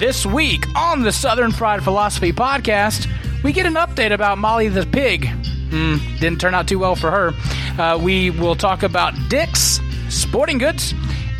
This 0.00 0.24
week 0.24 0.64
on 0.74 1.02
the 1.02 1.12
Southern 1.12 1.52
Fried 1.52 1.84
Philosophy 1.84 2.32
podcast, 2.32 3.06
we 3.44 3.52
get 3.52 3.66
an 3.66 3.74
update 3.74 4.14
about 4.14 4.38
Molly 4.38 4.68
the 4.68 4.86
pig. 4.86 5.28
Hmm, 5.28 5.96
didn't 6.18 6.40
turn 6.40 6.54
out 6.54 6.66
too 6.66 6.78
well 6.78 6.96
for 6.96 7.10
her. 7.10 7.32
Uh, 7.78 7.98
we 7.98 8.30
will 8.30 8.56
talk 8.56 8.82
about 8.82 9.12
Dick's, 9.28 9.78
sporting 10.08 10.56
goods, 10.56 10.94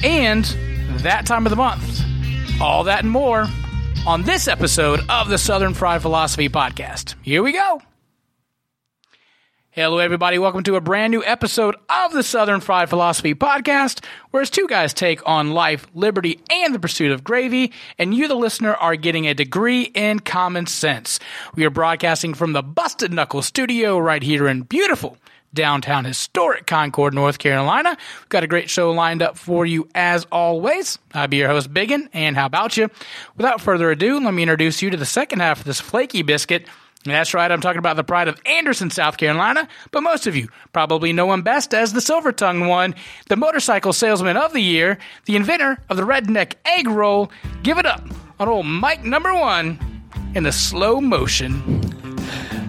and 0.05 0.45
that 0.99 1.25
time 1.25 1.47
of 1.47 1.51
the 1.51 1.57
month. 1.57 2.03
All 2.61 2.85
that 2.85 3.03
and 3.03 3.11
more 3.11 3.47
on 4.07 4.25
this 4.25 4.47
episode 4.47 5.01
of 5.09 5.31
the 5.31 5.39
Southern 5.39 5.73
Fried 5.73 6.03
Philosophy 6.03 6.51
podcast. 6.51 7.15
Here 7.23 7.43
we 7.43 7.53
go. 7.53 7.81
Hello, 9.81 9.97
everybody. 9.97 10.39
Welcome 10.39 10.63
to 10.65 10.77
a 10.77 10.81
brand 10.83 11.11
new 11.11 11.25
episode 11.25 11.75
of 11.89 12.13
the 12.13 12.23
Southern 12.23 12.61
Fried 12.61 12.91
Philosophy 12.91 13.35
Podcast, 13.35 14.05
where 14.31 14.43
it's 14.43 14.51
two 14.51 14.69
guys 14.69 14.93
take 14.93 15.27
on 15.27 15.53
life, 15.53 15.87
liberty, 15.95 16.39
and 16.51 16.75
the 16.75 16.79
pursuit 16.79 17.13
of 17.13 17.25
gravy, 17.25 17.73
and 17.99 18.13
you, 18.13 18.29
the 18.29 18.35
listener, 18.35 18.75
are 18.75 18.95
getting 18.95 19.27
a 19.27 19.33
degree 19.33 19.85
in 19.85 20.21
common 20.21 20.67
sense. 20.67 21.19
We 21.55 21.65
are 21.65 21.71
broadcasting 21.71 22.35
from 22.35 22.53
the 22.53 22.63
Busted 22.63 23.11
Knuckle 23.11 23.41
studio 23.41 23.99
right 23.99 24.23
here 24.23 24.47
in 24.49 24.65
beautiful 24.65 25.17
downtown 25.55 26.05
historic 26.05 26.67
Concord, 26.67 27.15
North 27.15 27.39
Carolina. 27.39 27.97
We've 28.21 28.29
got 28.29 28.45
a 28.45 28.49
great 28.49 28.69
show 28.69 28.91
lined 28.93 29.23
up 29.23 29.39
for 29.39 29.65
you 29.65 29.89
as 29.95 30.27
always. 30.31 30.99
I'll 31.15 31.27
be 31.27 31.39
your 31.39 31.49
host, 31.49 31.73
Biggin, 31.73 32.11
and 32.13 32.37
how 32.37 32.45
about 32.45 32.77
you? 32.77 32.91
Without 33.39 33.63
further 33.63 33.91
ado, 33.91 34.21
let 34.21 34.35
me 34.35 34.43
introduce 34.43 34.83
you 34.83 34.91
to 34.91 34.99
the 34.99 35.07
second 35.07 35.41
half 35.41 35.61
of 35.61 35.65
this 35.65 35.81
flaky 35.81 36.21
biscuit. 36.21 36.67
That's 37.05 37.33
right, 37.33 37.51
I'm 37.51 37.63
talking 37.63 37.79
about 37.79 37.97
the 37.97 38.05
pride 38.05 38.29
of 38.29 38.39
Anderson, 38.45 38.91
South 38.91 39.17
Carolina, 39.17 39.67
but 39.91 40.03
most 40.03 40.27
of 40.27 40.37
you 40.37 40.49
probably 40.75 41.15
know 41.15 41.33
him 41.33 41.41
best 41.41 41.73
as 41.73 41.95
the 41.95 42.01
Silver 42.03 42.31
Tongue 42.31 42.67
one, 42.67 42.95
the 43.31 43.37
motorcycle 43.37 43.95
salesman 43.95 44.37
of 44.37 44.53
the 44.53 44.61
year, 44.61 44.99
the 45.25 45.35
inventor 45.35 45.79
of 45.89 45.97
the 45.97 46.03
redneck 46.03 46.55
egg 46.67 46.89
roll. 46.89 47.33
Give 47.63 47.79
it 47.79 47.87
up 47.87 48.07
on 48.39 48.49
old 48.49 48.67
Mike 48.67 49.03
number 49.03 49.33
one 49.35 49.79
in 50.35 50.43
the 50.43 50.53
slow 50.53 51.01
motion 51.01 51.81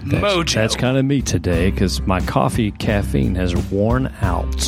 That's, 0.04 0.24
mojo. 0.24 0.54
That's 0.54 0.76
kind 0.76 0.96
of 0.96 1.04
me 1.04 1.20
today 1.20 1.70
because 1.70 2.00
my 2.00 2.20
coffee 2.20 2.70
caffeine 2.70 3.34
has 3.34 3.54
worn 3.70 4.10
out. 4.22 4.64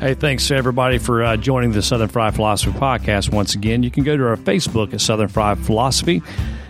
Hey, 0.00 0.14
thanks 0.14 0.48
to 0.48 0.56
everybody 0.56 0.96
for 0.96 1.22
uh, 1.22 1.36
joining 1.36 1.72
the 1.72 1.82
Southern 1.82 2.08
Fried 2.08 2.34
Philosophy 2.34 2.72
podcast 2.72 3.30
once 3.30 3.54
again. 3.54 3.82
You 3.82 3.90
can 3.90 4.04
go 4.04 4.16
to 4.16 4.26
our 4.26 4.36
Facebook 4.38 4.94
at 4.94 5.02
Southern 5.02 5.28
Fried 5.28 5.58
Philosophy. 5.58 6.22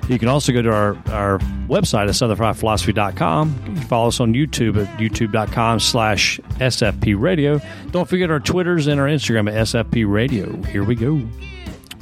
You 0.09 0.19
can 0.19 0.29
also 0.29 0.53
go 0.53 0.61
to 0.61 0.71
our, 0.71 0.97
our 1.11 1.39
website 1.69 2.09
at 2.09 2.15
southernfriedphilosophy.com. 2.15 3.55
You 3.67 3.73
can 3.75 3.77
follow 3.83 4.09
us 4.09 4.21
on 4.21 4.35
YouTube 4.35 4.83
at 4.83 4.99
youtube.com 4.99 5.81
slash 5.81 6.39
SFP 6.59 7.19
Radio. 7.19 7.61
Don't 7.91 8.09
forget 8.09 8.31
our 8.31 8.41
Twitters 8.41 8.87
and 8.87 9.01
our 9.01 9.07
Instagram 9.07 9.49
at 9.49 9.55
SFP 9.67 10.11
Radio. 10.11 10.61
Here 10.65 10.85
we 10.85 10.95
go. 10.95 11.17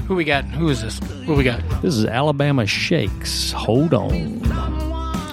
Who 0.08 0.16
we 0.16 0.24
got? 0.24 0.44
Who 0.46 0.68
is 0.68 0.82
this? 0.82 0.98
Who 1.26 1.34
we 1.34 1.44
got? 1.44 1.62
This 1.80 1.94
is 1.94 2.04
Alabama 2.04 2.66
Shakes. 2.66 3.52
Hold 3.52 3.94
on. 3.94 4.40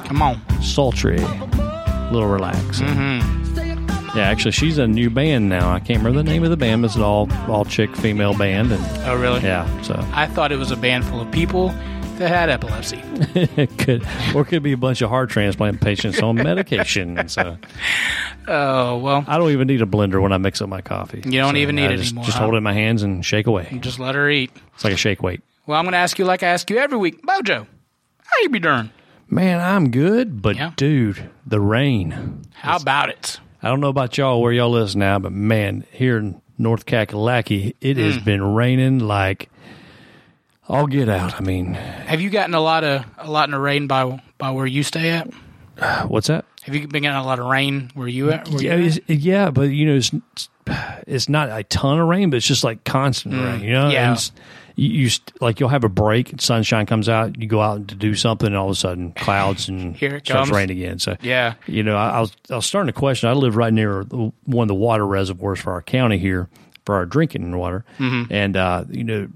Come 0.06 0.22
on. 0.22 0.40
sultry, 0.62 1.18
a 1.20 2.10
little 2.12 2.30
relaxing. 2.30 2.88
Mm-hmm. 2.88 4.18
Yeah, 4.18 4.28
actually, 4.28 4.52
she's 4.52 4.78
a 4.78 4.88
new 4.88 5.10
band 5.10 5.50
now. 5.50 5.72
I 5.72 5.80
can't 5.80 6.00
remember 6.00 6.24
the 6.24 6.30
name 6.30 6.44
of 6.44 6.50
the 6.50 6.58
band. 6.58 6.84
It's 6.86 6.96
an 6.96 7.02
all 7.04 7.28
all 7.48 7.64
chick 7.66 7.96
female 7.96 8.36
band, 8.36 8.72
and 8.72 8.84
Oh, 9.08 9.16
really? 9.16 9.42
yeah, 9.42 9.82
so 9.84 9.94
I 10.14 10.26
thought 10.28 10.52
it 10.52 10.58
was 10.58 10.72
a 10.72 10.76
band 10.78 11.06
full 11.06 11.22
of 11.22 11.30
people 11.32 11.70
that 12.20 12.30
had 12.30 12.50
epilepsy. 12.50 13.02
could 13.78 14.06
or 14.36 14.46
could 14.46 14.62
be 14.64 14.72
a 14.74 14.78
bunch 14.78 15.02
of 15.02 15.10
heart 15.10 15.30
transplant 15.30 15.82
patients 15.82 16.22
on 16.22 16.36
medication. 16.44 17.28
So 17.30 17.58
Oh, 18.48 18.98
well, 18.98 19.24
I 19.28 19.38
don't 19.38 19.52
even 19.52 19.68
need 19.68 19.82
a 19.82 19.86
blender 19.86 20.22
when 20.22 20.32
I 20.32 20.38
mix 20.38 20.62
up 20.62 20.70
my 20.70 20.82
coffee. 20.82 21.22
You 21.26 21.40
don't 21.40 21.54
So 21.56 21.58
even 21.58 21.76
need 21.76 21.88
I 21.90 21.94
it 21.94 21.98
just, 21.98 22.12
anymore, 22.12 22.26
Just 22.26 22.38
huh? 22.38 22.44
hold 22.44 22.54
it 22.56 22.58
in 22.58 22.64
my 22.64 22.74
hands 22.74 23.04
and 23.04 23.26
shake 23.26 23.48
away. 23.48 23.78
just 23.82 24.00
let 24.00 24.16
her 24.16 24.30
eat. 24.30 24.52
It's 24.76 24.84
like 24.84 24.94
a 24.94 24.98
shake 24.98 25.22
weight. 25.24 25.42
Well, 25.66 25.78
I'm 25.80 25.86
going 25.86 25.92
to 25.94 25.98
ask 26.00 26.18
you 26.18 26.26
like 26.26 26.42
I 26.44 26.48
ask 26.48 26.70
you 26.70 26.78
every 26.78 26.98
week. 26.98 27.22
Bojo, 27.22 27.68
how 28.24 28.42
you 28.42 28.50
be 28.50 28.60
doing? 28.60 28.90
Man, 29.30 29.60
I'm 29.60 29.92
good, 29.92 30.42
but 30.42 30.56
Yeah. 30.56 30.72
dude, 30.76 31.30
the 31.46 31.60
rain. 31.60 32.42
How 32.54 32.78
about 32.78 33.10
it? 33.10 33.40
I 33.62 33.68
don't 33.68 33.80
know 33.82 33.90
about 33.90 34.18
y'all 34.18 34.42
where 34.42 34.52
y'all 34.52 34.72
live 34.72 34.96
now, 34.96 35.20
but 35.20 35.32
man, 35.32 35.86
here 35.92 36.18
in 36.18 36.42
North 36.58 36.86
Kakalaki, 36.88 37.76
it 37.82 37.98
has 37.98 38.18
Hmm. 38.18 38.24
been 38.24 38.42
raining 38.56 39.00
like 39.00 39.50
I'll 40.70 40.88
get 40.88 41.10
out. 41.10 41.40
I 41.40 41.44
mean, 41.44 41.74
Have 41.74 42.22
you 42.22 42.30
gotten 42.30 42.54
a 42.54 42.62
lot 42.62 42.84
of 42.84 43.04
a 43.18 43.30
lot 43.30 43.52
of 43.54 43.60
rain 43.60 43.88
by 43.88 44.22
by 44.38 44.52
where 44.52 44.68
you 44.68 44.84
stay 44.84 45.10
at? 45.10 45.28
what's 46.08 46.28
that? 46.28 46.46
Have 46.64 46.76
you 46.76 46.88
been 46.88 47.02
getting 47.04 47.18
a 47.18 47.24
lot 47.24 47.40
of 47.40 47.46
rain 47.48 47.90
where 47.96 48.08
you 48.08 48.32
at? 48.32 48.48
Where 48.50 48.62
Yeah, 48.62 48.76
you 48.76 48.86
at? 48.88 49.10
yeah, 49.10 49.50
but 49.50 49.64
you 49.70 49.86
know, 49.88 49.96
it's, 49.96 50.12
it's 51.08 51.30
not 51.30 51.50
a 51.50 51.64
ton 51.64 52.00
of 52.00 52.08
rain, 52.08 52.30
but 52.30 52.38
it's 52.38 52.46
just 52.46 52.64
like 52.64 52.84
constant 52.84 53.34
rain. 53.34 53.62
You 53.62 53.72
know, 53.72 53.90
Mm. 53.90 53.94
yeah. 53.94 54.10
And 54.12 54.32
you, 54.76 54.90
you 55.06 55.10
like 55.42 55.60
you'll 55.60 55.70
have 55.70 55.84
a 55.84 55.90
break, 55.90 56.40
sunshine 56.40 56.86
comes 56.86 57.10
out, 57.10 57.40
you 57.42 57.48
go 57.48 57.62
out 57.62 57.88
to 57.88 57.96
do 57.96 58.14
something, 58.14 58.48
and 58.48 58.56
all 58.56 58.66
of 58.68 58.72
a 58.72 58.76
sudden 58.76 59.14
clouds 59.14 59.68
and 59.70 59.96
Here 59.98 60.16
it 60.18 60.26
starts 60.28 60.50
comes. 60.50 60.56
raining 60.58 60.78
again. 60.78 61.00
So 61.00 61.16
Yeah. 61.22 61.56
you 61.66 61.82
know, 61.82 61.96
I, 61.96 62.10
I 62.10 62.20
was 62.20 62.34
I 62.52 62.56
was 62.58 62.66
starting 62.66 62.94
to 62.94 62.98
question. 63.00 63.30
I 63.30 63.34
live 63.34 63.56
right 63.56 63.74
near 63.74 64.04
one 64.04 64.64
of 64.64 64.68
the 64.68 64.76
water 64.76 65.08
reservoirs 65.08 65.60
for 65.60 65.74
our 65.74 65.82
county 65.82 66.18
here 66.20 66.50
for 66.86 66.96
our 66.96 67.06
drinking 67.06 67.56
water, 67.58 67.84
Mm-hmm. 67.98 68.32
and 68.34 68.56
uh, 68.58 68.84
you 68.90 69.04
know, 69.06 69.28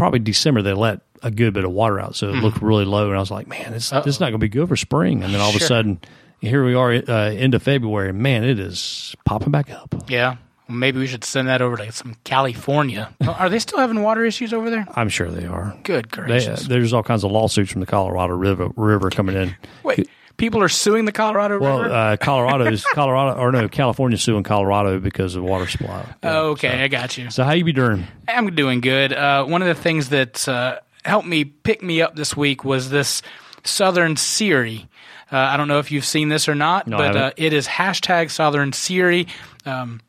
probably 0.00 0.18
December 0.18 0.62
they 0.62 0.72
let 0.72 1.00
a 1.22 1.30
good 1.30 1.52
bit 1.52 1.64
of 1.66 1.70
water 1.72 2.00
out, 2.00 2.16
so 2.16 2.30
it 2.30 2.36
looked 2.36 2.62
really 2.62 2.86
low, 2.86 3.08
and 3.08 3.16
I 3.16 3.20
was 3.20 3.30
like, 3.30 3.46
man, 3.46 3.72
this 3.72 3.90
this 3.90 4.06
is 4.06 4.20
not 4.20 4.26
going 4.30 4.32
to 4.32 4.38
be 4.38 4.48
good 4.48 4.66
for 4.66 4.74
spring. 4.76 5.22
And 5.22 5.34
then 5.34 5.40
all 5.42 5.50
of 5.50 5.56
a. 5.56 5.60
Sudden, 5.60 6.00
here 6.40 6.64
we 6.64 6.74
are, 6.74 6.90
uh, 6.90 7.30
end 7.30 7.54
of 7.54 7.62
February, 7.62 8.10
man, 8.14 8.42
it 8.44 8.58
is 8.58 9.14
popping 9.26 9.50
back 9.50 9.70
up. 9.70 9.94
Yeah. 10.08 10.36
Maybe 10.70 11.00
we 11.00 11.06
should 11.06 11.24
send 11.24 11.48
that 11.48 11.60
over 11.60 11.76
to 11.76 11.92
some 11.92 12.16
California. 12.24 13.12
Are 13.26 13.50
they 13.50 13.58
still 13.58 13.78
having 13.78 14.02
water 14.02 14.24
issues 14.24 14.54
over 14.54 14.70
there? 14.70 14.86
I'm 14.94 15.08
sure 15.08 15.28
they 15.28 15.44
are. 15.44 15.76
Good 15.82 16.08
They, 16.10 16.22
uh, 16.22 16.26
gracious. 16.26 16.62
there's 16.66 16.92
all 16.94 17.02
kinds 17.02 17.22
of 17.24 17.30
lawsuits 17.32 17.70
from 17.72 17.80
the 17.80 17.86
Colorado 17.86 18.34
River 18.34 18.68
River 18.76 19.10
coming 19.10 19.36
in. 19.36 19.54
Wait, 19.82 20.08
people 20.40 20.62
are 20.62 20.68
suing 20.68 21.04
the 21.04 21.12
Colorado 21.12 21.60
Well, 21.60 21.78
River? 21.82 21.90
Well, 21.90 22.12
uh, 22.12 22.16
Colorado's 22.16 22.84
Colorado 22.94 23.38
or 23.38 23.52
no, 23.52 23.68
California's 23.68 24.22
suing 24.22 24.42
Colorado 24.42 24.98
because 24.98 25.36
of 25.36 25.44
water 25.44 25.68
supply. 25.68 26.12
Yeah, 26.24 26.38
okay, 26.38 26.82
I 26.82 26.88
got 26.88 27.16
you. 27.16 27.30
So 27.30 27.44
how 27.44 27.52
you 27.52 27.62
be 27.64 27.72
doing? 27.72 28.06
I'm 28.26 28.52
doing 28.56 28.80
good. 28.80 29.12
Uh, 29.12 29.44
one 29.44 29.62
of 29.62 29.68
the 29.68 29.80
things 29.80 30.08
that 30.08 30.48
uh, 30.48 30.80
helped 31.04 31.28
me 31.28 31.44
pick 31.44 31.82
me 31.82 32.02
up 32.02 32.16
this 32.16 32.36
week 32.36 32.64
was 32.64 32.90
this 32.90 33.22
Southern 33.62 34.16
Siri. 34.16 34.88
Uh, 35.30 35.36
I 35.36 35.56
don't 35.56 35.68
know 35.68 35.78
if 35.78 35.92
you've 35.92 36.04
seen 36.04 36.28
this 36.28 36.48
or 36.48 36.54
not, 36.56 36.88
No, 36.88 36.96
but 36.96 37.16
uh, 37.16 37.30
it 37.36 37.52
is 37.52 37.68
hashtag 37.68 38.30
Southern 38.30 38.72
Siri 38.72 39.28
um, 39.64 40.00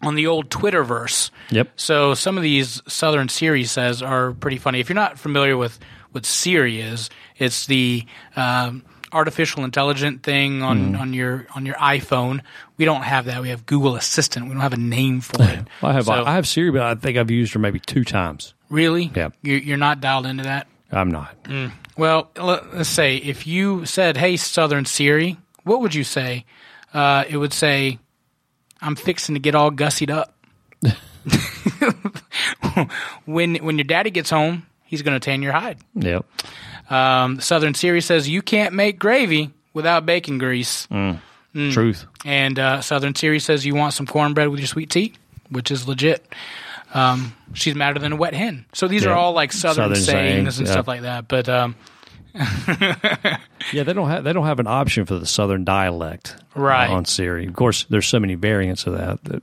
on 0.00 0.14
the 0.14 0.26
old 0.28 0.48
Twitterverse. 0.48 1.30
Yep. 1.50 1.72
So 1.76 2.14
some 2.14 2.36
of 2.36 2.42
these 2.42 2.80
Southern 2.86 3.28
Siri 3.28 3.64
says 3.64 4.00
are 4.02 4.32
pretty 4.32 4.56
funny. 4.58 4.80
If 4.80 4.88
you're 4.88 4.94
not 4.94 5.18
familiar 5.18 5.56
with 5.56 5.78
what 6.12 6.24
Siri 6.24 6.80
is, 6.80 7.10
it's 7.36 7.66
the 7.66 8.06
um, 8.36 8.84
artificial 9.12 9.64
intelligent 9.64 10.22
thing 10.22 10.62
on, 10.62 10.92
Mm. 10.94 11.00
on 11.00 11.14
your 11.14 11.46
on 11.54 11.64
your 11.66 11.76
iPhone. 11.76 12.40
We 12.76 12.84
don't 12.84 13.02
have 13.02 13.24
that. 13.26 13.40
We 13.42 13.48
have 13.50 13.66
Google 13.66 13.96
Assistant. 13.96 14.46
We 14.46 14.52
don't 14.52 14.60
have 14.60 14.72
a 14.72 14.76
name 14.78 15.20
for 15.20 15.42
it. 15.42 15.60
I 15.82 15.92
have 15.92 16.04
So- 16.06 16.24
I 16.24 16.34
have 16.34 16.46
Siri, 16.46 16.70
but 16.70 16.82
I 16.82 16.94
think 16.94 17.16
I've 17.18 17.30
used 17.30 17.52
her 17.54 17.58
maybe 17.58 17.78
two 17.80 18.04
times. 18.04 18.54
Really? 18.70 19.10
Yeah. 19.14 19.30
You- 19.42 19.56
You're 19.56 19.76
not 19.78 20.00
dialed 20.00 20.26
into 20.26 20.44
that? 20.44 20.66
I'm 20.92 21.10
not. 21.10 21.34
Well, 21.96 22.30
let- 22.36 22.74
let's 22.74 22.88
say 22.88 23.16
if 23.16 23.46
you 23.46 23.84
said, 23.86 24.16
"Hey, 24.16 24.36
Southern 24.36 24.84
Siri," 24.84 25.36
what 25.64 25.80
would 25.80 25.94
you 25.94 26.04
say? 26.04 26.44
Uh, 26.94 27.24
it 27.28 27.36
would 27.36 27.52
say, 27.52 27.98
"I'm 28.80 28.96
fixing 28.96 29.34
to 29.34 29.40
get 29.40 29.54
all 29.54 29.70
gussied 29.70 30.10
up." 30.10 30.34
when 33.26 33.56
when 33.56 33.76
your 33.78 33.84
daddy 33.84 34.10
gets 34.10 34.30
home, 34.30 34.66
he's 34.84 35.02
going 35.02 35.18
to 35.18 35.24
tan 35.24 35.42
your 35.42 35.52
hide. 35.52 35.78
Yep. 35.94 36.24
Um, 36.90 37.40
Southern 37.40 37.74
Siri 37.74 38.00
says, 38.00 38.28
"You 38.28 38.42
can't 38.42 38.74
make 38.74 38.98
gravy 38.98 39.50
without 39.74 40.06
bacon 40.06 40.38
grease," 40.38 40.86
Mm. 40.90 41.20
Truth. 41.72 42.06
and 42.24 42.58
uh, 42.58 42.80
Southern 42.82 43.14
Siri 43.14 43.40
says, 43.40 43.64
"You 43.66 43.74
want 43.74 43.94
some 43.94 44.06
cornbread 44.06 44.48
with 44.48 44.60
your 44.60 44.66
sweet 44.68 44.90
tea," 44.90 45.14
which 45.50 45.70
is 45.70 45.86
legit. 45.88 46.24
Um, 46.94 47.34
she's 47.52 47.74
madder 47.74 47.98
than 48.00 48.12
a 48.12 48.16
wet 48.16 48.32
hen. 48.34 48.64
So 48.72 48.88
these 48.88 49.04
are 49.04 49.12
all 49.14 49.32
like 49.32 49.52
Southern, 49.52 49.94
Southern 49.94 49.96
sayings, 50.02 50.58
and 50.58 50.66
yeah. 50.66 50.72
stuff 50.72 50.88
like 50.88 51.02
that. 51.02 51.28
But 51.28 51.48
um, 51.48 51.74
Yeah, 53.72 53.82
they 53.84 53.92
don't 53.92 54.08
have 54.08 54.24
they 54.24 54.32
don't 54.32 54.46
have 54.46 54.60
an 54.60 54.66
option 54.66 55.04
for 55.04 55.18
the 55.18 55.26
Southern 55.26 55.64
dialect 55.64 56.36
Right. 56.54 56.88
on 56.90 57.04
Siri. 57.04 57.46
Of 57.46 57.54
course, 57.54 57.84
there's 57.90 58.06
so 58.06 58.18
many 58.20 58.34
variants 58.34 58.86
of 58.86 58.94
that 58.96 59.22
that 59.24 59.42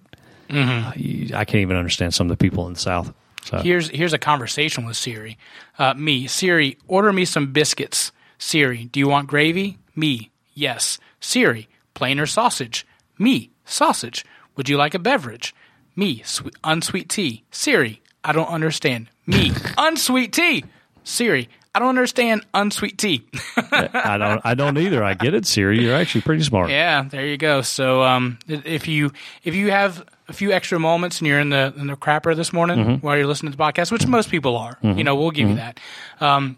Mm-hmm. 0.49 1.33
uh, 1.33 1.39
I 1.39 1.45
can't 1.45 1.61
even 1.61 1.75
understand 1.75 2.13
some 2.13 2.27
of 2.29 2.37
the 2.37 2.37
people 2.37 2.67
in 2.67 2.73
the 2.73 2.79
South. 2.79 3.11
So 3.45 3.59
Here's 3.59 3.89
here's 3.89 4.13
a 4.13 4.17
conversation 4.17 4.85
with 4.85 4.97
Siri. 4.97 5.37
Uh, 5.77 5.93
me, 5.93 6.25
Siri, 6.25 6.77
order 6.87 7.13
me 7.13 7.25
some 7.25 7.53
biscuits. 7.53 8.11
Siri, 8.39 8.85
do 8.85 8.99
you 8.99 9.07
want 9.07 9.27
gravy? 9.27 9.77
Me, 9.95 10.31
yes. 10.55 10.97
Siri, 11.19 11.69
plain 11.93 12.19
or 12.19 12.25
sausage? 12.25 12.85
Me, 13.19 13.51
sausage. 13.63 14.25
Would 14.55 14.67
you 14.67 14.77
like 14.77 14.95
a 14.95 14.99
beverage? 14.99 15.53
Me, 15.95 16.21
swe- 16.25 16.51
unsweet 16.63 17.07
tea. 17.07 17.43
Siri, 17.51 18.01
I 18.23 18.31
don't 18.31 18.49
understand. 18.49 19.09
Me, 19.27 19.51
unsweet 19.77 20.33
tea. 20.33 20.65
Siri, 21.03 21.47
I 21.75 21.79
don't 21.79 21.89
understand 21.89 22.45
unsweet 22.53 22.97
tea. 22.97 23.25
I 23.57 24.17
don't. 24.17 24.41
I 24.45 24.53
don't 24.55 24.77
either. 24.77 25.03
I 25.03 25.13
get 25.13 25.33
it, 25.33 25.45
Siri. 25.45 25.83
You're 25.83 25.95
actually 25.95 26.21
pretty 26.21 26.43
smart. 26.43 26.69
yeah, 26.69 27.03
there 27.03 27.25
you 27.25 27.37
go. 27.37 27.61
So 27.61 28.01
um, 28.03 28.39
if 28.47 28.87
you 28.87 29.11
if 29.43 29.53
you 29.55 29.71
have 29.71 30.03
a 30.27 30.33
few 30.33 30.51
extra 30.51 30.79
moments 30.79 31.19
and 31.19 31.27
you're 31.27 31.39
in 31.39 31.49
the 31.49 31.73
in 31.77 31.87
the 31.87 31.95
crapper 31.95 32.35
this 32.35 32.51
morning 32.53 32.77
Mm-hmm. 32.79 33.05
while 33.05 33.15
you're 33.17 33.27
listening 33.27 33.51
to 33.51 33.57
the 33.57 33.63
podcast, 33.63 33.91
which 33.91 34.07
most 34.07 34.29
people 34.31 34.55
are, 34.57 34.77
you 34.81 35.03
know, 35.03 35.15
we'll 35.15 35.31
give 35.31 35.49
you 35.49 35.55
that. 35.55 35.79
Um, 36.19 36.57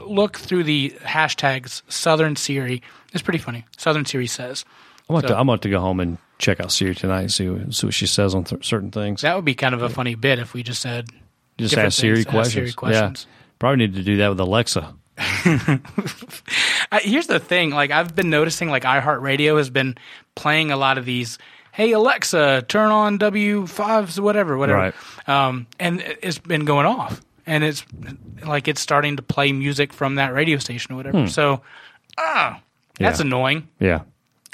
look 0.00 0.36
through 0.36 0.64
the 0.64 0.90
hashtags 1.00 1.82
Southern 1.90 2.36
Siri. 2.36 2.82
It's 3.12 3.22
pretty 3.22 3.38
funny. 3.38 3.64
Southern 3.78 4.04
Siri 4.04 4.26
says. 4.26 4.64
I'm 5.08 5.14
about, 5.16 5.22
So- 5.22 5.34
to, 5.34 5.38
I'm 5.38 5.48
about 5.48 5.62
to 5.62 5.70
go 5.70 5.80
home 5.80 6.00
and 6.00 6.18
check 6.38 6.60
out 6.60 6.72
Siri 6.72 6.94
tonight 6.94 7.20
and 7.22 7.32
see 7.32 7.48
what, 7.48 7.72
see 7.72 7.86
what 7.86 7.94
she 7.94 8.06
says 8.06 8.34
on 8.34 8.44
th- 8.44 8.66
certain 8.66 8.90
things. 8.90 9.22
That 9.22 9.36
would 9.36 9.44
be 9.44 9.54
kind 9.54 9.74
of 9.74 9.80
a 9.82 9.88
funny 9.88 10.14
bit 10.16 10.38
if 10.40 10.52
we 10.52 10.62
just 10.62 10.82
said 10.82 11.06
Just 11.56 11.78
ask 11.78 11.98
Siri 11.98 12.16
things, 12.16 12.26
ask 12.26 12.32
questions. 12.34 12.52
Siri 12.52 12.72
questions. 12.72 13.26
Yeah, 13.30 13.35
probably 13.58 13.78
need 13.86 13.94
to 13.94 14.02
do 14.02 14.16
that 14.18 14.28
with 14.28 14.40
Alexa. 14.40 14.94
Here's 17.02 17.26
the 17.26 17.38
thing 17.40 17.70
like 17.70 17.90
i've 17.90 18.14
been 18.14 18.30
noticing 18.30 18.68
like 18.68 18.82
iheartradio 18.84 19.56
has 19.58 19.70
been 19.70 19.96
playing 20.34 20.70
a 20.70 20.76
lot 20.76 20.98
of 20.98 21.04
these 21.04 21.38
hey 21.72 21.92
alexa 21.92 22.64
turn 22.68 22.90
on 22.90 23.18
w5s 23.18 24.18
whatever 24.18 24.56
whatever 24.58 24.78
Right. 24.78 25.28
um, 25.28 25.66
and 25.80 26.00
it- 26.00 26.18
it's 26.22 26.38
been 26.38 26.64
going 26.64 26.86
off 26.86 27.20
and 27.46 27.64
it's 27.64 27.84
like 28.44 28.68
it's 28.68 28.80
starting 28.80 29.16
to 29.16 29.22
play 29.22 29.52
music 29.52 29.92
from 29.92 30.16
that 30.16 30.32
radio 30.34 30.58
station 30.58 30.92
or 30.94 30.96
whatever 30.96 31.26
so 31.28 31.62
ah 32.18 32.60
that's 32.98 33.18
Hmm. 33.20 33.24
Yeah. 33.24 33.26
annoying 33.26 33.68
Yeah, 33.80 34.00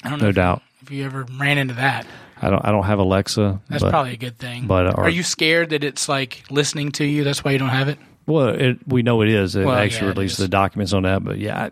i 0.04 0.10
don't 0.10 0.18
know 0.20 0.26
no 0.26 0.30
if, 0.30 0.36
doubt. 0.36 0.62
if 0.82 0.90
you 0.90 1.04
ever 1.04 1.26
ran 1.38 1.58
into 1.58 1.74
that 1.74 2.06
I 2.44 2.50
don't. 2.50 2.64
I 2.64 2.72
don't 2.72 2.82
have 2.84 2.98
Alexa. 2.98 3.60
that's 3.68 3.84
but, 3.84 3.90
probably 3.90 4.14
a 4.14 4.16
good 4.16 4.36
thing 4.36 4.66
but, 4.66 4.98
are 4.98 5.08
you 5.08 5.22
scared 5.22 5.70
that 5.70 5.84
it's 5.84 6.08
like 6.08 6.42
listening 6.50 6.90
to 6.92 7.04
you 7.04 7.22
that's 7.24 7.44
why 7.44 7.52
you 7.52 7.58
don't 7.58 7.68
have 7.68 7.88
it 7.88 7.98
Well, 8.26 8.48
it, 8.48 8.78
we 8.86 9.02
know 9.02 9.22
it 9.22 9.28
is. 9.28 9.56
It 9.56 9.64
Well, 9.66 9.74
actually 9.76 10.08
yeah, 10.08 10.12
released 10.14 10.38
the 10.38 10.48
documents 10.48 10.92
on 10.92 11.02
that, 11.04 11.24
but 11.24 11.38
yeah, 11.38 11.70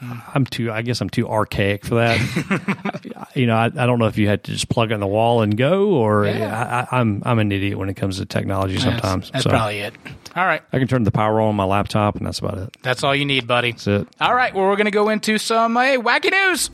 I, 0.00 0.22
I'm 0.34 0.44
too. 0.44 0.70
I 0.70 0.82
guess 0.82 1.00
I'm 1.00 1.08
too 1.10 1.28
archaic 1.28 1.84
for 1.86 1.96
that. 1.96 3.30
you 3.34 3.46
know, 3.46 3.54
I, 3.56 3.66
I 3.66 3.86
don't 3.86 3.98
know 3.98 4.06
if 4.06 4.18
you 4.18 4.28
had 4.28 4.44
to 4.44 4.52
just 4.52 4.68
plug 4.68 4.90
it 4.90 4.94
in 4.94 5.00
the 5.00 5.06
wall 5.06 5.42
and 5.42 5.56
go, 5.56 5.88
or 5.90 6.26
Yeah. 6.26 6.86
I, 6.90 6.96
I, 6.96 7.00
I'm 7.00 7.22
I'm 7.24 7.38
an 7.38 7.50
idiot 7.52 7.78
when 7.78 7.88
it 7.88 7.94
comes 7.94 8.18
to 8.18 8.26
technology. 8.26 8.78
Sometimes, 8.78 9.30
that's, 9.30 9.30
that's 9.30 9.44
so 9.44 9.50
probably 9.50 9.78
it 9.80 9.94
all 10.36 10.44
right 10.44 10.62
I 10.72 10.78
can 10.78 10.88
turn 10.88 11.04
the 11.04 11.10
power 11.10 11.40
on 11.40 11.56
my 11.56 11.64
laptop, 11.64 12.16
and 12.16 12.26
that's 12.26 12.38
about 12.38 12.58
it. 12.58 12.76
that's 12.82 13.02
all 13.02 13.14
you 13.14 13.24
need 13.24 13.46
buddy 13.46 13.72
That's 13.72 13.86
it. 13.86 14.08
all 14.20 14.34
right 14.34 14.54
well 14.54 14.66
we're 14.66 14.76
gonna 14.76 14.90
go 14.90 15.08
into 15.08 15.38
some 15.38 15.74
hey, 15.74 15.96
wacky 15.96 16.30
news 16.30 16.70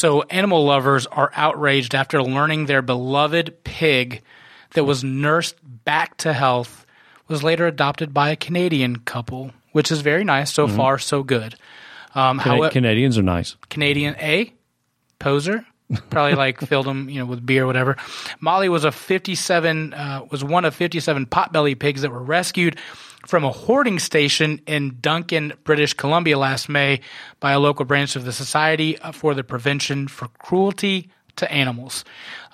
So, 0.00 0.22
animal 0.30 0.64
lovers 0.64 1.06
are 1.06 1.30
outraged 1.34 1.94
after 1.94 2.22
learning 2.22 2.64
their 2.64 2.80
beloved 2.80 3.64
pig 3.64 4.22
that 4.70 4.84
was 4.84 5.04
nursed 5.04 5.56
back 5.84 6.16
to 6.18 6.32
health 6.32 6.86
was 7.28 7.42
later 7.42 7.66
adopted 7.66 8.14
by 8.14 8.30
a 8.30 8.36
Canadian 8.36 9.00
couple, 9.00 9.50
which 9.72 9.92
is 9.92 10.00
very 10.00 10.24
nice. 10.24 10.54
So 10.54 10.66
far, 10.68 10.98
so 10.98 11.22
good. 11.22 11.54
Um, 12.14 12.38
Cana- 12.38 12.56
however, 12.56 12.72
Canadians 12.72 13.18
are 13.18 13.22
nice. 13.22 13.56
Canadian 13.68 14.16
A, 14.20 14.54
poser, 15.18 15.66
probably 16.10 16.34
like 16.34 16.60
filled 16.60 16.86
them, 16.86 17.08
you 17.08 17.18
know, 17.18 17.26
with 17.26 17.44
beer 17.44 17.64
or 17.64 17.66
whatever. 17.66 17.96
Molly 18.40 18.68
was 18.68 18.84
a 18.84 18.92
57, 18.92 19.94
uh, 19.94 20.26
was 20.30 20.44
one 20.44 20.64
of 20.64 20.74
57 20.74 21.26
potbelly 21.26 21.78
pigs 21.78 22.02
that 22.02 22.10
were 22.10 22.22
rescued 22.22 22.78
from 23.26 23.44
a 23.44 23.50
hoarding 23.50 23.98
station 23.98 24.60
in 24.66 24.98
Duncan, 25.00 25.52
British 25.64 25.94
Columbia 25.94 26.38
last 26.38 26.68
May 26.68 27.00
by 27.38 27.52
a 27.52 27.58
local 27.58 27.84
branch 27.84 28.16
of 28.16 28.24
the 28.24 28.32
Society 28.32 28.98
for 29.12 29.34
the 29.34 29.44
Prevention 29.44 30.08
for 30.08 30.28
Cruelty 30.38 31.10
to 31.36 31.50
Animals. 31.50 32.04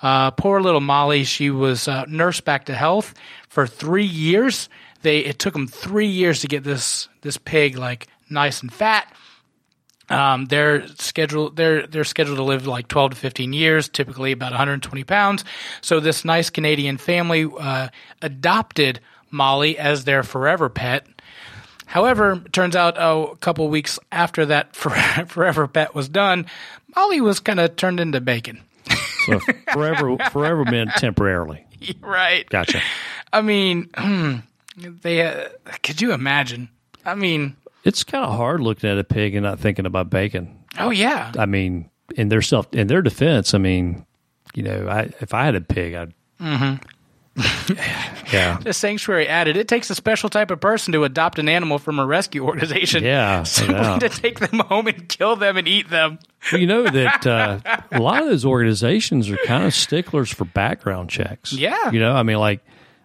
Uh, 0.01 0.31
poor 0.31 0.61
little 0.61 0.81
Molly, 0.81 1.23
she 1.23 1.49
was 1.49 1.87
uh, 1.87 2.05
nursed 2.07 2.45
back 2.45 2.65
to 2.65 2.75
health 2.75 3.13
for 3.49 3.65
three 3.65 4.05
years. 4.05 4.69
They 5.01 5.19
it 5.19 5.39
took 5.39 5.53
them 5.53 5.67
three 5.67 6.07
years 6.07 6.41
to 6.41 6.47
get 6.47 6.63
this 6.63 7.07
this 7.21 7.37
pig 7.37 7.77
like 7.77 8.07
nice 8.29 8.61
and 8.61 8.73
fat. 8.73 9.11
Um, 10.09 10.45
they're 10.45 10.87
scheduled. 10.87 11.55
They're 11.55 11.85
they're 11.85 12.03
scheduled 12.03 12.37
to 12.37 12.43
live 12.43 12.65
like 12.65 12.87
12 12.87 13.11
to 13.11 13.17
15 13.17 13.53
years, 13.53 13.89
typically 13.89 14.31
about 14.31 14.51
120 14.51 15.03
pounds. 15.03 15.43
So 15.81 15.99
this 15.99 16.23
nice 16.23 16.49
Canadian 16.49 16.97
family 16.97 17.49
uh, 17.59 17.89
adopted 18.21 18.99
Molly 19.31 19.77
as 19.77 20.05
their 20.05 20.23
forever 20.23 20.69
pet. 20.69 21.05
However, 21.85 22.41
it 22.45 22.53
turns 22.53 22.75
out 22.75 22.97
oh, 22.97 23.27
a 23.27 23.37
couple 23.37 23.67
weeks 23.69 23.99
after 24.11 24.45
that 24.47 24.75
forever 25.27 25.67
pet 25.67 25.93
was 25.95 26.09
done, 26.09 26.45
Molly 26.95 27.21
was 27.21 27.39
kind 27.39 27.59
of 27.59 27.75
turned 27.75 27.99
into 27.99 28.21
bacon. 28.21 28.61
So 29.25 29.39
forever, 29.71 30.17
forever 30.31 30.63
meant 30.63 30.91
temporarily. 30.97 31.65
right. 32.01 32.47
Gotcha. 32.49 32.81
I 33.31 33.41
mean, 33.41 33.89
they. 34.77 35.21
Uh, 35.21 35.49
could 35.83 36.01
you 36.01 36.13
imagine? 36.13 36.69
I 37.05 37.15
mean, 37.15 37.55
It's 37.83 38.03
kind 38.03 38.25
of 38.25 38.35
hard 38.35 38.59
looking 38.59 38.89
at 38.89 38.97
a 38.97 39.03
pig 39.03 39.35
and 39.35 39.43
not 39.43 39.59
thinking 39.59 39.85
about 39.85 40.09
bacon. 40.09 40.57
oh 40.77 40.89
yeah, 40.89 41.31
I 41.37 41.45
mean, 41.45 41.89
in 42.15 42.29
their 42.29 42.41
self, 42.41 42.73
in 42.73 42.87
their 42.87 43.01
defense, 43.01 43.53
I 43.53 43.57
mean, 43.57 44.05
you 44.53 44.63
know, 44.63 44.87
I, 44.87 45.11
if 45.21 45.33
I 45.33 45.45
had 45.45 45.55
a 45.55 45.61
pig, 45.61 45.93
I'd. 45.93 46.13
yeah. 48.33 48.57
The 48.63 48.73
sanctuary 48.73 49.27
added, 49.27 49.57
it 49.57 49.67
takes 49.67 49.89
a 49.89 49.95
special 49.95 50.29
type 50.29 50.51
of 50.51 50.59
person 50.59 50.91
to 50.93 51.03
adopt 51.03 51.39
an 51.39 51.47
animal 51.47 51.79
from 51.79 51.99
a 51.99 52.05
rescue 52.05 52.43
organization. 52.43 53.03
Yeah, 53.03 53.43
Simply 53.43 53.75
yeah. 53.75 53.99
to 53.99 54.09
take 54.09 54.39
them 54.39 54.59
home 54.59 54.87
and 54.87 55.07
kill 55.07 55.35
them 55.35 55.55
and 55.57 55.67
eat 55.67 55.89
them. 55.89 56.19
Well, 56.51 56.59
you 56.59 56.67
know 56.67 56.83
that 56.83 57.25
uh, 57.27 57.59
a 57.91 57.99
lot 57.99 58.21
of 58.21 58.29
those 58.29 58.43
organizations 58.45 59.29
are 59.29 59.37
kind 59.45 59.65
of 59.65 59.73
sticklers 59.73 60.31
for 60.31 60.45
background 60.45 61.09
checks. 61.09 61.53
Yeah. 61.53 61.91
you 61.91 61.99
know, 61.99 62.13
I 62.13 62.23
mean, 62.23 62.37
like 62.37 62.61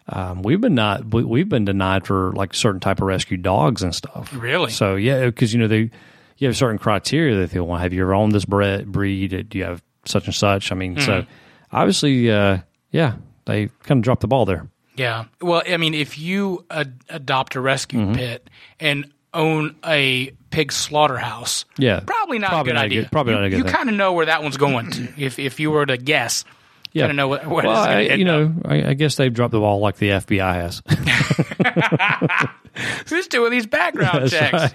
um, 0.09 0.43
we've 0.43 0.61
been 0.61 0.75
not 0.75 1.13
we, 1.13 1.25
we've 1.25 1.49
been 1.49 1.65
denied 1.65 2.07
for 2.07 2.33
like 2.33 2.55
certain 2.55 2.81
type 2.81 3.01
of 3.01 3.07
rescue 3.07 3.37
dogs 3.37 3.83
and 3.83 3.95
stuff. 3.95 4.33
Really? 4.35 4.71
So 4.71 4.97
yeah, 4.97 5.27
because 5.27 5.53
you 5.55 5.61
know 5.61 5.69
they 5.69 5.91
you 6.39 6.49
have 6.49 6.57
certain 6.57 6.79
criteria 6.79 7.37
that 7.41 7.51
they 7.51 7.61
want. 7.61 7.83
Have 7.83 7.93
you 7.93 8.03
ever 8.03 8.15
owned 8.15 8.33
this 8.33 8.45
bre- 8.45 8.83
breed? 8.85 9.49
Do 9.49 9.59
you 9.59 9.65
have 9.65 9.83
such 10.05 10.27
and 10.27 10.35
such? 10.35 10.73
I 10.73 10.75
mean, 10.75 10.97
Mm-hmm. 10.97 11.05
so 11.07 11.25
obviously, 11.71 12.31
uh, 12.31 12.59
yeah, 12.91 13.15
they 13.45 13.69
kind 13.85 13.99
of 13.99 14.03
dropped 14.05 14.21
the 14.23 14.29
ball 14.29 14.45
there. 14.45 14.69
Yeah. 14.97 15.25
Well, 15.41 15.63
I 15.67 15.77
mean, 15.79 15.95
if 15.95 16.19
you 16.19 16.65
ad- 16.71 17.01
adopt 17.09 17.55
a 17.55 17.61
rescue 17.61 18.01
Mm-hmm. 18.01 18.15
pit 18.15 18.51
and 18.81 19.11
own 19.33 19.77
a 19.87 20.31
pig 20.51 20.71
slaughterhouse, 20.73 21.65
Yeah, 21.79 22.01
probably 22.01 22.39
not 22.39 22.51
Probably 22.51 22.73
a 22.73 22.75
good 22.75 22.75
not 22.75 22.83
a 22.83 22.85
idea. 22.87 23.03
good- 23.03 23.11
probably 23.13 23.33
you, 23.33 23.39
not 23.39 23.45
a 23.47 23.51
good 23.51 23.57
You 23.59 23.65
kind 23.65 23.89
of 23.89 23.95
know 23.95 24.13
where 24.13 24.27
that 24.27 24.43
one's 24.43 24.57
going 24.59 24.91
to. 24.91 25.09
if 25.17 25.39
if 25.39 25.61
you 25.61 25.71
were 25.71 25.87
to 25.87 25.97
guess, 25.97 26.45
yeah. 26.93 27.03
kind 27.03 27.13
of 27.13 27.17
know 27.17 27.29
what, 27.29 27.47
what 27.47 27.65
Well, 27.65 27.83
it's 27.83 27.89
I, 27.89 27.95
going 27.95 28.09
to 28.09 28.19
you 28.19 28.25
know, 28.25 28.55
I, 28.65 28.91
I 28.91 28.95
guess 28.95 29.17
they've 29.17 29.33
dropped 29.33 29.53
the 29.53 29.61
ball 29.61 29.81
like 29.81 29.97
the 29.97 30.11
FBI 30.11 30.55
has. 30.55 30.83
Who's 33.09 33.29
doing 33.29 33.51
these 33.51 33.67
background 33.67 34.23
That's 34.23 34.33
checks? 34.33 34.53
right. 34.53 34.75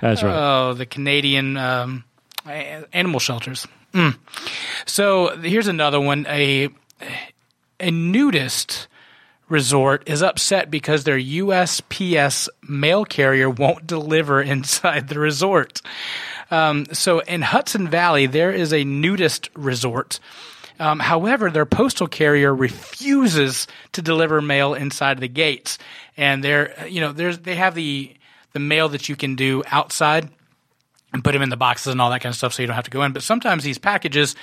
That's 0.00 0.22
right. 0.22 0.34
Oh, 0.34 0.74
the 0.74 0.86
Canadian 0.86 1.56
um, 1.56 2.04
animal 2.46 3.20
shelters. 3.20 3.66
Mm. 3.94 4.16
So 4.86 5.36
here's 5.38 5.66
another 5.66 6.00
one. 6.00 6.26
A 6.28 6.68
a 7.80 7.90
nudist 7.90 8.88
resort 9.48 10.02
is 10.06 10.22
upset 10.22 10.70
because 10.70 11.04
their 11.04 11.18
USPS 11.18 12.48
mail 12.62 13.04
carrier 13.04 13.50
won't 13.50 13.86
deliver 13.86 14.40
inside 14.42 15.08
the 15.08 15.18
resort. 15.18 15.82
Um, 16.50 16.86
so 16.92 17.20
in 17.20 17.42
Hudson 17.42 17.88
Valley, 17.88 18.26
there 18.26 18.50
is 18.52 18.72
a 18.72 18.84
nudist 18.84 19.50
resort. 19.54 20.20
Um, 20.80 20.98
however, 20.98 21.50
their 21.50 21.66
postal 21.66 22.08
carrier 22.08 22.54
refuses 22.54 23.68
to 23.92 24.02
deliver 24.02 24.40
mail 24.40 24.74
inside 24.74 25.18
the 25.18 25.28
gates, 25.28 25.78
and 26.16 26.42
they're 26.42 26.88
you 26.88 27.00
know 27.00 27.12
there's 27.12 27.38
they 27.38 27.54
have 27.54 27.74
the 27.74 28.14
the 28.52 28.60
mail 28.60 28.88
that 28.88 29.08
you 29.08 29.14
can 29.14 29.36
do 29.36 29.62
outside 29.66 30.28
and 31.12 31.24
put 31.24 31.32
them 31.32 31.42
in 31.42 31.48
the 31.48 31.56
boxes 31.56 31.92
and 31.92 32.00
all 32.00 32.10
that 32.10 32.20
kind 32.20 32.32
of 32.32 32.36
stuff 32.36 32.52
so 32.54 32.62
you 32.62 32.66
don't 32.66 32.76
have 32.76 32.84
to 32.84 32.90
go 32.90 33.02
in. 33.02 33.12
But 33.12 33.22
sometimes 33.22 33.64
these 33.64 33.78
packages, 33.78 34.36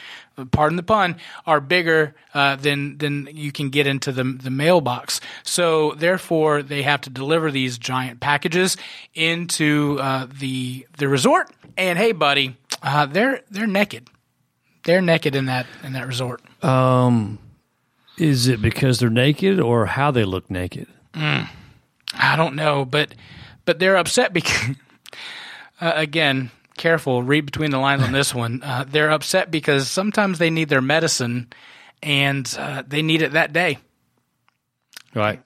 pardon 0.52 0.76
the 0.76 0.84
pun, 0.84 1.16
are 1.46 1.60
bigger 1.60 2.14
uh, 2.34 2.56
than 2.58 2.98
than 2.98 3.30
you 3.32 3.52
can 3.52 3.70
get 3.70 3.88
into 3.88 4.12
the 4.12 4.24
the 4.24 4.52
mailbox. 4.52 5.20
So 5.44 5.94
therefore, 5.94 6.62
they 6.62 6.84
have 6.84 7.02
to 7.02 7.10
deliver 7.10 7.52
these 7.52 7.78
giant 7.78 8.20
packages 8.20 8.78
into 9.16 9.98
uh, 10.00 10.28
the 10.32 10.86
the 10.98 11.08
resort. 11.08 11.50
And 11.78 11.98
hey, 11.98 12.12
buddy, 12.12 12.58
uh, 12.82 13.08
they're 13.08 13.42
they're 13.50 13.68
naked. 13.68 14.10
They're 14.88 15.02
naked 15.02 15.36
in 15.36 15.48
that 15.48 15.68
in 15.84 15.92
that 15.94 16.08
resort. 16.08 16.42
Um, 16.64 17.40
Is 18.18 18.48
it 18.48 18.62
because 18.62 19.00
they're 19.00 19.10
naked 19.10 19.60
or 19.60 19.86
how 19.86 20.12
they 20.12 20.24
look 20.24 20.50
naked? 20.50 20.88
I 21.14 22.36
don't 22.38 22.56
know, 22.56 22.86
but 22.86 23.14
but 23.66 23.80
they're 23.80 23.98
upset 23.98 24.32
because 24.32 24.78
uh, 25.82 25.92
again, 25.94 26.52
careful, 26.78 27.22
read 27.22 27.46
between 27.46 27.72
the 27.72 27.80
lines 27.80 28.02
on 28.02 28.14
this 28.14 28.34
one. 28.34 28.64
Uh, 28.64 28.86
they're 28.88 29.12
upset 29.12 29.52
because 29.52 29.90
sometimes 29.90 30.40
they 30.40 30.50
need 30.50 30.70
their 30.70 30.82
medicine 30.82 31.52
and 32.02 32.56
uh, 32.58 32.82
they 32.88 33.02
need 33.02 33.22
it 33.22 33.34
that 33.34 33.52
day. 33.52 33.80
Right. 35.14 35.42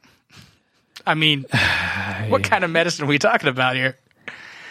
I 1.04 1.16
mean, 1.16 1.48
what 2.28 2.44
kind 2.44 2.64
of 2.64 2.70
medicine 2.70 3.06
are 3.06 3.08
we 3.08 3.18
talking 3.18 3.50
about 3.50 3.76
here? 3.76 3.98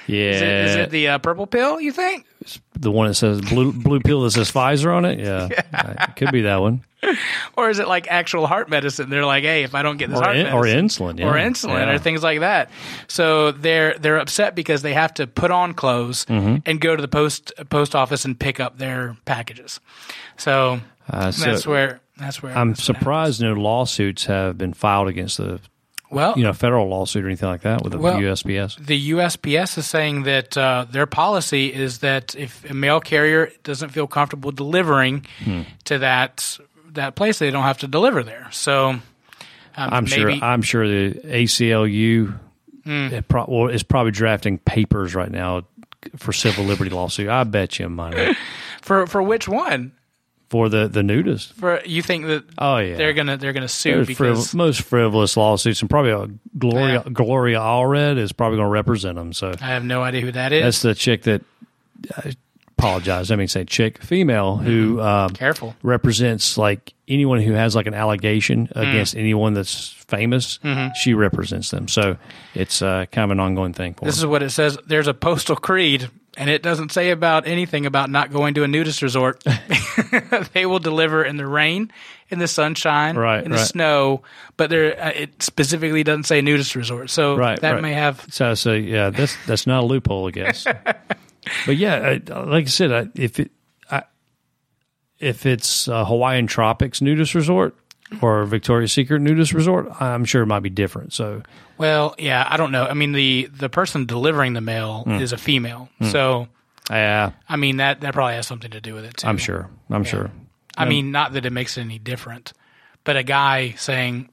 Yeah. 0.06 0.30
Is 0.30 0.40
it, 0.42 0.48
is 0.48 0.76
it 0.76 0.90
the 0.90 1.08
uh, 1.08 1.18
purple 1.18 1.46
pill? 1.46 1.80
You 1.80 1.92
think? 1.92 2.26
the 2.74 2.90
one 2.90 3.06
that 3.08 3.14
says 3.14 3.40
blue 3.42 3.70
blue 3.72 4.00
pill 4.00 4.22
that 4.22 4.30
says 4.30 4.50
Pfizer 4.50 4.94
on 4.96 5.04
it? 5.04 5.18
Yeah. 5.20 5.48
Uh, 5.72 5.94
it 6.08 6.16
could 6.16 6.32
be 6.32 6.42
that 6.42 6.60
one. 6.60 6.82
Or 7.56 7.70
is 7.70 7.78
it 7.78 7.88
like 7.88 8.06
actual 8.10 8.46
heart 8.46 8.68
medicine? 8.68 9.08
They're 9.08 9.24
like, 9.24 9.44
hey, 9.44 9.62
if 9.62 9.74
I 9.74 9.82
don't 9.82 9.96
get 9.96 10.10
this 10.10 10.18
Or, 10.18 10.24
heart 10.24 10.36
in, 10.36 10.46
or 10.48 10.62
insulin. 10.64 11.18
Yeah. 11.18 11.28
or 11.28 11.34
insulin 11.34 11.86
Yeah. 11.86 11.90
or 11.94 11.98
things 11.98 12.22
like 12.22 12.40
that. 12.40 12.70
So 13.08 13.52
they're 13.52 13.96
they're 13.98 14.18
upset 14.18 14.54
because 14.54 14.82
they 14.82 14.92
have 14.94 15.14
to 15.14 15.26
put 15.26 15.50
on 15.50 15.74
clothes 15.74 16.24
Mm-hmm. 16.26 16.56
and 16.66 16.80
go 16.80 16.94
to 16.96 17.00
the 17.00 17.08
post 17.08 17.52
post 17.70 17.94
office 17.94 18.24
and 18.24 18.38
pick 18.38 18.60
up 18.60 18.78
their 18.78 19.16
packages. 19.24 19.80
So, 20.36 20.80
Uh, 21.08 21.30
so 21.30 21.44
that's 21.50 21.66
where 21.66 22.00
that's 22.16 22.42
where 22.42 22.56
I'm 22.56 22.74
surprised 22.74 23.40
no 23.40 23.54
lawsuits 23.54 24.26
have 24.26 24.58
been 24.58 24.74
filed 24.74 25.08
against 25.08 25.38
the 25.38 25.44
happens. 25.52 25.69
Well, 26.10 26.34
you 26.36 26.42
know 26.42 26.52
federal 26.52 26.88
lawsuit 26.88 27.24
or 27.24 27.28
anything 27.28 27.48
like 27.48 27.62
that 27.62 27.82
with 27.82 27.92
the 27.92 27.98
Well- 27.98 28.18
USPS. 28.18 28.76
the 28.84 29.10
USPS 29.12 29.78
is 29.78 29.86
saying 29.86 30.24
that 30.24 30.56
uh, 30.56 30.86
their 30.90 31.06
policy 31.06 31.72
is 31.72 31.98
that 31.98 32.34
if 32.34 32.68
a 32.68 32.74
mail 32.74 33.00
carrier 33.00 33.50
doesn't 33.62 33.90
feel 33.90 34.06
comfortable 34.06 34.50
delivering 34.52 35.24
Hmm. 35.44 35.62
to 35.84 35.98
that 35.98 36.58
that 36.92 37.14
place, 37.14 37.38
they 37.38 37.50
don't 37.52 37.62
have 37.62 37.78
to 37.78 37.86
deliver 37.86 38.24
there. 38.24 38.48
So 38.50 38.88
um, 38.90 39.00
I'm 39.76 40.04
maybe, 40.04 40.16
sure. 40.16 40.30
I'm 40.32 40.62
sure 40.62 40.88
the 40.88 41.20
ACLU 41.24 42.34
Hmm. 42.84 43.08
it 43.12 43.28
pro- 43.28 43.44
well, 43.46 43.68
is 43.68 43.82
probably 43.84 44.10
drafting 44.10 44.58
papers 44.58 45.14
right 45.14 45.30
now 45.30 45.62
for 46.16 46.32
civil 46.32 46.64
liberty 46.64 46.90
lawsuit. 46.90 47.28
I 47.28 47.44
bet 47.44 47.78
you 47.78 47.88
money 47.88 48.34
for 48.82 49.06
for 49.06 49.22
which 49.22 49.46
one? 49.46 49.92
For 50.50 50.68
the 50.68 50.86
the 50.88 51.02
nudist. 51.02 51.54
For 51.54 51.80
you 51.86 52.02
think 52.02 52.26
that 52.26 52.44
Oh 52.58 52.76
yeah, 52.76 52.96
they're 52.96 53.14
gonna 53.14 53.38
they're 53.38 53.54
gonna 53.54 53.68
sue 53.68 53.94
There's 53.94 54.06
because 54.08 54.48
frivol- 54.48 54.54
most 54.56 54.82
frivolous 54.82 55.36
lawsuits, 55.36 55.80
and 55.80 55.88
probably 55.88 56.10
a 56.10 56.28
Gloria 56.58 57.02
Yeah. 57.06 57.12
Gloria 57.12 57.58
Allred 57.60 58.18
is 58.18 58.32
probably 58.32 58.58
going 58.58 58.66
to 58.68 58.72
represent 58.72 59.14
them. 59.16 59.32
So 59.32 59.54
I 59.62 59.66
have 59.68 59.84
no 59.84 60.02
idea 60.02 60.20
who 60.20 60.32
that 60.32 60.52
is. 60.52 60.62
that's 60.62 60.82
the 60.82 60.94
chick 60.94 61.22
that. 61.22 61.42
I 62.16 62.34
apologize. 62.78 63.30
I 63.30 63.36
mean, 63.36 63.46
say 63.48 63.64
chick, 63.64 64.02
female 64.02 64.56
who 64.56 64.96
Mm-hmm. 64.96 65.00
um, 65.00 65.30
Careful. 65.34 65.76
represents 65.82 66.56
like 66.56 66.94
anyone 67.08 67.40
who 67.42 67.52
has 67.52 67.76
like 67.76 67.86
an 67.86 67.92
allegation 67.92 68.68
Mm. 68.68 68.88
against 68.90 69.14
anyone 69.16 69.52
that's 69.52 69.88
famous. 70.08 70.58
She 71.00 71.12
represents 71.12 71.70
them. 71.70 71.88
So 71.88 72.16
it's 72.54 72.80
uh, 72.80 73.04
kind 73.12 73.24
of 73.26 73.32
an 73.32 73.40
ongoing 73.40 73.74
thing. 73.74 73.92
For 73.92 73.98
Mm-hmm. 74.00 74.06
This 74.06 74.16
is 74.18 74.24
what 74.26 74.42
it 74.42 74.48
says. 74.50 74.78
There's 74.86 75.08
a 75.08 75.12
postal 75.14 75.56
creed, 75.56 76.08
and 76.36 76.48
it 76.48 76.62
doesn't 76.62 76.92
say 76.92 77.10
about 77.10 77.46
anything 77.46 77.86
about 77.86 78.10
not 78.10 78.30
going 78.32 78.54
to 78.54 78.62
a 78.62 78.68
nudist 78.68 79.02
resort. 79.02 79.42
they 80.52 80.66
will 80.66 80.78
deliver 80.78 81.24
in 81.24 81.36
the 81.36 81.46
rain, 81.46 81.90
in 82.28 82.38
the 82.38 82.48
sunshine, 82.48 83.16
Right, 83.16 83.42
in 83.44 83.50
the 83.50 83.56
right. 83.56 83.66
snow, 83.66 84.22
but 84.56 84.70
there 84.70 85.00
uh, 85.02 85.10
it 85.10 85.42
specifically 85.42 86.02
doesn't 86.02 86.24
say 86.24 86.40
nudist 86.40 86.74
resort. 86.74 87.10
So 87.10 87.36
Right, 87.36 87.60
that 87.60 87.72
right. 87.72 87.82
may 87.82 87.92
have 87.92 88.24
So, 88.30 88.54
so 88.54 88.72
yeah, 88.72 89.10
that's 89.10 89.36
that's 89.46 89.66
not 89.66 89.82
a 89.82 89.86
loophole, 89.86 90.28
I 90.28 90.30
guess. 90.30 90.64
but 91.66 91.76
yeah, 91.76 91.96
I, 92.28 92.40
like 92.44 92.66
I 92.66 92.68
said, 92.68 92.92
I, 92.92 93.08
if 93.14 93.40
it 93.40 93.50
I, 93.90 94.04
if 95.18 95.46
it's 95.46 95.86
Hawaiian 95.86 96.46
Tropics 96.46 97.00
nudist 97.02 97.34
resort 97.34 97.76
or 98.22 98.44
Victoria's 98.44 98.92
Secret 98.92 99.20
nudist 99.20 99.52
resort, 99.52 99.88
I'm 100.00 100.24
sure 100.24 100.42
it 100.42 100.46
might 100.46 100.60
be 100.62 100.70
different. 100.70 101.12
So 101.12 101.42
well, 101.78 102.14
yeah, 102.18 102.46
I 102.48 102.56
don't 102.56 102.72
know. 102.72 102.84
I 102.84 102.94
mean 102.94 103.12
the 103.12 103.48
the 103.52 103.68
person 103.68 104.06
delivering 104.06 104.52
the 104.54 104.60
mail 104.60 105.02
Hmm. 105.04 105.12
is 105.20 105.32
a 105.32 105.38
female, 105.38 105.88
so 106.10 106.48
yeah, 106.90 107.30
I 107.48 107.56
mean 107.56 107.76
that 107.78 108.00
that 108.00 108.12
probably 108.14 108.34
has 108.34 108.46
something 108.46 108.70
to 108.72 108.80
do 108.80 108.94
with 108.94 109.04
it 109.04 109.16
too. 109.18 109.28
I'm 109.28 109.38
sure. 109.38 109.68
I'm 109.90 110.04
sure. 110.04 110.30
I 110.76 110.84
mean, 110.86 111.10
not 111.10 111.34
that 111.34 111.44
it 111.46 111.52
makes 111.52 111.76
it 111.76 111.82
any 111.82 111.98
different, 111.98 112.52
but 113.04 113.16
a 113.16 113.22
guy 113.22 113.72
saying 113.76 114.28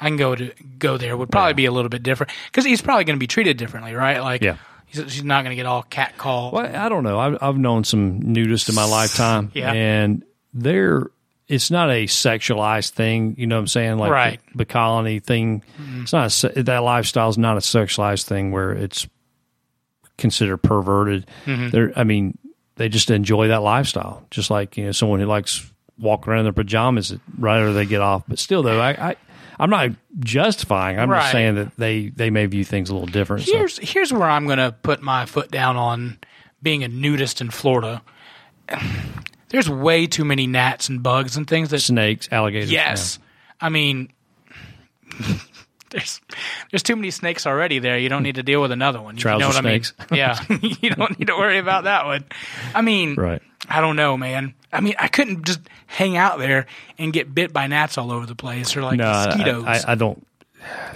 I 0.00 0.08
can 0.08 0.16
go 0.18 0.34
to 0.34 0.52
go 0.78 0.98
there 0.98 1.16
would 1.16 1.30
probably 1.30 1.54
be 1.54 1.64
a 1.64 1.72
little 1.72 1.88
bit 1.88 2.02
different 2.02 2.32
because 2.46 2.64
he's 2.66 2.82
probably 2.82 3.04
going 3.04 3.16
to 3.16 3.20
be 3.20 3.26
treated 3.26 3.56
differently, 3.56 3.94
right? 3.94 4.20
Like, 4.20 4.42
Yeah. 4.42 4.56
he's, 4.84 4.98
he's 5.00 5.24
not 5.24 5.42
going 5.42 5.52
to 5.52 5.56
get 5.56 5.64
all 5.64 5.82
cat 5.84 6.18
called. 6.18 6.52
Well, 6.52 6.66
I 6.76 6.90
don't 6.90 7.02
know. 7.02 7.18
I've, 7.18 7.38
I've 7.40 7.56
known 7.56 7.84
some 7.84 8.20
nudists 8.20 8.68
in 8.68 8.74
my 8.74 8.84
lifetime, 8.84 9.50
Yeah. 9.54 9.72
and 9.72 10.22
they're 10.52 11.06
it's 11.48 11.70
not 11.70 11.90
a 11.90 12.06
sexualized 12.06 12.90
thing. 12.90 13.34
You 13.38 13.46
know 13.46 13.56
what 13.56 13.60
I'm 13.60 13.66
saying? 13.68 13.98
Like 13.98 14.10
Right. 14.10 14.40
the, 14.52 14.58
the 14.58 14.64
colony 14.64 15.20
thing. 15.20 15.62
Mm-hmm. 15.80 16.02
It's 16.02 16.12
not 16.12 16.44
a, 16.56 16.62
that 16.64 16.78
lifestyle 16.78 17.28
is 17.28 17.38
not 17.38 17.56
a 17.56 17.60
sexualized 17.60 18.24
thing 18.24 18.50
where 18.52 18.72
it's 18.72 19.06
considered 20.18 20.58
perverted. 20.58 21.26
Mm-hmm. 21.44 21.68
They're, 21.70 21.92
I 21.96 22.04
mean, 22.04 22.36
they 22.76 22.88
just 22.88 23.10
enjoy 23.10 23.48
that 23.48 23.62
lifestyle, 23.62 24.26
just 24.30 24.50
like 24.50 24.76
you 24.76 24.86
know 24.86 24.92
someone 24.92 25.20
who 25.20 25.26
likes 25.26 25.70
walking 25.98 26.30
around 26.30 26.40
in 26.40 26.44
their 26.46 26.52
pajamas 26.52 27.14
right 27.38 27.58
after 27.60 27.72
they 27.72 27.86
get 27.86 28.00
off. 28.02 28.24
But 28.28 28.38
still, 28.38 28.62
though, 28.62 28.80
I. 28.80 28.90
I 29.10 29.16
I'm 29.58 29.70
not 29.70 29.92
justifying. 30.18 30.98
I'm 30.98 31.08
Right. 31.08 31.20
just 31.20 31.32
saying 31.32 31.54
that 31.54 31.74
they, 31.78 32.08
they 32.10 32.28
may 32.28 32.44
view 32.44 32.62
things 32.62 32.90
a 32.90 32.92
little 32.92 33.06
different. 33.06 33.44
so. 33.46 33.56
Here's 33.56 33.78
here's 33.78 34.12
where 34.12 34.28
I'm 34.28 34.44
going 34.44 34.58
to 34.58 34.70
put 34.82 35.00
my 35.00 35.24
foot 35.24 35.50
down 35.50 35.78
on 35.78 36.18
being 36.62 36.84
a 36.84 36.88
nudist 36.88 37.40
in 37.40 37.48
Florida. 37.48 38.02
There's 39.56 39.70
way 39.70 40.06
too 40.06 40.26
many 40.26 40.46
gnats 40.46 40.90
and 40.90 41.02
bugs 41.02 41.38
and 41.38 41.46
things 41.48 41.70
that 41.70 41.78
Snakes, 41.80 42.28
alligators. 42.30 42.70
Yes. 42.70 43.18
I 43.58 43.70
mean, 43.70 44.12
there's 45.90 46.20
there's 46.70 46.82
too 46.82 46.94
many 46.94 47.10
snakes 47.10 47.46
already 47.46 47.78
there. 47.78 47.96
You 47.96 48.10
don't 48.10 48.22
need 48.22 48.34
to 48.34 48.42
deal 48.42 48.60
with 48.60 48.70
another 48.70 49.00
one. 49.00 49.16
Trouser 49.16 49.36
you 49.36 49.40
know 49.40 49.46
what 49.48 49.56
snakes. 49.56 49.94
I 49.98 50.02
mean? 50.10 50.18
Yeah. 50.18 50.38
you 50.82 50.90
don't 50.90 51.18
need 51.18 51.28
to 51.28 51.36
worry 51.38 51.56
about 51.56 51.84
that 51.84 52.04
one. 52.04 52.26
I 52.74 52.82
mean, 52.82 53.14
Right. 53.14 53.40
I 53.66 53.80
don't 53.80 53.96
know, 53.96 54.18
man. 54.18 54.52
I 54.70 54.82
mean, 54.82 54.92
I 54.98 55.08
couldn't 55.08 55.46
just 55.46 55.60
hang 55.86 56.18
out 56.18 56.38
there 56.38 56.66
and 56.98 57.14
get 57.14 57.34
bit 57.34 57.54
by 57.54 57.66
gnats 57.66 57.96
all 57.96 58.12
over 58.12 58.26
the 58.26 58.34
place 58.34 58.76
or 58.76 58.82
like 58.82 58.98
No, 58.98 59.10
mosquitoes. 59.10 59.64
I, 59.64 59.92
I 59.92 59.94
don't. 59.94 60.26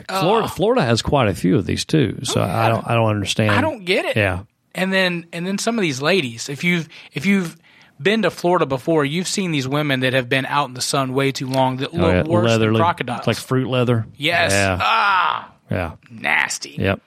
Florida, 0.07 0.49
Florida 0.49 0.83
has 0.83 1.00
quite 1.00 1.29
a 1.29 1.35
few 1.35 1.57
of 1.57 1.64
these 1.64 1.87
too, 1.87 2.19
so 2.25 2.43
oh, 2.43 2.45
I 2.45 2.69
don't. 2.69 2.87
I 2.87 2.95
don't 2.95 3.09
understand. 3.09 3.52
Oh, 3.52 3.55
I 3.55 3.62
don't 3.62 3.87
get 3.87 4.05
it. 4.05 4.17
Yeah, 4.17 4.43
And 4.75 4.93
then 4.93 5.25
and 5.33 5.47
then 5.47 5.57
some 5.57 5.79
of 5.79 5.83
these 5.83 6.02
ladies, 6.02 6.50
if 6.50 6.62
you've 6.62 6.90
if 7.14 7.25
you've 7.25 7.57
been 8.02 8.23
to 8.23 8.30
Florida 8.30 8.66
before, 8.66 9.04
you've 9.04 9.28
seen 9.28 9.50
these 9.52 9.69
women 9.69 10.00
that 10.00 10.12
have 10.14 10.28
been 10.28 10.47
out 10.47 10.69
in 10.69 10.75
the 10.75 10.80
sun 10.80 11.12
way 11.12 11.33
too 11.33 11.47
long 11.49 11.78
that 11.78 11.92
look 11.92 12.02
Oh, 12.02 12.11
yeah. 12.11 12.23
worse 12.23 12.47
leather, 12.47 12.66
than 12.66 12.75
like- 12.75 12.80
crocodiles. 12.83 13.19
It's 13.21 13.26
like 13.26 13.37
fruit 13.37 13.69
leather. 13.69 14.07
yes. 14.16 14.52
Yeah. 14.52 14.78
Ah, 14.80 15.52
yeah. 15.71 15.92
nasty. 16.11 16.76
Yep. 16.78 17.00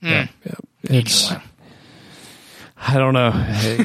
Hmm. 0.00 0.08
Yep. 0.08 0.28
Yep. 0.44 0.58
It's. 0.84 1.32
I 2.82 2.94
don't 2.98 3.12
know. 3.14 3.30
Hey, 3.30 3.84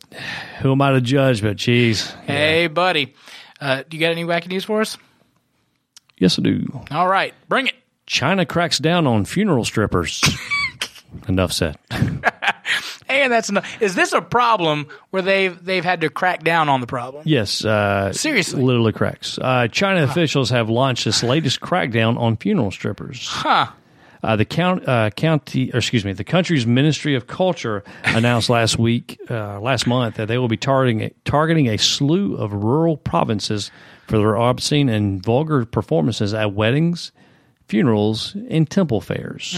who 0.60 0.72
am 0.72 0.82
I 0.82 0.92
to 0.92 1.00
judge? 1.00 1.40
But 1.42 1.56
geez. 1.56 2.10
Hey, 2.26 2.66
buddy. 2.66 3.14
Uh, 3.60 3.82
do 3.88 3.96
you 3.96 4.00
got 4.00 4.10
any 4.12 4.24
wacky 4.24 4.48
news 4.48 4.64
for 4.64 4.82
us? 4.82 4.98
Yes, 6.18 6.38
I 6.38 6.42
do. 6.42 6.82
All 6.90 7.08
right, 7.08 7.32
bring 7.48 7.66
it. 7.68 7.74
China 8.06 8.44
cracks 8.46 8.78
down 8.78 9.06
on 9.06 9.24
funeral 9.24 9.64
strippers. 9.64 10.22
Enough 11.28 11.52
said. 11.52 11.78
And 13.08 13.32
that's 13.32 13.48
enough. 13.48 13.80
Is 13.80 13.94
this 13.94 14.12
a 14.12 14.20
problem 14.20 14.88
where 15.10 15.22
they've 15.22 15.64
they've 15.64 15.84
had 15.84 16.00
to 16.00 16.10
crack 16.10 16.42
down 16.42 16.68
on 16.68 16.80
the 16.80 16.86
problem? 16.86 17.22
Yes. 17.26 17.64
Uh, 17.64 18.12
Seriously? 18.12 18.62
Literally 18.62 18.92
cracks. 18.92 19.38
Uh, 19.40 19.68
China 19.68 20.02
officials 20.02 20.50
have 20.50 20.68
launched 20.68 21.04
this 21.04 21.22
latest 21.22 21.60
crackdown 21.60 22.18
on 22.18 22.36
funeral 22.36 22.70
strippers. 22.70 23.26
Huh. 23.28 23.68
Uh, 24.22 24.34
the 24.34 24.44
count, 24.44 24.88
uh, 24.88 25.10
county, 25.10 25.70
or 25.72 25.78
excuse 25.78 26.04
me, 26.04 26.12
the 26.12 26.24
country's 26.24 26.66
Ministry 26.66 27.14
of 27.14 27.28
Culture 27.28 27.84
announced 28.04 28.50
last 28.50 28.78
week, 28.78 29.20
uh, 29.30 29.60
last 29.60 29.86
month, 29.86 30.16
that 30.16 30.26
they 30.26 30.38
will 30.38 30.48
be 30.48 30.56
targeting 30.56 31.12
targeting 31.24 31.68
a 31.68 31.76
slew 31.76 32.34
of 32.36 32.52
rural 32.52 32.96
provinces 32.96 33.70
for 34.08 34.18
their 34.18 34.34
obscene 34.36 34.88
and 34.88 35.22
vulgar 35.22 35.64
performances 35.64 36.34
at 36.34 36.52
weddings, 36.54 37.12
funerals, 37.68 38.34
and 38.48 38.68
temple 38.68 39.00
fairs. 39.00 39.56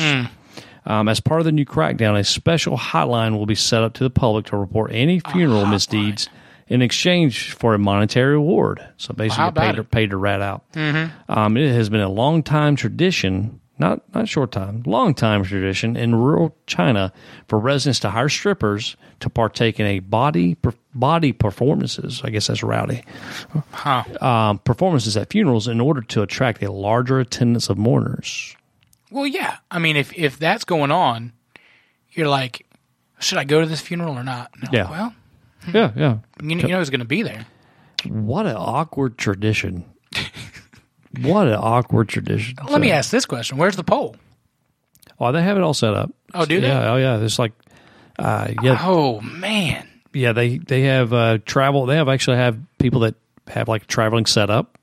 Um, 0.88 1.06
as 1.08 1.20
part 1.20 1.40
of 1.40 1.44
the 1.44 1.52
new 1.52 1.64
crackdown, 1.66 2.18
a 2.18 2.24
special 2.24 2.76
hotline 2.78 3.36
will 3.38 3.46
be 3.46 3.54
set 3.54 3.82
up 3.82 3.92
to 3.94 4.04
the 4.04 4.10
public 4.10 4.46
to 4.46 4.56
report 4.56 4.90
any 4.92 5.20
funeral 5.20 5.66
misdeeds 5.66 6.28
in 6.66 6.82
exchange 6.82 7.52
for 7.52 7.74
a 7.74 7.78
monetary 7.78 8.32
reward. 8.32 8.82
So 8.96 9.12
basically, 9.14 9.44
get 9.50 9.54
paid 9.54 9.76
to, 9.76 9.84
paid 9.84 10.10
to 10.10 10.16
rat 10.16 10.40
out. 10.40 10.64
Um, 11.28 11.56
it 11.56 11.72
has 11.74 11.88
been 11.90 12.00
a 12.00 12.08
long 12.08 12.42
time 12.42 12.74
tradition, 12.74 13.60
not 13.78 14.02
not 14.14 14.28
short 14.28 14.50
time, 14.50 14.82
long 14.86 15.14
time 15.14 15.44
tradition 15.44 15.94
in 15.94 16.14
rural 16.14 16.56
China 16.66 17.12
for 17.48 17.58
residents 17.58 18.00
to 18.00 18.10
hire 18.10 18.28
strippers 18.30 18.96
to 19.20 19.28
partake 19.28 19.78
in 19.78 19.84
a 19.86 19.98
body 20.00 20.54
per, 20.56 20.72
body 20.94 21.32
performances. 21.32 22.22
I 22.24 22.30
guess 22.30 22.46
that's 22.46 22.62
rowdy 22.62 23.02
Huh. 23.72 24.04
um, 24.24 24.58
performances 24.60 25.16
at 25.18 25.30
funerals 25.30 25.68
in 25.68 25.80
order 25.82 26.00
to 26.00 26.22
attract 26.22 26.62
a 26.62 26.72
larger 26.72 27.20
attendance 27.20 27.68
of 27.68 27.76
mourners. 27.78 28.54
Well, 29.10 29.26
yeah. 29.26 29.56
I 29.70 29.78
mean, 29.78 29.96
if 29.96 30.12
if 30.16 30.38
that's 30.38 30.64
going 30.64 30.90
on, 30.90 31.32
you're 32.12 32.28
like, 32.28 32.66
should 33.20 33.38
I 33.38 33.44
go 33.44 33.60
to 33.60 33.66
this 33.66 33.80
funeral 33.80 34.14
or 34.18 34.24
not? 34.24 34.50
No. 34.62 34.68
Yeah. 34.72 34.90
Well, 34.90 35.14
Yeah, 35.74 35.92
yeah. 35.96 36.18
you, 36.42 36.56
you 36.56 36.68
know 36.68 36.78
who's 36.78 36.90
going 36.90 37.00
to 37.00 37.06
be 37.06 37.22
there. 37.22 37.46
What 38.06 38.46
an 38.46 38.56
awkward 38.56 39.18
tradition. 39.18 39.84
what 41.22 41.46
an 41.48 41.54
awkward 41.54 42.08
tradition. 42.08 42.56
Let 42.68 42.80
me 42.80 42.90
ask 42.90 43.10
this 43.10 43.26
question: 43.26 43.58
Where's 43.58 43.76
the 43.76 43.84
pole? 43.84 44.16
Oh, 45.20 45.32
they 45.32 45.42
have 45.42 45.56
it 45.56 45.62
all 45.62 45.74
set 45.74 45.94
up. 45.94 46.12
Oh, 46.34 46.44
do 46.44 46.60
they? 46.60 46.68
Yeah. 46.68 46.92
Oh, 46.92 46.96
yeah. 46.96 47.18
It's 47.18 47.38
like, 47.40 47.52
uh, 48.18 48.48
yeah, 48.62 48.78
Oh 48.82 49.20
man. 49.20 49.88
yeah. 50.12 50.32
They 50.32 50.58
they 50.58 50.82
have 50.82 51.12
uh, 51.12 51.38
travel. 51.44 51.86
They 51.86 51.96
have 51.96 52.08
actually 52.08 52.36
have 52.36 52.58
people 52.78 53.00
that 53.00 53.14
have 53.48 53.66
like 53.68 53.86
traveling 53.86 54.26
set 54.26 54.50
up 54.50 54.78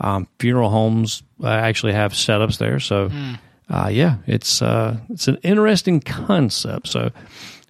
Um, 0.00 0.28
funeral 0.38 0.70
homes 0.70 1.22
uh, 1.42 1.48
actually 1.48 1.94
have 1.94 2.12
setups 2.12 2.58
there, 2.58 2.78
so 2.80 3.08
Mm. 3.08 3.38
Uh, 3.68 3.88
yeah, 3.92 4.16
it's 4.26 4.62
uh, 4.62 4.98
it's 5.10 5.28
an 5.28 5.38
interesting 5.42 6.00
concept. 6.00 6.88
So, 6.88 7.10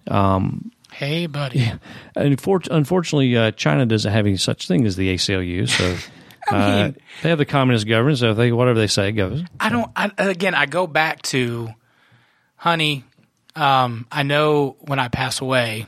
um, 0.09 0.71
Hey, 0.91 1.27
buddy. 1.27 1.71
for, 2.37 2.59
unfortunately, 2.71 3.37
uh, 3.37 3.51
China 3.51 3.85
doesn't 3.85 4.11
have 4.11 4.25
any 4.25 4.37
such 4.37 4.67
thing 4.67 4.85
as 4.85 4.95
the 4.95 5.13
ACLU. 5.13 5.69
So. 5.69 5.95
uh, 6.55 6.83
mean- 6.83 6.97
they 7.21 7.29
have 7.29 7.37
the 7.37 7.45
communist 7.45 7.87
government, 7.87 8.17
so 8.19 8.31
if 8.31 8.37
they 8.37 8.51
whatever 8.51 8.79
they 8.79 8.87
say 8.87 9.11
goes. 9.11 9.43
I 9.59 9.69
don't. 9.69 9.91
I, 9.95 10.11
again, 10.17 10.55
I 10.55 10.65
go 10.65 10.87
back 10.87 11.21
to, 11.23 11.69
honey. 12.55 13.03
Um, 13.55 14.05
I 14.11 14.23
know 14.23 14.75
when 14.81 14.99
I 14.99 15.07
pass 15.07 15.41
away, 15.41 15.87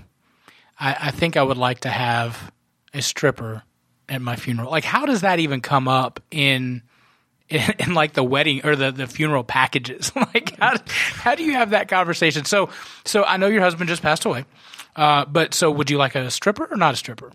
I, 0.80 0.96
I 1.00 1.12
think 1.12 1.38
I 1.38 1.44
would 1.44 1.58
like 1.58 1.82
to 1.82 1.90
have 1.90 2.52
a 2.94 3.02
stripper 3.02 3.64
at 4.08 4.22
my 4.22 4.36
funeral. 4.36 4.72
Like, 4.72 4.84
how 4.86 5.06
does 5.06 5.22
that 5.22 5.40
even 5.40 5.62
come 5.62 5.88
up 5.88 6.20
in? 6.32 6.82
In, 7.50 7.62
in 7.80 7.94
like 7.94 8.14
the 8.14 8.24
wedding 8.24 8.62
or 8.66 8.76
the, 8.76 8.92
the 8.92 9.08
funeral 9.08 9.44
packages, 9.44 10.12
like 10.16 10.58
how 10.60 10.76
how 11.16 11.36
do 11.36 11.44
you 11.44 11.54
have 11.54 11.72
that 11.72 11.88
conversation? 11.88 12.46
So 12.46 12.70
so 13.06 13.24
I 13.24 13.38
know 13.38 13.48
your 13.48 13.62
husband 13.62 13.90
just 13.90 14.02
passed 14.02 14.26
away, 14.26 14.46
uh, 14.96 15.26
but 15.26 15.54
so 15.54 15.72
would 15.72 15.90
you 15.90 15.98
like 15.98 16.16
a 16.16 16.30
stripper 16.30 16.66
or 16.70 16.78
not 16.78 16.94
a 16.94 16.98
stripper? 16.98 17.32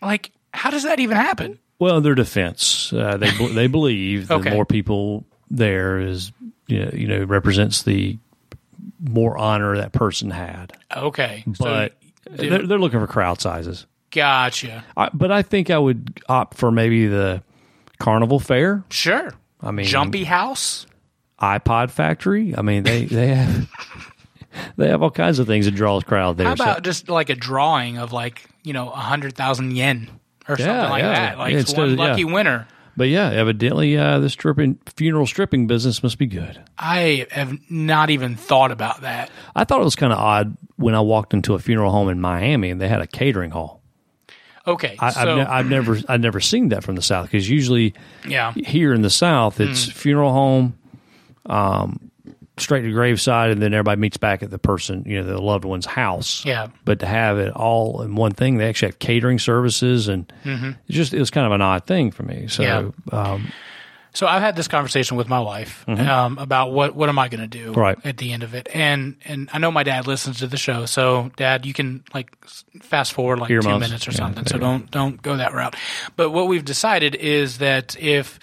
Like 0.00 0.30
how 0.54 0.70
does 0.70 0.84
that 0.84 1.00
even 1.00 1.16
happen? 1.16 1.58
Well, 1.80 1.96
in 1.98 2.02
their 2.02 2.14
defense, 2.14 2.92
uh, 2.92 3.16
they 3.16 3.30
they 3.54 3.66
believe 3.66 4.28
that 4.28 4.36
Okay. 4.36 4.50
more 4.50 4.64
people 4.66 5.24
there 5.50 5.98
is 5.98 6.32
you 6.66 6.84
know, 6.84 6.90
you 6.92 7.06
know 7.08 7.24
represents 7.24 7.82
the 7.82 8.18
more 9.00 9.36
honor 9.38 9.76
that 9.76 9.92
person 9.92 10.30
had. 10.30 10.72
Okay, 10.96 11.44
But 11.46 11.96
so, 12.36 12.46
they're, 12.46 12.66
they're 12.66 12.78
looking 12.78 13.00
for 13.00 13.06
crowd 13.06 13.40
sizes. 13.40 13.86
gotcha. 14.10 14.84
I, 14.96 15.10
but 15.12 15.30
I 15.30 15.42
think 15.42 15.70
I 15.70 15.78
would 15.78 16.20
opt 16.28 16.56
for 16.56 16.70
maybe 16.70 17.06
the 17.06 17.42
carnival 17.98 18.40
fair, 18.40 18.82
Sure. 18.90 19.32
I 19.60 19.70
mean- 19.70 19.86
Jumpy 19.86 20.24
House. 20.24 20.86
iPod 21.40 21.90
factory. 21.90 22.54
I 22.56 22.62
mean, 22.62 22.82
they 22.82 23.04
they 23.04 23.28
have 23.34 23.68
they 24.76 24.88
have 24.88 25.02
all 25.02 25.10
kinds 25.10 25.38
of 25.38 25.46
things 25.46 25.66
that 25.66 25.72
draws 25.72 26.04
crowd 26.04 26.36
there. 26.36 26.46
How 26.48 26.54
So- 26.56 26.64
about 26.64 26.82
just 26.82 27.08
like 27.08 27.30
a 27.30 27.34
drawing 27.34 27.98
of 27.98 28.12
like 28.12 28.44
you 28.64 28.72
know 28.72 28.88
a 28.90 28.96
hundred 28.96 29.34
thousand 29.36 29.76
yen 29.76 30.08
or 30.48 30.56
something 30.56 30.74
like 30.90 31.02
yeah. 31.02 31.12
that? 31.12 31.38
Like 31.38 31.52
Yeah, 31.52 31.58
it's 31.60 31.74
one 31.74 31.90
of- 31.92 31.98
yeah. 31.98 32.04
lucky 32.06 32.24
winner. 32.24 32.66
but 32.96 33.08
yeah, 33.08 33.30
evidently 33.30 33.96
uh, 33.96 34.18
the 34.18 34.28
stripping 34.30 34.78
funeral 34.96 35.26
stripping 35.26 35.66
business 35.68 36.02
must 36.02 36.18
be 36.18 36.26
good. 36.26 36.60
I 36.76 37.26
have 37.30 37.56
not 37.70 38.10
even 38.10 38.34
thought 38.34 38.72
about 38.72 39.02
that. 39.02 39.30
I 39.54 39.62
thought 39.64 39.80
it 39.80 39.84
was 39.84 39.94
kind 39.96 40.12
of 40.12 40.18
odd 40.18 40.56
when 40.76 40.94
I 40.96 41.00
walked 41.00 41.34
into 41.34 41.54
a 41.54 41.58
funeral 41.60 41.92
home 41.92 42.08
in 42.08 42.20
Miami 42.20 42.70
and 42.70 42.80
they 42.80 42.88
had 42.88 43.00
a 43.00 43.06
catering 43.06 43.50
hall. 43.52 43.77
Okay, 44.68 44.96
I, 44.98 45.10
so 45.10 45.20
I've, 45.20 45.36
ne- 45.38 45.44
I've 45.44 45.66
never 45.66 45.98
I've 46.08 46.20
never 46.20 46.40
seen 46.40 46.68
that 46.70 46.84
from 46.84 46.94
the 46.94 47.02
South 47.02 47.26
because 47.26 47.48
usually 47.48 47.94
yeah, 48.26 48.52
here 48.52 48.92
in 48.94 49.02
the 49.02 49.10
South 49.10 49.60
it's 49.60 49.86
Mm. 49.86 49.92
funeral 49.92 50.32
home, 50.32 50.78
um, 51.46 52.10
straight 52.58 52.82
to 52.82 52.92
graveside, 52.92 53.50
and 53.50 53.62
then 53.62 53.72
everybody 53.72 54.00
meets 54.00 54.16
back 54.16 54.42
at 54.42 54.50
the 54.50 54.58
person 54.58 55.04
you 55.06 55.20
know 55.20 55.26
the 55.26 55.40
loved 55.40 55.64
one's 55.64 55.86
house. 55.86 56.44
Yeah. 56.44 56.68
but 56.84 57.00
to 57.00 57.06
have 57.06 57.38
it 57.38 57.52
all 57.54 58.02
in 58.02 58.14
one 58.16 58.32
thing, 58.32 58.58
they 58.58 58.68
actually 58.68 58.88
have 58.88 58.98
catering 58.98 59.38
services, 59.38 60.08
and 60.08 60.30
it's 60.44 60.76
just 60.96 61.14
it 61.14 61.18
was 61.18 61.30
kind 61.30 61.46
of 61.46 61.52
an 61.52 61.62
odd 61.62 61.86
thing 61.86 62.10
for 62.10 62.22
me. 62.24 62.46
So 62.48 62.62
Mm-hmm. 62.64 63.08
Yeah. 63.16 63.22
um, 63.32 63.52
So 64.14 64.26
I've 64.26 64.40
had 64.42 64.56
this 64.56 64.68
conversation 64.68 65.16
with 65.16 65.28
my 65.28 65.38
wife 65.40 65.84
um, 65.88 66.38
about 66.38 66.72
what 66.72 66.94
what 66.94 67.08
am 67.08 67.18
I 67.18 67.28
going 67.28 67.40
to 67.42 67.46
do 67.46 67.70
Mm-hmm. 67.72 67.80
Right. 67.80 67.98
at 68.04 68.16
the 68.16 68.32
end 68.32 68.42
of 68.42 68.54
it, 68.54 68.68
and 68.74 69.16
and 69.24 69.48
I 69.52 69.58
know 69.58 69.70
my 69.70 69.82
dad 69.82 70.06
listens 70.06 70.38
to 70.38 70.46
the 70.46 70.56
show, 70.56 70.86
so 70.86 71.30
Dad, 71.36 71.66
you 71.66 71.74
can 71.74 72.02
like 72.14 72.28
fast 72.82 73.12
forward 73.12 73.38
like 73.38 73.48
two 73.48 73.60
minutes 73.78 74.08
or 74.08 74.12
Yeah, 74.12 74.16
something. 74.16 74.46
so 74.46 74.58
don't 74.58 74.90
don't 74.90 75.20
go 75.22 75.36
that 75.36 75.52
route. 75.54 75.76
But 76.16 76.30
what 76.30 76.48
we've 76.48 76.64
decided 76.64 77.14
is 77.14 77.58
that 77.58 77.96
if 78.00 78.38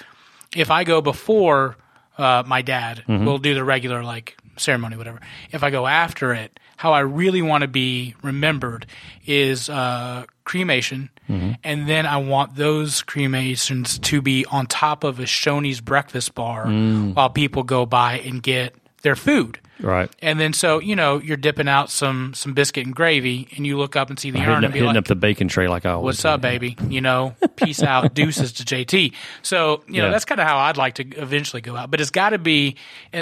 if 0.55 0.69
I 0.71 0.83
go 0.85 1.01
before 1.01 1.75
uh, 2.17 2.43
my 2.45 2.61
dad, 2.61 3.03
Mm-hmm. 3.07 3.25
we'll 3.25 3.39
do 3.39 3.53
the 3.55 3.63
regular 3.63 4.03
like 4.03 4.37
ceremony, 4.57 4.95
whatever. 4.97 5.19
If 5.51 5.63
I 5.63 5.69
go 5.71 5.85
after 5.87 6.33
it, 6.33 6.57
how 6.77 6.93
I 6.93 6.99
really 7.01 7.41
want 7.41 7.63
to 7.63 7.67
be 7.67 8.15
remembered 8.21 8.85
is 9.25 9.69
uh, 9.69 10.25
cremation, 10.45 11.09
Mm-hmm. 11.29 11.51
and 11.63 11.87
then 11.89 12.05
I 12.05 12.17
want 12.17 12.55
those 12.55 13.01
cremations 13.01 13.97
to 13.99 14.21
be 14.21 14.45
on 14.45 14.67
top 14.67 15.03
of 15.03 15.19
a 15.19 15.23
Shoney's 15.23 15.81
breakfast 15.81 16.35
bar 16.35 16.65
Mm. 16.67 17.15
while 17.15 17.29
people 17.31 17.63
go 17.63 17.85
by 17.85 18.19
and 18.19 18.43
get 18.43 18.75
their 19.01 19.15
food. 19.15 19.59
Right. 19.81 20.09
And 20.21 20.39
then 20.39 20.53
so 20.53 20.79
you 20.79 20.95
know 20.95 21.19
you're 21.19 21.37
dipping 21.37 21.67
out 21.67 21.89
some 21.91 22.33
some 22.33 22.53
biscuit 22.53 22.85
and 22.85 22.95
gravy, 22.95 23.47
and 23.55 23.65
you 23.67 23.77
look 23.77 23.95
up 23.95 24.09
and 24.09 24.19
see 24.19 24.31
the 24.31 24.39
urn 24.39 24.63
and 24.63 24.73
be 24.73 24.79
hitting 24.79 24.87
like, 24.87 24.97
up 24.97 25.05
the 25.05 25.15
bacon 25.15 25.47
tray 25.47 25.67
like 25.67 25.85
I 25.85 25.91
always 25.91 26.03
"What's 26.15 26.21
do. 26.21 26.29
up, 26.29 26.41
baby?" 26.41 26.77
You 26.89 27.01
know, 27.01 27.35
peace 27.55 27.81
out, 27.83 28.13
deuces 28.13 28.53
to 28.53 28.63
JT. 28.63 29.13
So 29.41 29.83
you 29.87 29.99
know 30.01 30.05
Yeah. 30.05 30.11
that's 30.11 30.25
kind 30.25 30.39
of 30.41 30.47
how 30.47 30.57
I'd 30.57 30.77
like 30.77 30.95
to 30.95 31.03
eventually 31.17 31.61
go 31.61 31.75
out. 31.75 31.91
But 31.91 32.01
it's 32.01 32.11
got 32.11 32.29
to 32.31 32.37
be 32.37 32.75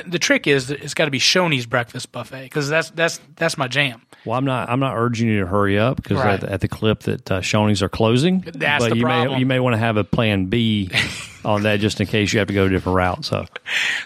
the 0.06 0.20
trick 0.20 0.48
is 0.48 0.68
that 0.68 0.82
it's 0.84 0.94
got 0.94 1.06
to 1.06 1.12
be 1.12 1.20
Shoney's 1.20 1.66
breakfast 1.66 2.12
buffet 2.12 2.44
because 2.44 2.70
that's 2.70 2.90
that's 2.92 3.20
that's 3.36 3.58
my 3.58 3.68
jam. 3.68 4.02
Well, 4.26 4.38
I'm 4.38 4.46
not. 4.46 4.70
I'm 4.70 4.80
not 4.80 4.96
urging 4.96 5.28
you 5.28 5.42
to 5.42 5.46
hurry 5.48 5.78
up 5.78 5.98
because 5.98 6.18
Right. 6.18 6.42
at, 6.42 6.50
at 6.50 6.62
the 6.62 6.68
clip 6.70 7.02
that 7.02 7.30
uh, 7.32 7.42
Shoney's 7.42 7.82
are 7.82 7.90
closing. 7.90 8.40
That's 8.42 8.84
but 8.86 8.90
the 8.92 8.96
you 8.98 9.04
problem. 9.04 9.34
may 9.34 9.40
you 9.40 9.46
may 9.46 9.60
want 9.60 9.74
to 9.74 9.78
have 9.80 9.98
a 9.98 10.04
plan 10.06 10.46
B 10.46 10.90
on 11.46 11.64
that 11.64 11.80
just 11.80 12.00
in 12.02 12.08
case 12.08 12.34
you 12.34 12.40
have 12.40 12.48
to 12.48 12.54
go 12.54 12.66
a 12.66 12.70
different 12.70 12.96
route. 12.96 13.26
So 13.26 13.46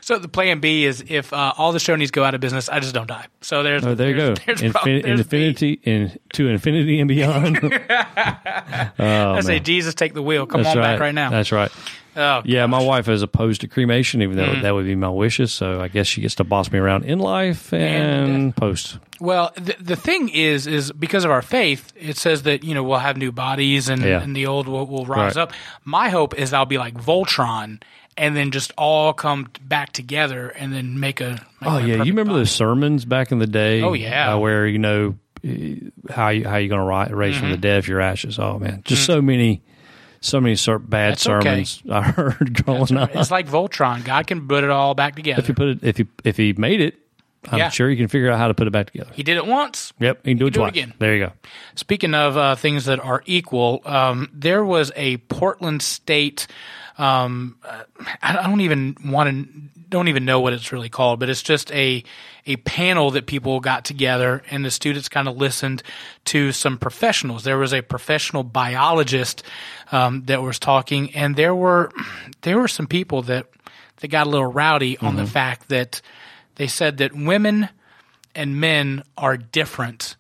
So 0.02 0.18
the 0.20 0.28
plan 0.28 0.60
B 0.60 0.86
is 0.86 1.04
if 1.08 1.32
uh, 1.34 1.54
all 1.58 1.72
the 1.72 1.80
Shoney's 1.80 2.12
go 2.12 2.24
out 2.24 2.34
of 2.36 2.42
business, 2.42 2.70
I 2.70 2.80
just 2.80 2.94
don't 2.94 3.08
die. 3.08 3.26
So 3.42 3.64
there's 3.64 3.86
oh, 3.86 3.96
there 3.96 4.10
you 4.10 4.16
go. 4.16 4.34
there's, 4.36 4.62
There's, 4.62 4.74
Infin- 4.74 5.04
there's 5.04 5.20
infinity 5.20 5.80
in, 5.84 6.18
to 6.34 6.48
infinity 6.48 7.00
and 7.00 7.08
beyond. 7.08 7.60
I 9.00 9.42
say 9.42 9.60
Jesus, 9.60 9.94
take 9.94 10.14
the 10.14 10.22
wheel. 10.22 10.46
Come 10.46 10.64
That's 10.64 10.76
on 10.76 10.82
right. 10.82 10.94
back 10.94 11.00
right 11.00 11.16
now. 11.16 11.30
That's 11.30 11.52
right. 11.52 11.72
Oh, 12.18 12.42
Yeah, 12.44 12.66
my 12.66 12.82
wife 12.84 13.08
is 13.08 13.22
opposed 13.22 13.62
to 13.62 13.68
cremation, 13.68 14.22
even 14.22 14.36
Mm-hmm. 14.38 14.56
though 14.56 14.62
that 14.62 14.74
would 14.74 14.86
be 14.86 14.96
my 14.96 15.10
wishes. 15.10 15.54
So 15.54 15.80
I 15.80 15.88
guess 15.88 16.08
she 16.08 16.22
gets 16.22 16.36
to 16.36 16.44
boss 16.44 16.72
me 16.72 16.80
around 16.80 17.06
in 17.06 17.20
life 17.20 17.72
and, 17.74 18.30
And 18.32 18.56
post. 18.56 18.98
Well, 19.20 19.52
the, 19.56 19.76
the 19.80 19.96
thing 19.96 20.30
is, 20.30 20.68
is 20.68 20.92
because 20.92 21.24
of 21.26 21.32
our 21.32 21.42
faith, 21.42 21.92
it 21.96 22.18
says 22.18 22.44
that 22.44 22.64
you 22.64 22.74
know 22.76 22.84
we'll 22.84 23.00
have 23.00 23.18
new 23.18 23.32
bodies 23.32 23.88
and, 23.90 24.02
Yeah. 24.02 24.22
and 24.22 24.36
the 24.36 24.48
old 24.48 24.68
will, 24.68 24.86
will 24.86 25.06
rise 25.06 25.36
Right. 25.36 25.44
up. 25.44 25.54
My 25.86 26.10
hope 26.10 26.36
is 26.38 26.54
I'll 26.54 26.66
be 26.66 26.78
like 26.78 26.94
Voltron, 26.96 27.82
and 28.16 28.36
then 28.36 28.52
just 28.52 28.72
all 28.78 29.14
come 29.14 29.48
back 29.62 29.92
together 29.94 30.50
and 30.50 30.74
then 30.74 31.00
make 31.00 31.22
a. 31.22 31.32
Make 31.62 31.72
Oh 31.72 31.78
yeah, 31.80 31.96
you 32.04 32.12
remember 32.12 32.32
body. 32.32 32.42
those 32.42 32.52
sermons 32.52 33.06
back 33.06 33.32
in 33.32 33.40
the 33.40 33.48
day? 33.48 33.82
Oh, 33.82 33.94
yeah. 33.94 34.34
uh, 34.34 34.38
where 34.38 34.68
you 34.68 34.78
know 34.80 35.16
eh, 35.44 35.76
how 36.12 36.30
you 36.30 36.48
how 36.48 36.58
you 36.58 36.70
going 36.70 36.82
to 36.82 37.12
ri- 37.12 37.16
raise 37.18 37.34
Mm-hmm. 37.36 37.42
from 37.42 37.52
the 37.52 37.58
dead 37.58 37.80
if 37.80 37.88
your 37.88 38.02
ashes. 38.02 38.38
Oh 38.40 38.60
man, 38.60 38.82
just 38.86 39.06
so 39.06 39.22
many, 39.22 39.62
so 40.22 40.42
many 40.42 40.56
ser- 40.56 40.80
bad 40.80 41.14
That's 41.14 41.28
okay. 41.28 41.64
sermons 41.64 41.84
I 41.90 42.02
heard 42.02 42.64
growing 42.66 42.98
up. 42.98 43.16
It's 43.16 43.32
like 43.32 43.48
Voltron. 43.48 44.04
God 44.04 44.28
can 44.28 44.48
put 44.48 44.64
it 44.64 44.70
all 44.70 44.94
back 44.96 45.16
together. 45.16 45.40
If 45.42 45.48
you 45.48 45.54
put 45.56 45.68
it, 45.70 45.80
if 45.84 46.00
you 46.00 46.08
if 46.24 46.38
he 46.38 46.54
made 46.54 46.82
it, 46.82 46.96
I'm 47.50 47.60
Yeah. 47.60 47.70
sure 47.70 47.90
you 47.90 47.96
can 47.98 48.08
figure 48.08 48.30
out 48.32 48.38
how 48.40 48.48
to 48.50 48.54
put 48.54 48.68
it 48.68 48.72
back 48.72 48.88
together. 48.92 49.12
he 49.14 49.24
did 49.24 49.38
it 49.38 49.46
once. 49.46 49.94
Yep, 50.00 50.26
you 50.28 50.32
can 50.32 50.38
do 50.40 50.48
it 50.48 50.54
do 50.54 50.66
it 50.66 50.70
again. 50.70 50.94
There 51.00 51.16
you 51.16 51.26
go. 51.28 51.34
Speaking 51.76 52.14
of 52.14 52.36
uh, 52.36 52.56
things 52.56 52.86
that 52.86 53.00
are 53.00 53.24
equal, 53.26 53.82
um, 53.86 54.30
there 54.34 54.66
was 54.66 54.92
a 54.96 55.18
Portland 55.18 55.82
State. 55.82 56.48
Um, 56.98 57.58
uh, 57.64 57.84
I 58.24 58.48
don't 58.48 58.62
even 58.62 58.98
want 59.06 59.30
to 59.30 59.77
don't 59.90 60.08
even 60.10 60.26
know 60.26 60.40
what 60.42 60.54
it's 60.54 60.72
really 60.72 60.90
called, 60.90 61.20
but 61.20 61.30
it's 61.30 61.42
just 61.44 61.72
a 61.72 62.04
a 62.46 62.56
panel 62.58 63.12
that 63.12 63.26
people 63.26 63.60
got 63.60 63.84
together 63.86 64.42
and 64.52 64.64
the 64.64 64.72
students 64.72 65.10
kind 65.10 65.28
of 65.28 65.36
listened 65.38 65.84
to 66.26 66.52
some 66.54 66.78
professionals. 66.78 67.44
There 67.44 67.58
was 67.58 67.74
a 67.74 67.82
professional 67.82 68.44
biologist 68.44 69.44
um, 69.92 70.24
that 70.26 70.42
was 70.42 70.60
talking, 70.60 71.14
and 71.16 71.36
there 71.36 71.54
were 71.56 71.92
there 72.42 72.58
were 72.60 72.68
some 72.68 72.88
people 72.88 73.22
that 73.24 73.48
that 73.98 74.08
got 74.10 74.28
a 74.28 74.30
little 74.30 74.52
rowdy 74.52 74.98
on 75.00 75.14
Mm-hmm. 75.16 75.18
the 75.18 75.26
fact 75.28 75.70
that 75.70 76.02
they 76.56 76.68
said 76.68 76.98
that 76.98 77.14
women 77.14 77.70
and 78.36 78.60
men 78.60 79.04
are 79.18 79.38
different 79.38 80.16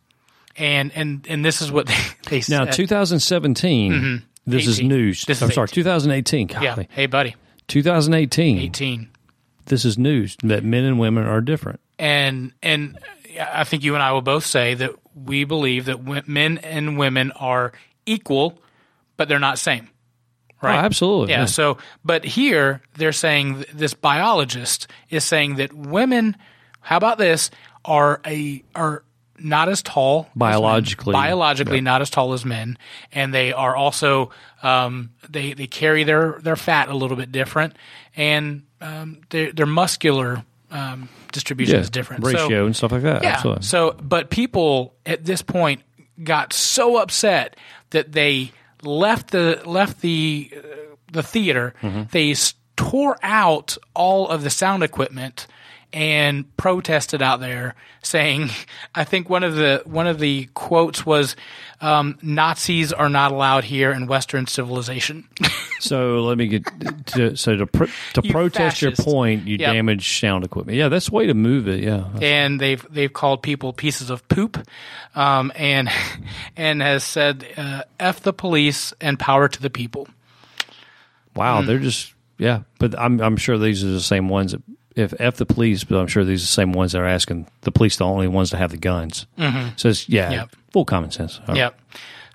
and 0.55 0.91
and 0.95 1.25
and 1.29 1.45
this 1.45 1.61
is 1.61 1.71
what 1.71 1.85
they, 1.87 1.95
they 2.29 2.37
Now, 2.49 2.65
said. 2.65 2.73
2017. 2.73 4.23
This 4.47 4.65
is 4.65 4.79
18. 4.79 4.87
news. 4.89 5.21
Mm-hmm. 5.21 5.29
This 5.31 5.41
I'm 5.41 5.51
sorry, 5.51 5.65
18. 5.65 5.83
2018. 5.83 6.49
yeah, 6.61 6.83
hey 6.89 7.05
buddy, 7.05 7.35
2018. 7.67 8.57
18, 8.59 9.09
This 9.67 9.85
is 9.85 9.97
news 9.97 10.37
that 10.43 10.63
men 10.63 10.83
and 10.83 10.99
women 10.99 11.25
are 11.25 11.41
different. 11.41 11.79
and 11.99 12.53
and 12.61 12.97
I 13.39 13.63
think 13.63 13.83
you 13.83 13.93
and 13.93 14.01
I 14.03 14.11
will 14.13 14.21
both 14.21 14.45
say 14.45 14.73
that 14.75 14.91
we 15.13 15.43
believe 15.43 15.85
that 15.85 16.27
men 16.27 16.57
and 16.59 16.97
women 16.97 17.31
are 17.33 17.71
equal, 18.05 18.59
but 19.15 19.27
they're 19.27 19.39
not 19.39 19.59
same. 19.59 19.89
Right. 20.61 20.75
Oh, 20.75 20.79
absolutely. 20.79 21.31
Yeah. 21.31 21.41
Yeah. 21.41 21.45
So, 21.45 21.77
but 22.03 22.23
here 22.25 22.81
they're 22.95 23.11
saying 23.11 23.65
this 23.73 23.93
biologist 23.93 24.87
is 25.09 25.23
saying 25.23 25.57
that 25.57 25.71
women, 25.71 26.35
how 26.81 26.97
about 26.97 27.19
this, 27.19 27.51
are 27.85 28.21
a 28.25 28.63
are 28.73 29.03
not 29.39 29.69
as 29.69 29.83
tall 29.83 30.21
as 30.21 30.25
men. 30.35 30.39
Biologically. 30.39 31.13
biologically 31.13 31.81
not 31.81 32.01
as 32.01 32.09
tall 32.09 32.33
as 32.33 32.43
men, 32.43 32.77
and 33.11 33.31
they 33.33 33.53
are 33.53 33.75
also 33.75 34.31
um, 34.63 35.11
they 35.29 35.53
they 35.53 35.67
carry 35.67 36.03
their 36.03 36.39
their 36.41 36.55
fat 36.55 36.89
a 36.89 36.95
little 36.95 37.17
bit 37.17 37.31
different, 37.31 37.75
and 38.15 38.63
um, 38.81 39.19
their 39.29 39.51
their 39.51 39.65
muscular 39.65 40.43
um, 40.71 41.09
distribution 41.31 41.75
Yeah, 41.75 41.81
is 41.81 41.89
different. 41.89 42.23
ratio 42.25 42.47
So- 42.49 42.65
and 42.65 42.75
stuff 42.75 42.91
like 42.91 43.03
that. 43.03 43.23
yeah. 43.23 43.33
Absolutely. 43.33 43.63
So, 43.63 43.95
but 44.01 44.29
people 44.29 44.93
at 45.05 45.23
this 45.25 45.41
point 45.41 45.81
got 46.23 46.51
so 46.53 46.97
upset 46.97 47.55
that 47.91 48.11
they 48.11 48.51
left 48.83 49.31
the 49.31 49.61
left 49.65 50.01
the 50.01 50.51
uh, 50.55 50.59
the 51.11 51.23
theater, 51.23 51.73
Mm-hmm. 51.81 52.03
they 52.11 52.35
tore 52.75 53.17
out 53.23 53.77
all 53.95 54.27
of 54.29 54.43
the 54.43 54.49
sound 54.49 54.83
equipment 54.83 55.47
and 55.93 56.45
protested 56.57 57.21
out 57.21 57.39
there 57.39 57.75
saying 58.03 58.49
I 58.95 59.03
think 59.03 59.29
one 59.29 59.43
of 59.43 59.55
the 59.55 59.81
one 59.85 60.07
of 60.07 60.19
the 60.19 60.49
quotes 60.53 61.05
was 61.05 61.35
um, 61.81 62.17
Nazis 62.21 62.91
are 62.91 63.09
not 63.09 63.31
allowed 63.31 63.63
here 63.65 63.91
in 63.91 64.07
Western 64.07 64.47
civilization. 64.47 65.27
So 65.79 66.23
let 66.23 66.39
me 66.39 66.47
get 66.47 66.63
to 67.13 67.35
so 67.37 67.55
to 67.55 67.67
pr- 67.67 67.85
to 68.13 68.21
You 68.23 68.31
protest 68.31 68.81
your 68.81 68.93
point, 68.93 69.45
you 69.45 69.57
Yep. 69.59 69.73
damage 69.73 70.19
sound 70.19 70.43
equipment. 70.43 70.75
Yeah, 70.75 70.89
that's 70.89 71.09
the 71.09 71.15
way 71.15 71.27
to 71.27 71.35
move 71.35 71.67
it. 71.67 71.83
Yeah, 71.83 72.05
and 72.19 72.59
they've 72.59 72.83
they've 72.89 73.13
called 73.13 73.43
people 73.43 73.73
pieces 73.73 74.09
of 74.09 74.27
poop, 74.27 74.57
um, 75.13 75.51
and 75.55 75.87
and 76.57 76.81
has 76.81 77.03
said 77.03 77.45
uh, 77.57 77.83
"f 77.99 78.21
the 78.21 78.33
police 78.33 78.91
and 78.99 79.19
power 79.19 79.47
to 79.47 79.61
the 79.61 79.69
people." 79.69 80.07
wow, 81.35 81.61
Hmm. 81.61 81.67
they're 81.67 81.77
just 81.77 82.13
yeah. 82.39 82.61
But 82.79 82.97
I'm 82.99 83.19
I'm 83.21 83.37
sure 83.37 83.59
these 83.59 83.83
are 83.83 83.87
the 83.91 84.01
same 84.01 84.29
ones. 84.29 84.53
That, 84.53 84.63
if 84.97 85.13
f 85.19 85.35
the 85.37 85.45
police, 85.45 85.83
but 85.83 85.97
I'm 85.97 86.07
sure 86.07 86.23
these 86.25 86.41
are 86.41 86.45
the 86.45 86.47
same 86.47 86.71
ones 86.73 86.91
that 86.93 86.99
are 87.01 87.05
asking 87.07 87.47
the 87.61 87.71
police 87.71 87.97
the 87.97 88.05
only 88.05 88.27
ones 88.27 88.49
to 88.51 88.57
have 88.57 88.71
the 88.71 88.77
guns. 88.77 89.25
Mm-hmm. 89.37 89.69
So 89.77 89.89
it's 89.89 90.09
yeah, 90.09 90.31
Yep. 90.31 90.49
full 90.73 90.85
common 90.85 91.11
sense. 91.11 91.39
All 91.41 91.47
right. 91.49 91.57
Yep. 91.57 91.79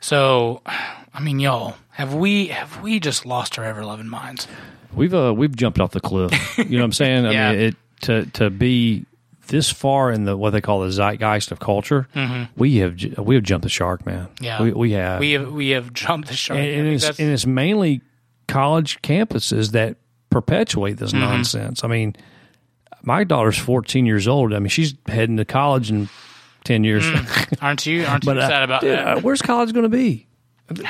So, 0.00 0.62
I 0.66 1.20
mean, 1.20 1.38
y'all, 1.40 1.76
have 1.90 2.14
we 2.14 2.48
have 2.48 2.82
we 2.82 3.00
just 3.00 3.24
lost 3.26 3.58
our 3.58 3.64
ever 3.64 3.84
loving 3.84 4.08
minds? 4.08 4.48
We've 4.94 5.14
uh, 5.14 5.32
we've 5.36 5.54
jumped 5.56 5.80
off 5.80 5.92
the 5.92 6.00
cliff. 6.00 6.32
You 6.58 6.64
know 6.64 6.78
what 6.78 6.84
I'm 6.84 6.92
saying? 6.92 7.26
I 7.26 7.32
Yeah. 7.32 7.52
mean, 7.52 7.60
it 7.60 7.76
to 8.02 8.26
to 8.26 8.50
be 8.50 9.06
this 9.48 9.70
far 9.70 10.10
in 10.10 10.24
the 10.24 10.36
what 10.36 10.50
they 10.50 10.60
call 10.60 10.80
the 10.80 10.90
zeitgeist 10.90 11.50
of 11.52 11.60
culture, 11.60 12.08
we 12.56 12.76
have 12.78 12.96
we 13.18 13.34
have 13.34 13.44
jumped 13.44 13.62
the 13.64 13.68
shark, 13.68 14.04
man. 14.06 14.26
Mm-hmm. 14.26 14.44
Yeah, 14.44 14.62
we, 14.62 14.72
we 14.72 14.92
have. 14.92 15.20
we 15.20 15.32
have 15.32 15.52
we 15.52 15.68
have 15.70 15.92
jumped 15.92 16.28
the 16.28 16.34
shark. 16.34 16.58
and, 16.58 16.68
and 16.68 16.88
it's 16.88 17.06
and 17.18 17.30
it's 17.30 17.46
mainly 17.46 18.00
college 18.48 19.00
campuses 19.02 19.70
that 19.72 19.96
perpetuate 20.30 20.94
this 20.98 21.12
Mm-hmm. 21.12 21.20
nonsense. 21.20 21.84
I 21.84 21.88
mean, 21.88 22.16
my 23.02 23.24
daughter's 23.24 23.58
14 23.58 24.06
years 24.06 24.26
old. 24.28 24.52
I 24.54 24.58
mean, 24.58 24.68
she's 24.68 24.94
heading 25.06 25.36
to 25.38 25.44
college 25.44 25.90
in 25.90 26.08
10 26.64 26.84
years. 26.84 27.04
aren't 27.60 27.84
you 27.86 28.04
aren't 28.06 28.24
you 28.26 28.32
uh, 28.32 28.48
sad 28.48 28.62
about 28.62 28.80
dude, 28.82 28.98
that? 28.98 29.18
uh, 29.18 29.20
where's 29.20 29.42
college 29.42 29.72
going 29.72 29.84
to 29.84 29.88
be? 29.88 30.26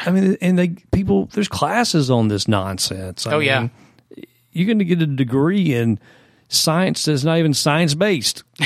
I 0.07 0.11
mean, 0.11 0.37
and 0.41 0.59
they 0.59 0.69
people 0.93 1.27
there's 1.33 1.49
classes 1.49 2.11
on 2.11 2.29
this 2.29 2.47
nonsense. 2.47 3.27
I 3.27 3.33
Oh, 3.35 3.39
yeah. 3.39 3.69
you're 4.53 4.67
going 4.67 4.79
to 4.79 4.85
get 4.85 5.01
a 5.03 5.07
degree 5.07 5.75
in 5.75 5.99
science 6.49 7.07
that's 7.07 7.25
not 7.25 7.39
even 7.39 7.55
science 7.55 7.95
based. 7.95 8.45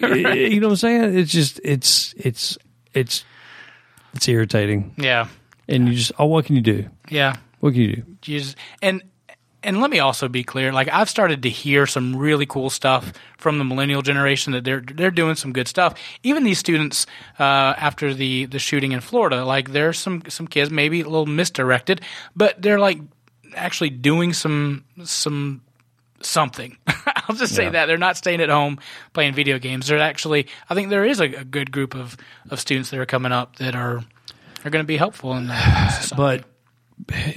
you 0.00 0.60
know 0.60 0.68
what 0.68 0.72
I'm 0.72 0.76
saying? 0.76 1.18
It's 1.18 1.32
just 1.32 1.60
it's 1.64 2.14
it's 2.16 2.56
it's 2.94 3.24
it's 4.14 4.28
irritating. 4.28 4.94
Yeah, 4.96 5.28
And 5.68 5.88
you 5.88 5.94
just 5.94 6.12
oh, 6.18 6.26
what 6.26 6.44
can 6.46 6.54
you 6.56 6.62
do? 6.62 6.88
yeah. 7.08 7.36
What 7.60 7.72
can 7.72 7.82
you 7.82 7.96
do? 7.96 8.02
Jesus. 8.22 8.54
And 8.80 9.02
and 9.62 9.80
let 9.80 9.90
me 9.90 9.98
also 9.98 10.28
be 10.28 10.44
clear. 10.44 10.72
Like 10.72 10.88
I've 10.92 11.10
started 11.10 11.42
to 11.42 11.50
hear 11.50 11.86
some 11.86 12.14
really 12.16 12.46
cool 12.46 12.70
stuff 12.70 13.12
from 13.38 13.58
the 13.58 13.64
millennial 13.64 14.02
generation 14.02 14.52
that 14.52 14.64
they're 14.64 14.80
they're 14.80 15.10
doing 15.10 15.34
some 15.34 15.52
good 15.52 15.68
stuff. 15.68 15.94
Even 16.22 16.44
these 16.44 16.58
students 16.58 17.06
uh, 17.38 17.42
after 17.76 18.14
the 18.14 18.46
the 18.46 18.58
shooting 18.58 18.92
in 18.92 19.00
Florida, 19.00 19.44
like 19.44 19.72
there's 19.72 19.98
some 19.98 20.22
some 20.28 20.46
kids 20.46 20.70
maybe 20.70 21.00
a 21.00 21.04
little 21.08 21.26
misdirected, 21.26 22.00
but 22.36 22.60
they're 22.62 22.78
like 22.80 22.98
actually 23.54 23.90
doing 23.90 24.32
some 24.32 24.84
some 25.04 25.62
something. 26.20 26.76
I'll 27.28 27.36
just 27.36 27.54
say 27.54 27.64
Yeah. 27.64 27.70
that 27.70 27.86
they're 27.86 27.98
not 27.98 28.16
staying 28.16 28.40
at 28.40 28.48
home 28.48 28.78
playing 29.12 29.34
video 29.34 29.58
games. 29.58 29.86
They're 29.88 29.98
actually 29.98 30.46
I 30.68 30.74
think 30.74 30.90
there 30.90 31.04
is 31.04 31.20
a, 31.20 31.24
a 31.24 31.44
good 31.44 31.70
group 31.72 31.94
of 31.94 32.16
of 32.50 32.58
students 32.60 32.90
that 32.90 32.98
are 33.00 33.06
coming 33.06 33.32
up 33.32 33.56
that 33.56 33.74
are 33.74 34.02
are 34.64 34.70
going 34.70 34.82
to 34.82 34.86
be 34.86 34.96
helpful 34.96 35.34
in 35.34 35.46
that. 35.48 35.88
society. 36.02 36.16
But 36.16 36.44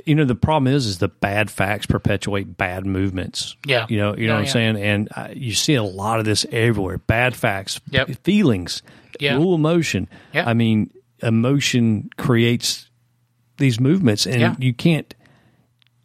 you 0.05 0.15
know 0.15 0.25
the 0.25 0.35
problem 0.35 0.73
is 0.73 0.85
is 0.85 0.97
the 0.97 1.07
bad 1.07 1.49
facts 1.51 1.85
perpetuate 1.85 2.57
bad 2.57 2.85
movements. 2.85 3.55
Yeah. 3.65 3.85
you 3.89 3.97
know 3.97 4.15
you 4.15 4.27
know 4.27 4.33
Oh, 4.33 4.35
what 4.37 4.39
I'm 4.41 4.45
yeah. 4.45 4.51
saying, 4.51 4.75
and 4.77 5.09
uh, 5.15 5.27
you 5.33 5.53
see 5.53 5.75
a 5.75 5.83
lot 5.83 6.19
of 6.19 6.25
this 6.25 6.45
everywhere. 6.51 6.97
Bad 6.97 7.35
facts, 7.35 7.79
Yep. 7.91 8.23
feelings, 8.23 8.81
Yeah. 9.19 9.35
rule 9.35 9.55
emotion. 9.55 10.07
Yeah. 10.33 10.49
I 10.49 10.53
mean, 10.53 10.91
emotion 11.21 12.09
creates 12.17 12.89
these 13.57 13.79
movements, 13.79 14.25
and 14.25 14.41
Yeah. 14.41 14.55
you 14.59 14.73
can't 14.73 15.13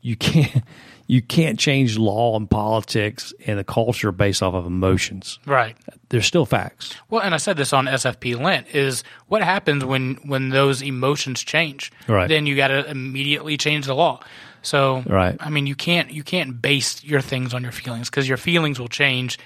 you 0.02 0.16
can't 0.16 0.62
you 1.08 1.22
can't 1.22 1.58
change 1.58 1.98
law 1.98 2.36
and 2.36 2.50
politics 2.50 3.32
and 3.46 3.58
the 3.58 3.64
culture 3.64 4.10
based 4.12 4.42
off 4.42 4.54
of 4.54 4.66
emotions. 4.66 5.38
right. 5.46 5.76
They're 6.08 6.22
still 6.22 6.46
facts. 6.46 6.94
Well, 7.10 7.20
and 7.22 7.34
I 7.34 7.38
said 7.38 7.56
this 7.56 7.72
on 7.72 7.86
SFP 7.86 8.40
Lent 8.40 8.68
is 8.72 9.02
what 9.26 9.42
happens 9.42 9.84
when 9.84 10.14
when 10.24 10.50
those 10.50 10.80
emotions 10.80 11.42
change. 11.42 11.90
Right. 12.06 12.28
Then 12.28 12.46
you 12.46 12.54
got 12.54 12.68
to 12.68 12.88
immediately 12.88 13.56
change 13.56 13.86
the 13.86 13.94
law. 13.94 14.20
So, 14.62 15.02
Right. 15.06 15.36
I 15.40 15.50
mean, 15.50 15.66
you 15.66 15.74
can't 15.74 16.10
you 16.12 16.22
can't 16.22 16.62
base 16.62 17.02
your 17.02 17.20
things 17.20 17.54
on 17.54 17.62
your 17.64 17.72
feelings 17.72 18.08
because 18.08 18.28
your 18.28 18.36
feelings 18.36 18.78
will 18.78 18.88
change 18.88 19.38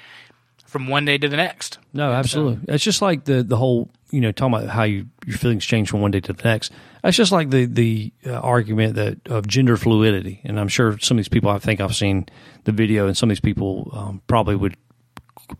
from 0.66 0.86
one 0.88 1.04
day 1.06 1.16
to 1.18 1.28
the 1.28 1.36
next. 1.36 1.78
No, 1.94 2.12
absolutely. 2.12 2.58
It's 2.74 2.84
just 2.84 3.00
like 3.00 3.24
the 3.24 3.42
the 3.42 3.56
whole 3.56 3.90
you 4.10 4.20
know 4.20 4.30
talking 4.32 4.54
about 4.54 4.68
how 4.68 4.82
you, 4.84 5.06
your 5.26 5.38
feelings 5.38 5.64
change 5.64 5.88
from 5.90 6.00
one 6.02 6.10
day 6.10 6.20
to 6.20 6.32
the 6.34 6.42
next. 6.44 6.72
That's 7.02 7.16
just 7.16 7.32
like 7.32 7.50
the 7.50 7.64
the 7.66 8.12
uh, 8.26 8.32
argument 8.32 8.94
that 8.96 9.18
of 9.28 9.46
gender 9.46 9.76
fluidity, 9.76 10.40
and 10.44 10.58
I'm 10.60 10.68
sure 10.68 10.98
some 10.98 11.16
of 11.16 11.20
these 11.20 11.28
people. 11.28 11.50
I 11.50 11.58
think 11.58 11.80
I've 11.80 11.94
seen 11.96 12.26
the 12.64 12.72
video, 12.72 13.06
and 13.06 13.16
some 13.16 13.28
of 13.30 13.32
these 13.32 13.40
people 13.40 13.90
um, 13.92 14.22
probably 14.26 14.56
would 14.56 14.76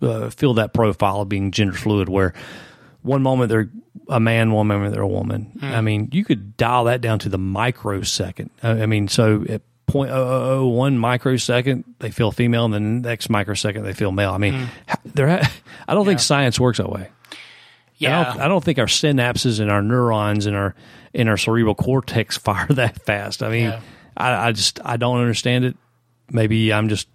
uh, 0.03 0.31
fill 0.31 0.55
that 0.55 0.73
profile 0.75 1.23
of 1.23 1.29
being 1.29 1.51
gender 1.51 1.73
fluid, 1.73 2.09
where 2.09 2.35
one 3.03 3.23
moment 3.23 3.49
they're 3.49 3.71
a 4.09 4.21
man, 4.21 4.53
one 4.53 4.67
moment 4.67 4.93
they're 4.93 5.03
a 5.03 5.09
woman. 5.09 5.59
I 5.63 5.81
mean, 5.81 6.09
you 6.13 6.25
could 6.25 6.57
dial 6.57 6.85
that 6.85 7.01
down 7.01 7.19
to 7.21 7.29
the 7.29 7.39
microsecond. 7.39 8.51
I 8.63 8.83
I 8.83 8.87
mean, 8.87 9.09
so 9.09 9.45
at 9.49 9.63
point 9.87 10.11
oh 10.13 10.15
oh 10.23 10.51
oh 10.61 10.67
one 10.69 10.99
microsecond 10.99 11.85
they 11.99 12.11
feel 12.11 12.31
female, 12.33 12.67
and 12.67 12.75
the 12.75 12.81
next 12.81 13.31
microsecond 13.31 13.85
they 13.87 13.93
feel 13.95 14.13
male. 14.13 14.33
I 14.33 14.39
mean, 14.39 14.69
there. 15.05 15.29
I 15.89 15.95
don't 15.95 16.05
think 16.07 16.21
science 16.21 16.61
works 16.61 16.79
that 16.79 16.91
way. 16.91 17.09
I 17.33 17.37
Yeah. 17.97 18.25
don't, 18.25 18.41
I 18.43 18.49
don't 18.49 18.63
think 18.65 18.79
our 18.79 18.87
synapses 18.87 19.59
and 19.61 19.71
our 19.71 19.83
neurons 19.83 20.47
and 20.47 20.55
our 20.57 20.75
in 21.13 21.29
our 21.29 21.37
cerebral 21.37 21.75
cortex 21.75 22.37
fire 22.39 22.67
that 22.69 23.03
fast. 23.03 23.43
I 23.43 23.49
mean, 23.51 23.65
Yeah. 23.65 23.81
I, 24.17 24.49
I 24.49 24.53
just 24.53 24.81
I 24.85 24.97
don't 24.97 25.19
understand 25.21 25.65
it. 25.65 25.77
Maybe 26.31 26.73
I'm 26.73 26.89
just 26.89 27.09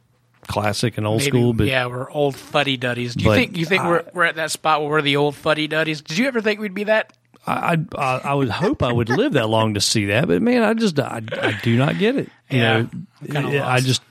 classic 0.48 0.98
and 0.98 1.06
old 1.08 1.20
Maybe, 1.22 1.30
school, 1.32 1.54
but 1.54 1.68
yeah, 1.68 1.86
we're 1.88 2.10
old 2.12 2.36
fuddy 2.36 2.78
duddies. 2.78 3.16
Do 3.16 3.26
you 3.26 3.32
think 3.34 3.58
you 3.58 3.66
think 3.66 3.84
I- 3.84 3.88
we're 3.90 4.04
we're 4.14 4.24
at 4.26 4.36
that 4.36 4.52
spot 4.52 4.82
where 4.82 4.90
we're 4.92 5.02
the 5.02 5.18
old 5.18 5.36
fuddy 5.36 5.68
duddies? 5.68 6.02
Did 6.02 6.18
you 6.18 6.28
ever 6.28 6.42
think 6.42 6.60
we'd 6.60 6.74
be 6.74 6.86
that? 6.86 7.14
I, 7.48 7.78
I 7.96 8.18
I 8.24 8.34
would 8.34 8.50
hope 8.50 8.82
I 8.82 8.92
would 8.92 9.10
live 9.10 9.34
that 9.34 9.48
long 9.50 9.76
to 9.76 9.82
see 9.82 10.06
that. 10.08 10.28
But 10.28 10.42
man, 10.42 10.64
I 10.64 10.74
just 10.74 11.00
I, 11.00 11.22
I 11.42 11.60
do 11.62 11.78
not 11.78 11.98
get 12.00 12.16
it. 12.16 12.30
You 12.50 12.60
Yeah, 12.60 12.86
know, 13.30 13.64
I 13.64 13.82
just 13.82 14.02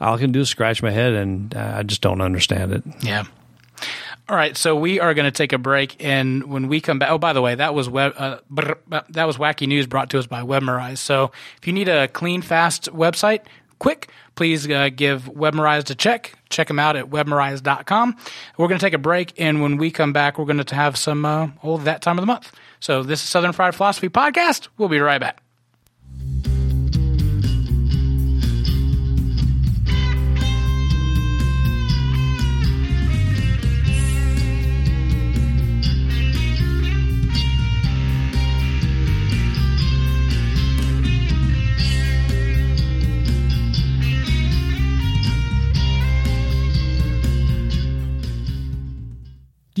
all 0.00 0.16
I 0.16 0.18
can 0.18 0.32
do 0.32 0.40
is 0.40 0.48
scratch 0.48 0.82
my 0.82 0.90
head, 0.90 1.12
and 1.12 1.54
uh, 1.54 1.74
I 1.76 1.82
just 1.84 2.00
don't 2.00 2.20
understand 2.20 2.72
it. 2.72 2.82
Yeah. 3.02 3.24
All 4.28 4.36
right, 4.36 4.56
so 4.56 4.76
we 4.76 5.00
are 5.00 5.14
going 5.14 5.24
to 5.24 5.32
take 5.32 5.52
a 5.52 5.58
break, 5.58 6.02
and 6.02 6.44
when 6.44 6.68
we 6.68 6.80
come 6.80 6.98
back, 6.98 7.10
oh, 7.10 7.18
by 7.18 7.32
the 7.32 7.42
way, 7.42 7.56
that 7.56 7.74
was 7.74 7.88
web, 7.88 8.14
uh, 8.16 8.38
brr, 8.48 8.78
uh, 8.90 9.00
that 9.10 9.26
was 9.26 9.36
wacky 9.36 9.66
news 9.66 9.86
brought 9.88 10.10
to 10.10 10.18
us 10.18 10.26
by 10.26 10.42
Webmerize. 10.42 10.98
So 10.98 11.32
if 11.58 11.66
you 11.66 11.72
need 11.72 11.88
a 11.88 12.06
clean, 12.06 12.40
fast 12.40 12.84
website, 12.92 13.40
quick, 13.80 14.10
please 14.36 14.70
uh, 14.70 14.90
give 14.94 15.24
Webmerize 15.24 15.90
a 15.90 15.96
check. 15.96 16.34
Check 16.50 16.68
them 16.68 16.78
out 16.78 16.94
at 16.94 17.06
webmerize.com. 17.06 18.16
We're 18.56 18.68
going 18.68 18.78
to 18.78 18.86
take 18.86 18.94
a 18.94 18.98
break, 18.98 19.34
and 19.40 19.60
when 19.60 19.76
we 19.76 19.90
come 19.90 20.12
back, 20.12 20.38
we're 20.38 20.44
going 20.44 20.64
to 20.64 20.74
have 20.74 20.96
some 20.96 21.24
uh, 21.24 21.48
oh 21.64 21.78
that 21.78 22.00
time 22.00 22.16
of 22.16 22.22
the 22.22 22.26
month. 22.26 22.52
So 22.78 23.02
this 23.02 23.22
is 23.22 23.28
Southern 23.28 23.52
Fried 23.52 23.74
Philosophy 23.74 24.08
podcast. 24.08 24.68
We'll 24.78 24.88
be 24.88 25.00
right 25.00 25.20
back. 25.20 25.42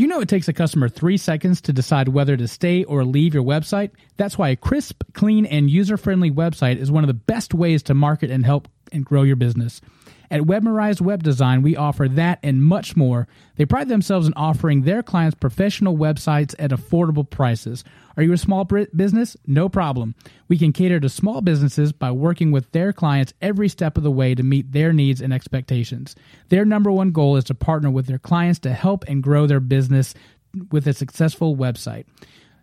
You 0.02 0.08
know 0.08 0.20
it 0.20 0.28
takes 0.28 0.48
a 0.48 0.52
customer 0.52 0.88
three 0.88 1.16
seconds 1.16 1.60
to 1.60 1.72
decide 1.72 2.08
whether 2.08 2.36
to 2.36 2.48
stay 2.48 2.82
or 2.82 3.04
leave 3.04 3.34
your 3.34 3.44
website? 3.44 3.92
That's 4.16 4.36
why 4.36 4.48
a 4.48 4.56
crisp, 4.56 5.04
clean, 5.12 5.46
and 5.46 5.70
user 5.70 5.96
friendly 5.96 6.30
website 6.30 6.78
is 6.78 6.90
one 6.90 7.04
of 7.04 7.08
the 7.08 7.14
best 7.14 7.54
ways 7.54 7.84
to 7.84 7.94
market 7.94 8.28
and 8.28 8.44
help 8.44 8.66
and 8.90 9.04
grow 9.04 9.22
your 9.22 9.36
business. 9.36 9.80
At 10.32 10.40
Webmerize 10.40 10.98
Web 10.98 11.22
Design, 11.22 11.60
we 11.60 11.76
offer 11.76 12.08
that 12.08 12.38
and 12.42 12.64
much 12.64 12.96
more. 12.96 13.28
They 13.56 13.66
pride 13.66 13.90
themselves 13.90 14.26
in 14.26 14.32
offering 14.32 14.80
their 14.80 15.02
clients 15.02 15.36
professional 15.38 15.94
websites 15.94 16.54
at 16.58 16.70
affordable 16.70 17.28
prices. 17.28 17.84
Are 18.16 18.22
you 18.22 18.32
a 18.32 18.38
small 18.38 18.64
business? 18.64 19.36
No 19.46 19.68
problem. 19.68 20.14
We 20.48 20.56
can 20.56 20.72
cater 20.72 20.98
to 21.00 21.10
small 21.10 21.42
businesses 21.42 21.92
by 21.92 22.12
working 22.12 22.50
with 22.50 22.72
their 22.72 22.94
clients 22.94 23.34
every 23.42 23.68
step 23.68 23.98
of 23.98 24.04
the 24.04 24.10
way 24.10 24.34
to 24.34 24.42
meet 24.42 24.72
their 24.72 24.94
needs 24.94 25.20
and 25.20 25.34
expectations. 25.34 26.16
Their 26.48 26.64
number 26.64 26.90
one 26.90 27.10
goal 27.10 27.36
is 27.36 27.44
to 27.44 27.54
partner 27.54 27.90
with 27.90 28.06
their 28.06 28.18
clients 28.18 28.58
to 28.60 28.72
help 28.72 29.04
and 29.08 29.22
grow 29.22 29.46
their 29.46 29.60
business 29.60 30.14
with 30.70 30.86
a 30.86 30.94
successful 30.94 31.58
website. 31.58 32.06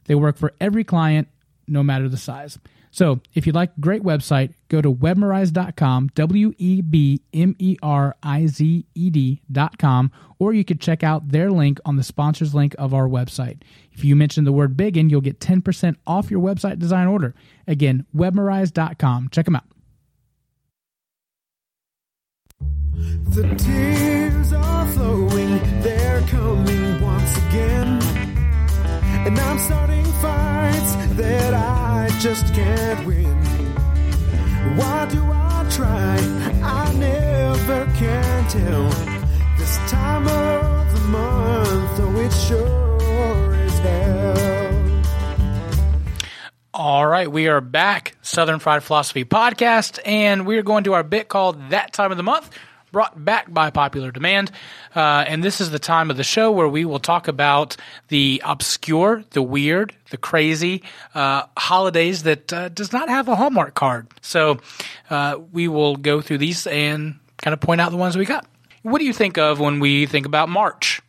They 0.05 0.15
work 0.15 0.37
for 0.37 0.53
every 0.59 0.83
client, 0.83 1.27
no 1.67 1.83
matter 1.83 2.09
the 2.09 2.17
size. 2.17 2.57
So, 2.91 3.21
if 3.33 3.45
you'd 3.45 3.55
like 3.55 3.71
a 3.77 3.81
great 3.81 4.01
website, 4.01 4.53
go 4.67 4.81
to 4.81 4.91
webmerize.com, 4.91 6.09
W 6.15 6.53
E 6.57 6.81
B 6.81 7.21
M 7.33 7.55
E 7.59 7.77
R 7.83 8.15
I 8.23 8.47
Z 8.47 8.85
E 8.95 9.09
D.com, 9.09 10.11
or 10.39 10.53
you 10.53 10.65
could 10.65 10.81
check 10.81 11.03
out 11.03 11.29
their 11.29 11.51
link 11.51 11.79
on 11.85 11.97
the 11.97 12.03
sponsors 12.03 12.55
link 12.55 12.75
of 12.79 12.93
our 12.93 13.07
website. 13.07 13.61
If 13.91 14.03
you 14.03 14.15
mention 14.15 14.43
the 14.43 14.51
word 14.51 14.75
Biggin, 14.75 15.09
you'll 15.09 15.21
get 15.21 15.39
10% 15.39 15.97
off 16.07 16.31
your 16.31 16.41
website 16.41 16.79
design 16.79 17.07
order. 17.07 17.35
Again, 17.67 18.05
webmerize.com. 18.15 19.29
Check 19.29 19.45
them 19.45 19.55
out. 19.55 19.65
The 23.29 23.55
tears 23.55 24.53
are 24.53 24.87
flowing, 24.87 25.81
they're 25.81 26.21
coming 26.21 27.01
once 27.01 27.37
again. 27.37 28.01
And 29.27 29.37
I'm 29.37 29.59
starting 29.59 30.08
fights 30.79 30.95
that 31.17 31.53
I 31.53 32.09
just 32.19 32.53
can't 32.53 33.05
win. 33.05 33.25
Why 34.77 35.07
do 35.09 35.23
I 35.23 35.67
try? 35.71 36.17
I 36.63 36.93
never 36.93 37.85
can 37.97 38.49
tell. 38.49 38.89
This 39.57 39.77
time 39.89 40.27
of 40.27 40.93
the 40.93 41.01
month, 41.07 41.99
oh, 41.99 42.19
it 42.19 42.31
sure 42.31 43.55
is 43.55 43.79
hell. 43.79 45.03
All 46.73 47.05
right, 47.05 47.29
we 47.29 47.47
are 47.47 47.61
back, 47.61 48.15
Southern 48.21 48.59
Fried 48.59 48.83
Philosophy 48.83 49.25
Podcast, 49.25 49.99
and 50.05 50.47
we're 50.47 50.63
going 50.63 50.85
to 50.85 50.93
our 50.93 51.03
bit 51.03 51.27
called 51.27 51.71
That 51.71 51.91
Time 51.93 52.11
of 52.11 52.17
the 52.17 52.23
Month, 52.23 52.49
brought 52.91 53.23
back 53.23 53.53
by 53.53 53.69
popular 53.69 54.11
demand. 54.11 54.51
Uh, 54.95 55.23
and 55.27 55.43
this 55.43 55.61
is 55.61 55.71
the 55.71 55.79
time 55.79 56.09
of 56.09 56.17
the 56.17 56.23
show 56.23 56.51
where 56.51 56.67
we 56.67 56.85
will 56.85 56.99
talk 56.99 57.27
about 57.27 57.75
the 58.07 58.41
obscure, 58.45 59.23
the 59.31 59.41
weird, 59.41 59.93
the 60.09 60.17
crazy 60.17 60.83
uh, 61.15 61.43
holidays 61.57 62.23
that 62.23 62.51
uh, 62.53 62.69
does 62.69 62.91
not 62.91 63.09
have 63.09 63.27
a 63.27 63.35
Hallmark 63.35 63.75
card. 63.75 64.07
So 64.21 64.59
uh, 65.09 65.39
we 65.51 65.67
will 65.67 65.95
go 65.95 66.21
through 66.21 66.39
these 66.39 66.67
and 66.67 67.19
kind 67.37 67.53
of 67.53 67.59
point 67.59 67.81
out 67.81 67.91
the 67.91 67.97
ones 67.97 68.17
we 68.17 68.25
got. 68.25 68.45
What 68.81 68.99
do 68.99 69.05
you 69.05 69.13
think 69.13 69.37
of 69.37 69.59
when 69.59 69.79
we 69.79 70.05
think 70.05 70.25
about 70.25 70.49
March? 70.49 71.01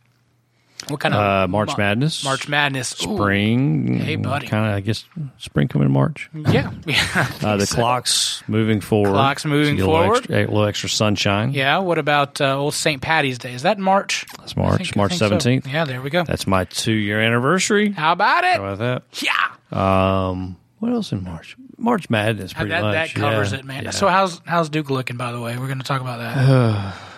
What 0.89 0.99
kind 0.99 1.13
of 1.13 1.19
Uh, 1.19 1.47
March 1.47 1.69
mo- 1.69 1.75
Madness. 1.77 2.23
March 2.23 2.47
Madness, 2.47 2.93
Ooh. 3.05 3.15
Spring. 3.15 3.99
Hey, 3.99 4.15
buddy. 4.15 4.47
Kind 4.47 4.67
of, 4.67 4.73
I 4.75 4.79
guess, 4.81 5.05
spring 5.37 5.67
coming 5.67 5.87
in 5.87 5.91
March. 5.91 6.29
Yeah, 6.33 6.71
yeah. 6.85 7.27
Uh, 7.43 7.57
the 7.57 7.67
clock's 7.67 8.43
moving 8.47 8.81
forward. 8.81 9.11
Clock's 9.11 9.45
moving 9.45 9.77
So 9.77 9.77
get 9.77 9.83
a 9.83 9.91
little 9.91 10.03
forward. 10.05 10.17
Extra, 10.19 10.37
a 10.37 10.47
little 10.47 10.65
extra 10.65 10.89
sunshine. 10.89 11.51
Yeah. 11.53 11.77
What 11.79 11.97
about 11.97 12.41
uh, 12.41 12.57
old 12.57 12.73
St. 12.73 13.01
Patty's 13.01 13.37
Day? 13.37 13.53
Is 13.53 13.63
that 13.63 13.77
in 13.77 13.83
March? 13.83 14.25
That's 14.39 14.55
March. 14.55 14.77
Think- 14.77 14.95
March 14.95 15.17
think 15.17 15.19
so. 15.19 15.49
17th. 15.49 15.71
Yeah. 15.71 15.85
There 15.85 16.01
we 16.01 16.09
go. 16.09 16.23
That's 16.23 16.47
my 16.47 16.65
two 16.65 16.93
year 16.93 17.21
anniversary. 17.21 17.91
How 17.91 18.13
about 18.13 18.43
it? 18.43 18.55
How 18.55 18.65
about 18.65 18.79
that? 18.79 19.03
Yeah. 19.21 20.27
Um, 20.29 20.57
what 20.79 20.91
else 20.91 21.11
in 21.11 21.23
March? 21.23 21.55
March 21.77 22.09
Madness, 22.09 22.53
pretty 22.53 22.69
that 22.69 22.81
much. 22.83 22.93
that 22.93 23.19
covers 23.19 23.53
yeah. 23.53 23.59
it, 23.59 23.65
man. 23.65 23.85
Yeah. 23.85 23.89
So 23.91 24.07
how's 24.07 24.39
how's 24.45 24.69
Duke 24.69 24.89
looking? 24.91 25.17
By 25.17 25.31
the 25.31 25.41
way, 25.41 25.57
we're 25.57 25.65
going 25.67 25.79
to 25.79 25.83
talk 25.85 26.01
about 26.01 26.19
that. 26.19 26.95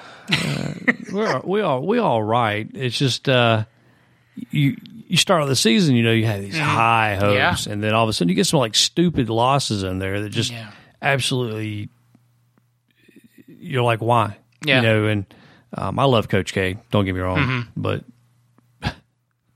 we're 1.11 1.39
we 1.41 1.61
all 1.61 1.85
we 1.85 1.97
all 1.99 2.21
right. 2.23 2.67
It's 2.73 2.97
just 2.97 3.27
uh, 3.29 3.65
you 4.51 4.77
you 5.07 5.17
start 5.17 5.45
the 5.47 5.55
season, 5.55 5.95
you 5.95 6.03
know, 6.03 6.11
you 6.11 6.25
have 6.25 6.41
these 6.41 6.57
high 6.57 7.15
hopes, 7.15 7.23
Mm-hmm. 7.33 7.69
Yeah. 7.69 7.73
and 7.73 7.83
then 7.83 7.93
all 7.93 8.03
of 8.03 8.09
a 8.09 8.13
sudden 8.13 8.29
you 8.29 8.35
get 8.35 8.47
some 8.47 8.59
like 8.59 8.75
stupid 8.75 9.29
losses 9.29 9.83
in 9.83 9.99
there 9.99 10.21
that 10.21 10.29
just 10.29 10.51
Yeah. 10.51 10.71
absolutely 11.01 11.89
you're 13.47 13.83
like, 13.83 14.01
why? 14.01 14.37
Yeah. 14.65 14.77
Mm-hmm. 14.77 14.85
you 14.85 14.91
know, 14.91 15.07
and 15.07 15.25
um, 15.75 15.99
I 15.99 16.03
love 16.05 16.29
Coach 16.29 16.53
K. 16.53 16.77
Don't 16.91 17.05
get 17.05 17.13
me 17.15 17.21
wrong, 17.21 17.67
but 17.75 18.03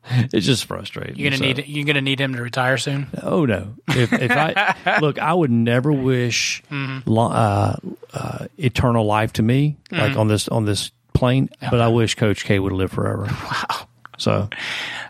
it's 0.34 0.46
just 0.46 0.66
frustrating. 0.66 1.16
you're 1.18 1.30
gonna 1.32 1.38
So- 1.38 1.44
need 1.46 1.68
you're 1.68 1.86
gonna 1.86 2.02
need 2.02 2.20
him 2.20 2.34
to 2.36 2.42
retire 2.42 2.78
soon. 2.78 3.08
Oh 3.24 3.46
no! 3.46 3.76
If, 3.90 4.14
if 4.14 4.32
I 4.32 5.00
look, 5.02 5.20
I 5.20 5.34
would 5.34 5.52
never 5.52 5.92
wish 5.92 6.64
Mm-hmm. 6.72 7.10
uh, 7.18 7.76
uh, 8.14 8.46
eternal 8.58 9.06
life 9.06 9.34
to 9.34 9.44
me, 9.44 9.78
like 9.92 10.12
Mm-hmm. 10.12 10.20
on 10.20 10.28
this 10.28 10.48
on 10.48 10.66
this 10.66 10.92
plane. 11.14 11.50
But 11.60 11.82
I 11.82 11.88
wish 11.90 12.16
Coach 12.16 12.46
K 12.46 12.60
would 12.60 12.74
live 12.74 12.92
forever. 12.92 13.28
Wow! 13.44 13.88
So 14.20 14.50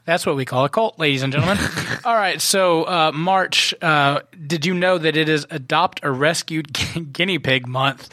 That's 0.03 0.25
what 0.25 0.36
we 0.36 0.43
call 0.43 0.65
a 0.65 0.69
cult, 0.69 0.99
ladies 0.99 1.23
and 1.23 1.31
gentlemen. 1.31 1.57
All 2.03 2.13
right. 2.13 2.41
So 2.41 2.83
uh, 2.83 3.12
March. 3.13 3.73
Uh, 3.81 4.19
did 4.45 4.65
you 4.65 4.73
know 4.73 4.97
that 4.97 5.15
it 5.15 5.29
is 5.29 5.47
Adopt 5.49 6.01
a 6.03 6.12
Rescued 6.12 6.73
Guinea 7.13 7.39
Pig 7.39 7.67
Month? 7.69 8.10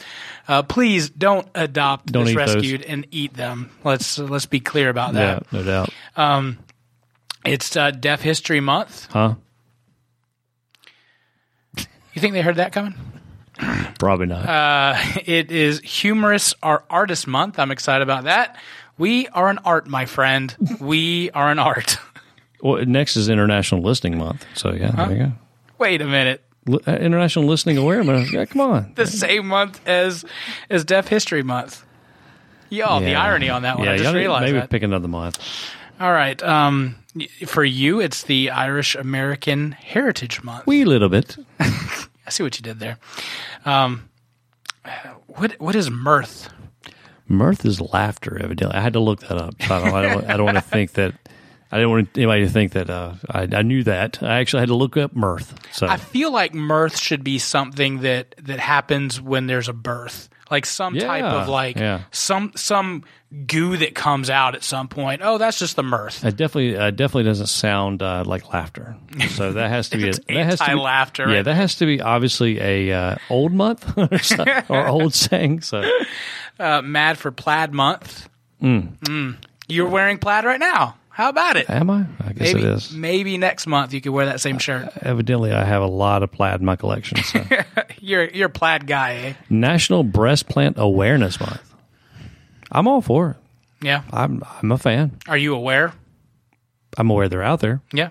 Uh, 0.47 0.63
please 0.63 1.11
don't 1.11 1.49
adopt 1.57 2.13
Don't 2.13 2.27
this 2.27 2.33
eat 2.33 2.37
those. 2.37 2.55
rescued 2.55 2.83
and 2.83 3.07
eat 3.11 3.35
them. 3.35 3.71
Let's 3.83 4.19
let's 4.21 4.47
be 4.47 4.61
clear 4.61 4.89
about 4.89 5.15
yeah, 5.15 5.41
that. 5.41 5.53
no 5.53 5.63
doubt. 5.65 5.91
It's 7.45 7.77
uh, 7.77 7.91
Deaf 7.91 8.23
History 8.23 8.61
Month. 8.61 9.09
Huh? 9.11 9.35
You 11.77 12.21
think 12.21 12.33
they 12.35 12.43
heard 12.43 12.57
that 12.57 12.73
coming? 12.73 12.95
Probably 13.99 14.27
not. 14.27 14.49
Uh, 14.49 14.97
It 15.27 15.51
is 15.51 15.81
Humorous 15.81 16.55
Art 16.63 16.85
Artist 16.91 17.27
Month. 17.27 17.59
I'm 17.59 17.71
excited 17.71 18.03
about 18.03 18.25
that. 18.25 18.57
We 18.99 19.27
are 19.29 19.49
an 19.49 19.59
art, 19.65 19.89
my 19.89 20.07
friend. 20.07 20.55
We 20.81 21.31
are 21.33 21.51
an 21.51 21.59
art. 21.59 21.99
well, 22.63 22.85
next 22.87 23.17
is 23.17 23.29
International 23.29 23.83
Listening 23.83 24.17
Month. 24.19 24.47
So 24.55 24.73
yeah, 24.73 24.91
there 24.93 25.11
you 25.13 25.25
go. 25.27 25.33
Wait 25.79 26.01
a 26.01 26.07
minute. 26.07 26.43
Li- 26.67 26.79
uh, 26.87 26.93
International 26.97 27.45
Listening 27.45 27.77
Awareness. 27.77 28.33
Yeah, 28.33 28.45
come 28.45 28.61
on. 28.63 28.93
The 28.95 29.07
same 29.07 29.49
month 29.49 29.81
as 29.87 30.25
as 30.71 30.85
Deaf 30.85 31.09
History 31.09 31.43
Month. 31.43 31.85
Yo, 32.71 33.01
the 33.01 33.11
Yeah. 33.11 33.23
irony 33.23 33.51
on 33.51 33.63
that 33.63 33.77
one. 33.77 33.87
Yeah, 33.87 33.93
I 33.95 33.99
just 33.99 34.15
realized 34.15 34.45
maybe 34.47 34.59
that. 34.61 34.71
pick 34.71 34.83
another 34.85 35.09
month. 35.09 35.39
All 36.01 36.13
right. 36.13 36.41
Um, 36.43 36.95
for 37.47 37.65
you, 37.65 38.01
it's 38.01 38.25
the 38.25 38.51
Irish 38.51 38.95
American 38.95 39.73
Heritage 39.73 40.43
Month. 40.43 40.67
Wee 40.67 40.85
little 40.85 41.09
bit. 41.09 41.37
I 41.61 42.31
see 42.31 42.43
what 42.43 42.59
you 42.59 42.63
did 42.63 42.81
there. 42.81 42.99
Um, 43.65 44.09
what 45.27 45.53
what 45.61 45.75
is 45.75 45.91
mirth? 45.91 46.49
Mirth 47.29 47.65
is 47.65 47.81
laughter. 47.81 48.39
Evidently, 48.43 48.77
I 48.77 48.81
had 48.81 48.93
to 48.95 49.01
look 49.01 49.21
that 49.21 49.39
up. 49.39 49.55
I 49.61 49.81
don't. 49.81 49.95
I 49.95 50.03
don't, 50.03 50.25
I 50.31 50.37
don't 50.37 50.47
want 50.47 50.57
to 50.59 50.63
think 50.71 50.93
that. 50.93 51.15
I 51.73 51.79
didn't 51.79 51.91
want 51.91 52.17
anybody 52.17 52.45
to 52.45 52.51
think 52.51 52.73
that 52.73 52.89
uh, 52.89 53.15
I, 53.29 53.49
I 53.51 53.63
knew 53.63 53.83
that. 53.85 54.23
I 54.23 54.39
actually 54.39 54.61
had 54.61 54.69
to 54.69 54.77
look 54.77 54.97
up 54.97 55.17
mirth. 55.17 55.59
So 55.73 55.89
I 55.89 55.97
feel 55.97 56.31
like 56.31 56.55
mirth 56.55 56.97
should 56.97 57.25
be 57.25 57.39
something 57.39 58.01
that 58.01 58.35
that 58.43 58.61
happens 58.61 59.21
when 59.21 59.47
there's 59.47 59.69
a 59.69 59.73
birth, 59.73 60.29
like 60.55 60.67
some 60.67 60.97
type 60.97 61.25
of 61.25 61.49
like 61.49 61.77
yeah. 61.77 62.03
some 62.13 62.53
some 62.55 63.03
goo 63.47 63.77
that 63.77 63.95
comes 63.97 64.31
out 64.31 64.55
at 64.55 64.63
some 64.63 64.87
point. 64.87 65.21
Oh, 65.25 65.39
that's 65.39 65.59
just 65.59 65.75
the 65.75 65.83
mirth. 65.83 66.25
It 66.25 66.37
definitely 66.37 66.77
uh, 66.77 66.91
definitely 66.93 67.25
doesn't 67.25 67.49
sound 67.49 68.01
uh, 68.03 68.23
like 68.25 68.53
laughter. 68.53 68.97
So 69.31 69.53
that 69.55 69.69
has 69.71 69.89
to 69.91 69.97
be 69.99 70.09
a, 70.11 70.13
that 70.13 70.45
has 70.45 70.59
to 70.61 70.65
be, 70.67 70.71
anti-laughter, 70.71 71.29
Yeah, 71.29 71.43
that 71.43 71.55
has 71.55 71.75
to 71.77 71.87
be 71.87 72.01
obviously 72.01 72.61
a 72.61 72.93
uh, 72.93 73.17
old 73.29 73.53
month 73.53 73.93
or, 73.99 74.19
so- 74.19 74.45
or 74.69 74.87
old 74.87 75.15
saying. 75.27 75.63
So 75.63 75.83
Uh, 76.61 76.81
mad 76.83 77.19
for 77.19 77.33
plaid 77.33 77.73
month. 77.73 78.29
Mm. 78.63 78.97
Mm. 79.01 79.37
You're 79.67 79.89
wearing 79.89 80.19
plaid 80.19 80.45
right 80.45 80.61
now. 80.61 80.97
How 81.15 81.29
about 81.29 81.57
it? 81.57 81.71
am 81.71 81.91
I? 81.91 82.07
I 82.21 82.33
guess 82.33 82.53
Maybe 82.53 82.61
it 82.67 82.73
is. 82.73 82.93
maybe 82.93 83.39
next 83.39 83.69
month 83.69 83.93
you 83.95 84.01
could 84.01 84.11
wear 84.11 84.27
that 84.27 84.41
same 84.41 84.59
shirt. 84.59 84.89
Evidently, 85.01 85.53
I 85.53 85.63
have 85.63 85.81
a 85.81 85.87
lot 85.87 86.25
of 86.25 86.33
plaid 86.33 86.59
in 86.59 86.67
my 86.67 86.75
collection. 86.75 87.19
So. 87.23 87.41
You're 88.01 88.25
you're 88.25 88.47
a 88.49 88.51
plaid 88.51 88.87
guy, 88.87 89.15
eh? 89.15 89.33
National 89.49 90.03
Breast 90.03 90.49
Plant 90.49 90.77
Awareness 90.79 91.39
Month. 91.41 91.75
I'm 92.71 92.87
all 92.89 93.01
for 93.01 93.31
it. 93.31 93.37
Yeah. 93.87 94.03
I'm 94.13 94.43
I'm 94.61 94.73
a 94.73 94.77
fan. 94.79 95.19
Are 95.29 95.39
you 95.39 95.55
aware? 95.55 95.93
I'm 96.99 97.09
aware 97.11 97.29
they're 97.29 97.43
out 97.43 97.61
there. 97.61 97.81
Yeah. 97.93 98.11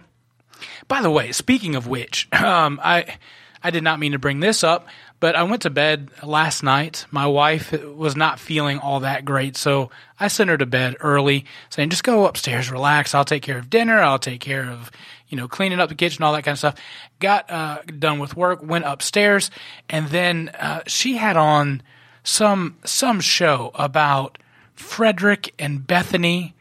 By 0.88 1.02
the 1.02 1.12
way, 1.12 1.32
speaking 1.34 1.76
of 1.76 1.88
which, 1.88 2.28
um, 2.34 2.80
I 2.84 3.18
I 3.62 3.70
did 3.70 3.84
not 3.84 4.00
mean 4.00 4.14
to 4.14 4.20
bring 4.20 4.40
this 4.40 4.64
up, 4.64 4.88
but 5.24 5.38
I 5.38 5.44
went 5.44 5.62
to 5.62 5.70
bed 5.70 6.10
last 6.22 6.64
night. 6.64 7.06
My 7.10 7.26
wife 7.26 7.72
was 7.82 8.14
not 8.14 8.42
feeling 8.42 8.80
all 8.80 9.00
that 9.00 9.24
great, 9.24 9.56
so 9.56 9.90
I 10.20 10.28
sent 10.28 10.50
her 10.50 10.58
to 10.58 10.66
bed 10.66 10.98
early, 11.00 11.46
saying, 11.70 11.92
"Just 11.92 12.04
go 12.04 12.26
upstairs, 12.26 12.70
relax. 12.70 13.16
I'll 13.16 13.24
take 13.24 13.42
care 13.42 13.58
of 13.58 13.70
dinner. 13.70 14.02
I'll 14.02 14.20
take 14.20 14.42
care 14.42 14.70
of 14.70 14.92
you 15.30 15.38
know 15.38 15.48
cleaning 15.48 15.80
up 15.80 15.88
the 15.88 15.96
kitchen, 15.96 16.26
all 16.26 16.34
that 16.34 16.44
kind 16.44 16.56
of 16.56 16.60
stuff." 16.60 16.76
Got 17.20 17.50
uh, 17.50 17.84
done 17.84 18.20
with 18.20 18.36
work, 18.36 18.62
went 18.62 18.84
upstairs, 18.84 19.50
and 19.90 20.10
then 20.10 20.50
uh, 20.60 20.82
she 20.88 21.16
had 21.16 21.38
on 21.38 21.84
some 22.26 22.76
some 22.84 23.22
show 23.22 23.72
about 23.76 24.38
Frederick 24.76 25.54
and 25.58 25.88
Bethany, 25.88 26.54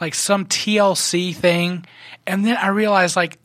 like 0.00 0.16
some 0.16 0.44
TLC 0.44 1.36
thing, 1.36 1.86
and 2.26 2.44
then 2.44 2.56
I 2.56 2.70
realized 2.70 3.14
like 3.14 3.38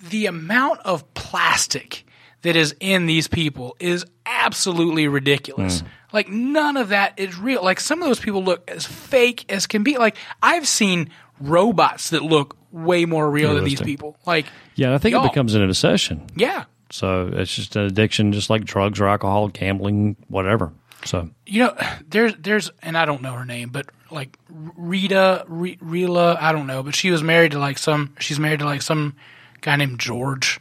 the 0.00 0.24
amount 0.24 0.80
of 0.80 1.12
plastic 1.12 2.06
that 2.42 2.56
is 2.56 2.74
in 2.80 3.06
these 3.06 3.28
people 3.28 3.76
is 3.80 4.04
absolutely 4.26 5.08
ridiculous. 5.08 5.82
Mm. 5.82 5.86
Like 6.12 6.28
none 6.28 6.76
of 6.76 6.88
that 6.90 7.18
is 7.18 7.36
real. 7.38 7.62
Like 7.64 7.80
some 7.80 8.02
of 8.02 8.08
those 8.08 8.20
people 8.20 8.42
look 8.44 8.68
as 8.70 8.84
fake 8.84 9.50
as 9.50 9.66
can 9.66 9.82
be. 9.82 9.96
Like 9.98 10.16
I've 10.42 10.66
seen 10.68 11.10
robots 11.40 12.10
that 12.10 12.22
look 12.22 12.56
way 12.70 13.04
more 13.04 13.30
real 13.30 13.54
than 13.54 13.64
these 13.64 13.80
people. 13.80 14.16
Like 14.26 14.46
Yeah, 14.74 14.94
I 14.94 14.98
think 14.98 15.12
y'all- 15.14 15.24
it 15.24 15.28
becomes 15.30 15.54
an 15.54 15.62
obsession. 15.62 16.26
yeah. 16.36 16.64
So 16.90 17.30
it's 17.32 17.54
just 17.54 17.74
an 17.76 17.84
addiction, 17.86 18.32
just 18.32 18.50
like 18.50 18.64
drugs 18.66 19.00
or 19.00 19.06
alcohol, 19.08 19.48
gambling, 19.48 20.14
whatever. 20.28 20.72
So 21.06 21.30
You 21.46 21.60
know, 21.64 21.76
there's 22.08 22.34
there's 22.38 22.70
and 22.82 22.98
I 22.98 23.06
don't 23.06 23.22
know 23.22 23.32
her 23.32 23.44
name, 23.46 23.70
but 23.70 23.86
like 24.10 24.36
Rita, 24.50 25.44
Re, 25.48 25.76
Rila, 25.76 26.36
I 26.40 26.52
don't 26.52 26.66
know, 26.66 26.82
but 26.82 26.94
she 26.94 27.10
was 27.10 27.22
married 27.22 27.52
to 27.52 27.58
like 27.58 27.78
some. 27.78 28.14
She's 28.20 28.38
married 28.38 28.58
to 28.58 28.66
like 28.66 28.82
some 28.82 29.14
guy 29.62 29.76
named 29.76 29.98
George. 30.00 30.60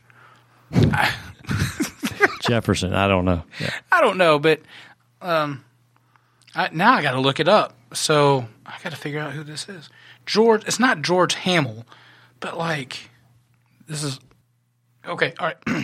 I, 0.74 1.14
Jefferson. 2.52 2.94
I 2.94 3.08
don't 3.08 3.24
know. 3.24 3.44
Yeah. 3.62 3.70
I 3.92 4.02
don't 4.02 4.18
know, 4.18 4.38
but 4.40 4.60
um, 5.22 5.64
I, 6.54 6.70
now 6.74 6.94
I 6.94 7.02
got 7.02 7.12
to 7.14 7.22
look 7.22 7.40
it 7.40 7.48
up. 7.48 7.78
So 7.94 8.46
I 8.66 8.74
got 8.84 8.90
to 8.92 8.98
figure 8.98 9.20
out 9.22 9.32
who 9.32 9.44
this 9.44 9.70
is. 9.70 9.90
George. 10.26 10.66
It's 10.66 10.80
not 10.80 11.02
George 11.02 11.34
Hamill, 11.36 11.86
but 12.42 12.58
like 12.58 13.10
this 13.88 14.04
is 14.04 14.20
okay. 15.08 15.34
All 15.40 15.48
right, 15.48 15.58
all 15.68 15.84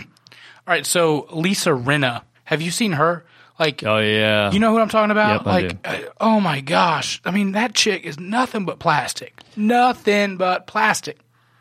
right. 0.66 0.84
So 0.84 1.26
Lisa 1.32 1.70
Rinna. 1.70 2.22
Have 2.44 2.60
you 2.62 2.70
seen 2.70 2.92
her? 2.92 3.24
Like, 3.58 3.82
Oh 3.84 3.98
yeah. 3.98 4.52
you 4.52 4.58
know 4.60 4.72
who 4.72 4.78
I'm 4.78 4.88
talking 4.88 5.10
about? 5.10 5.40
Yep, 5.40 5.46
I 5.46 5.50
like, 5.60 5.76
uh, 5.84 6.10
oh 6.20 6.38
my 6.40 6.60
gosh! 6.60 7.20
I 7.24 7.30
mean, 7.30 7.52
that 7.52 7.74
chick 7.74 8.04
is 8.04 8.18
nothing 8.20 8.64
but 8.64 8.78
plastic. 8.78 9.34
Nothing 9.56 10.36
but 10.36 10.66
plastic. 10.66 11.18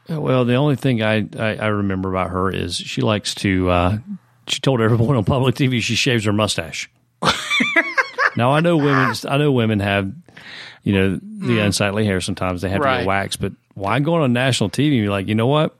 Well, 0.07 0.45
the 0.45 0.55
only 0.55 0.75
thing 0.77 1.01
I, 1.01 1.27
I, 1.37 1.55
I 1.55 1.67
remember 1.67 2.09
about 2.09 2.29
her 2.29 2.49
is 2.49 2.75
she 2.75 3.01
likes 3.01 3.33
to. 3.35 3.69
Uh, 3.69 3.97
she 4.47 4.59
told 4.59 4.81
everyone 4.81 5.15
on 5.15 5.23
public 5.25 5.55
TV 5.55 5.81
she 5.81 5.95
shaves 5.95 6.25
her 6.25 6.33
mustache. 6.33 6.89
now 8.35 8.51
I 8.51 8.59
know 8.59 8.77
women. 8.77 9.13
I 9.27 9.37
know 9.37 9.51
women 9.51 9.79
have, 9.79 10.11
you 10.83 10.93
know, 10.93 11.19
the 11.21 11.59
unsightly 11.59 12.05
hair. 12.05 12.21
Sometimes 12.21 12.61
they 12.61 12.69
have 12.69 12.81
to 12.81 12.87
Mm. 12.87 12.97
Get 12.99 13.07
waxed. 13.07 13.39
But 13.41 13.53
why 13.73 13.99
go 13.99 14.15
on 14.15 14.33
national 14.33 14.69
TV 14.69 14.97
and 14.97 15.05
be 15.05 15.09
like, 15.09 15.27
you 15.27 15.35
know 15.35 15.47
what? 15.47 15.75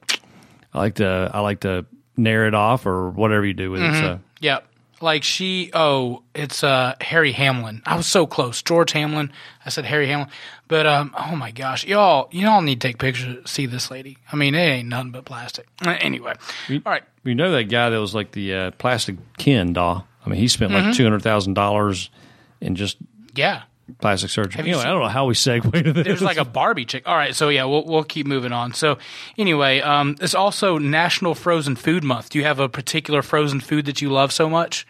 I 0.73 0.79
like 0.79 0.95
to. 0.95 1.31
I 1.33 1.39
like 1.41 1.61
to 1.61 1.85
nair 2.15 2.47
it 2.47 2.53
off 2.55 2.85
or 2.85 3.09
whatever 3.11 3.45
you 3.45 3.53
do 3.53 3.71
with 3.71 3.81
Mm-hmm. 3.81 3.95
it. 3.95 3.99
So 3.99 4.19
Yep. 4.41 4.67
Like 4.99 5.23
she, 5.23 5.69
oh, 5.73 6.23
it's 6.33 6.63
uh, 6.63 6.95
Harry 7.01 7.31
Hamlin. 7.31 7.81
I 7.85 7.95
was 7.95 8.07
so 8.07 8.25
close. 8.25 8.61
George 8.63 8.91
Hamlin. 8.93 9.31
I 9.65 9.69
said 9.69 9.85
Harry 9.85 10.07
Hamlin. 10.07 10.29
But, 10.67 10.85
um, 10.87 11.13
oh 11.17 11.35
my 11.35 11.51
gosh. 11.51 11.85
Y'all, 11.85 12.27
y'all 12.31 12.61
need 12.61 12.81
to 12.81 12.87
take 12.87 12.97
pictures 12.97 13.43
to 13.43 13.47
see 13.47 13.65
this 13.67 13.91
lady. 13.91 14.17
I 14.31 14.35
mean, 14.35 14.55
it 14.55 14.59
ain't 14.59 14.89
nothing 14.89 15.11
but 15.11 15.23
plastic. 15.25 15.67
Uh, 15.85 15.95
Anyway. 15.99 16.33
All 16.69 16.79
right. 16.85 17.03
you 17.23 17.35
know 17.35 17.51
that 17.51 17.65
guy 17.65 17.89
that 17.91 17.99
was 17.99 18.15
like 18.15 18.31
the 18.31 18.53
uh, 18.53 18.71
plastic 18.71 19.17
Ken 19.37 19.71
doll. 19.73 20.07
I 20.25 20.29
mean, 20.29 20.39
he 20.39 20.47
spent 20.47 20.71
Mm-hmm. 20.71 20.87
like 20.87 20.95
two 20.97 21.03
hundred 21.03 21.21
thousand 21.21 21.53
dollars 21.53 22.09
in 22.59 22.75
just 22.75 22.97
Yeah. 23.35 23.63
Plastic 23.99 24.29
surgery. 24.29 24.59
Anyway, 24.61 24.77
seen- 24.79 24.87
I 24.87 24.91
don't 24.91 25.01
know 25.01 25.07
how 25.09 25.25
we 25.25 25.33
segue 25.33 25.83
to 25.83 25.93
this. 25.93 26.05
There's 26.05 26.21
like 26.21 26.37
a 26.37 26.45
Barbie 26.45 26.85
chick. 26.85 27.03
All 27.07 27.15
right. 27.15 27.35
So, 27.35 27.49
yeah, 27.49 27.65
we'll, 27.65 27.83
we'll 27.85 28.03
keep 28.03 28.27
moving 28.27 28.51
on. 28.51 28.73
So, 28.73 28.97
anyway, 29.37 29.81
um, 29.81 30.15
it's 30.21 30.35
also 30.35 30.77
National 30.77 31.35
Frozen 31.35 31.75
Food 31.77 32.03
Month. 32.03 32.29
Do 32.29 32.39
you 32.39 32.45
have 32.45 32.59
a 32.59 32.69
particular 32.69 33.21
frozen 33.21 33.59
food 33.59 33.85
that 33.85 34.01
you 34.01 34.09
love 34.09 34.31
so 34.31 34.49
much? 34.49 34.85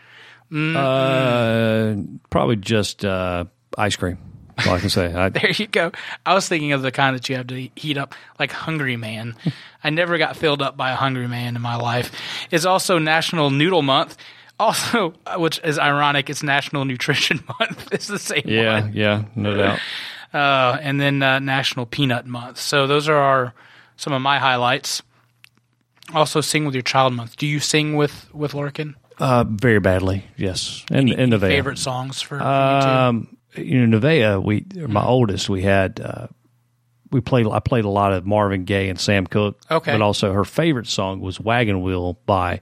Uh, 0.52 1.96
probably 2.30 2.56
just 2.56 3.04
uh, 3.06 3.46
ice 3.78 3.96
cream. 3.96 4.18
All 4.66 4.74
I 4.74 4.80
can 4.80 4.90
say. 4.90 5.14
I, 5.14 5.30
There 5.30 5.52
you 5.52 5.68
go. 5.68 5.92
I 6.26 6.34
was 6.34 6.48
thinking 6.48 6.72
of 6.72 6.82
the 6.82 6.92
kind 6.92 7.16
that 7.16 7.30
you 7.30 7.36
have 7.36 7.48
to 7.48 7.70
heat 7.76 7.98
up, 7.98 8.16
like 8.40 8.52
Hungry 8.52 8.98
Man. 8.98 9.36
I 9.84 9.90
never 9.92 10.18
got 10.18 10.36
filled 10.36 10.62
up 10.62 10.76
by 10.76 10.92
a 10.92 10.96
Hungry 10.96 11.28
Man 11.28 11.56
in 11.56 11.62
my 11.62 11.76
life. 11.76 12.12
It's 12.50 12.66
also 12.66 12.98
National 12.98 13.52
Noodle 13.52 13.84
Month. 13.84 14.18
Also, 14.60 15.14
which 15.38 15.60
is 15.64 15.78
ironic, 15.80 16.30
it's 16.30 16.44
National 16.44 16.86
Nutrition 16.86 17.44
Month. 17.60 17.90
It's 17.92 18.08
the 18.08 18.20
same 18.20 18.44
yeah, 18.46 18.82
one. 18.82 18.94
yeah, 18.94 19.24
no 19.36 19.56
doubt. 19.56 19.80
Uh, 20.34 20.78
and 20.82 21.00
then 21.00 21.22
uh, 21.24 21.40
National 21.40 21.86
Peanut 21.86 22.26
Month. 22.26 22.60
So 22.60 22.88
those 22.88 23.08
are 23.08 23.16
our 23.18 23.54
some 23.96 24.14
of 24.14 24.22
my 24.22 24.40
highlights. 24.40 25.02
Also, 26.14 26.42
Sing 26.42 26.66
with 26.66 26.74
Your 26.74 26.84
Child 26.84 27.14
Month. 27.14 27.38
Do 27.38 27.46
you 27.48 27.60
sing 27.60 27.96
with 27.96 28.34
with 28.34 28.54
Larkin? 28.54 28.96
Uh, 29.20 29.44
very 29.48 29.80
badly, 29.80 30.26
yes. 30.38 30.86
And 30.92 31.10
and 31.10 31.34
Nevaeh. 31.34 31.48
Favorite 31.48 31.80
songs 31.80 32.22
for, 32.22 32.38
for 32.38 32.44
Um, 32.46 33.38
you 33.56 33.86
know, 33.86 34.00
Nevaeh, 34.00 34.44
we 34.44 34.66
my 34.88 35.04
oldest, 35.04 35.50
we 35.50 35.64
had 35.64 36.00
uh, 36.00 36.28
we 37.12 37.20
played. 37.22 37.48
I 37.48 37.60
played 37.60 37.86
a 37.86 37.90
lot 37.90 38.14
of 38.14 38.26
Marvin 38.26 38.64
Gaye 38.64 38.90
and 38.90 39.00
Sam 39.00 39.26
Cooke. 39.28 39.60
Okay. 39.72 39.92
but 39.92 40.02
also 40.02 40.32
her 40.34 40.46
favorite 40.46 40.88
song 40.88 41.20
was 41.20 41.40
"Wagon 41.40 41.82
Wheel" 41.82 42.20
by 42.26 42.62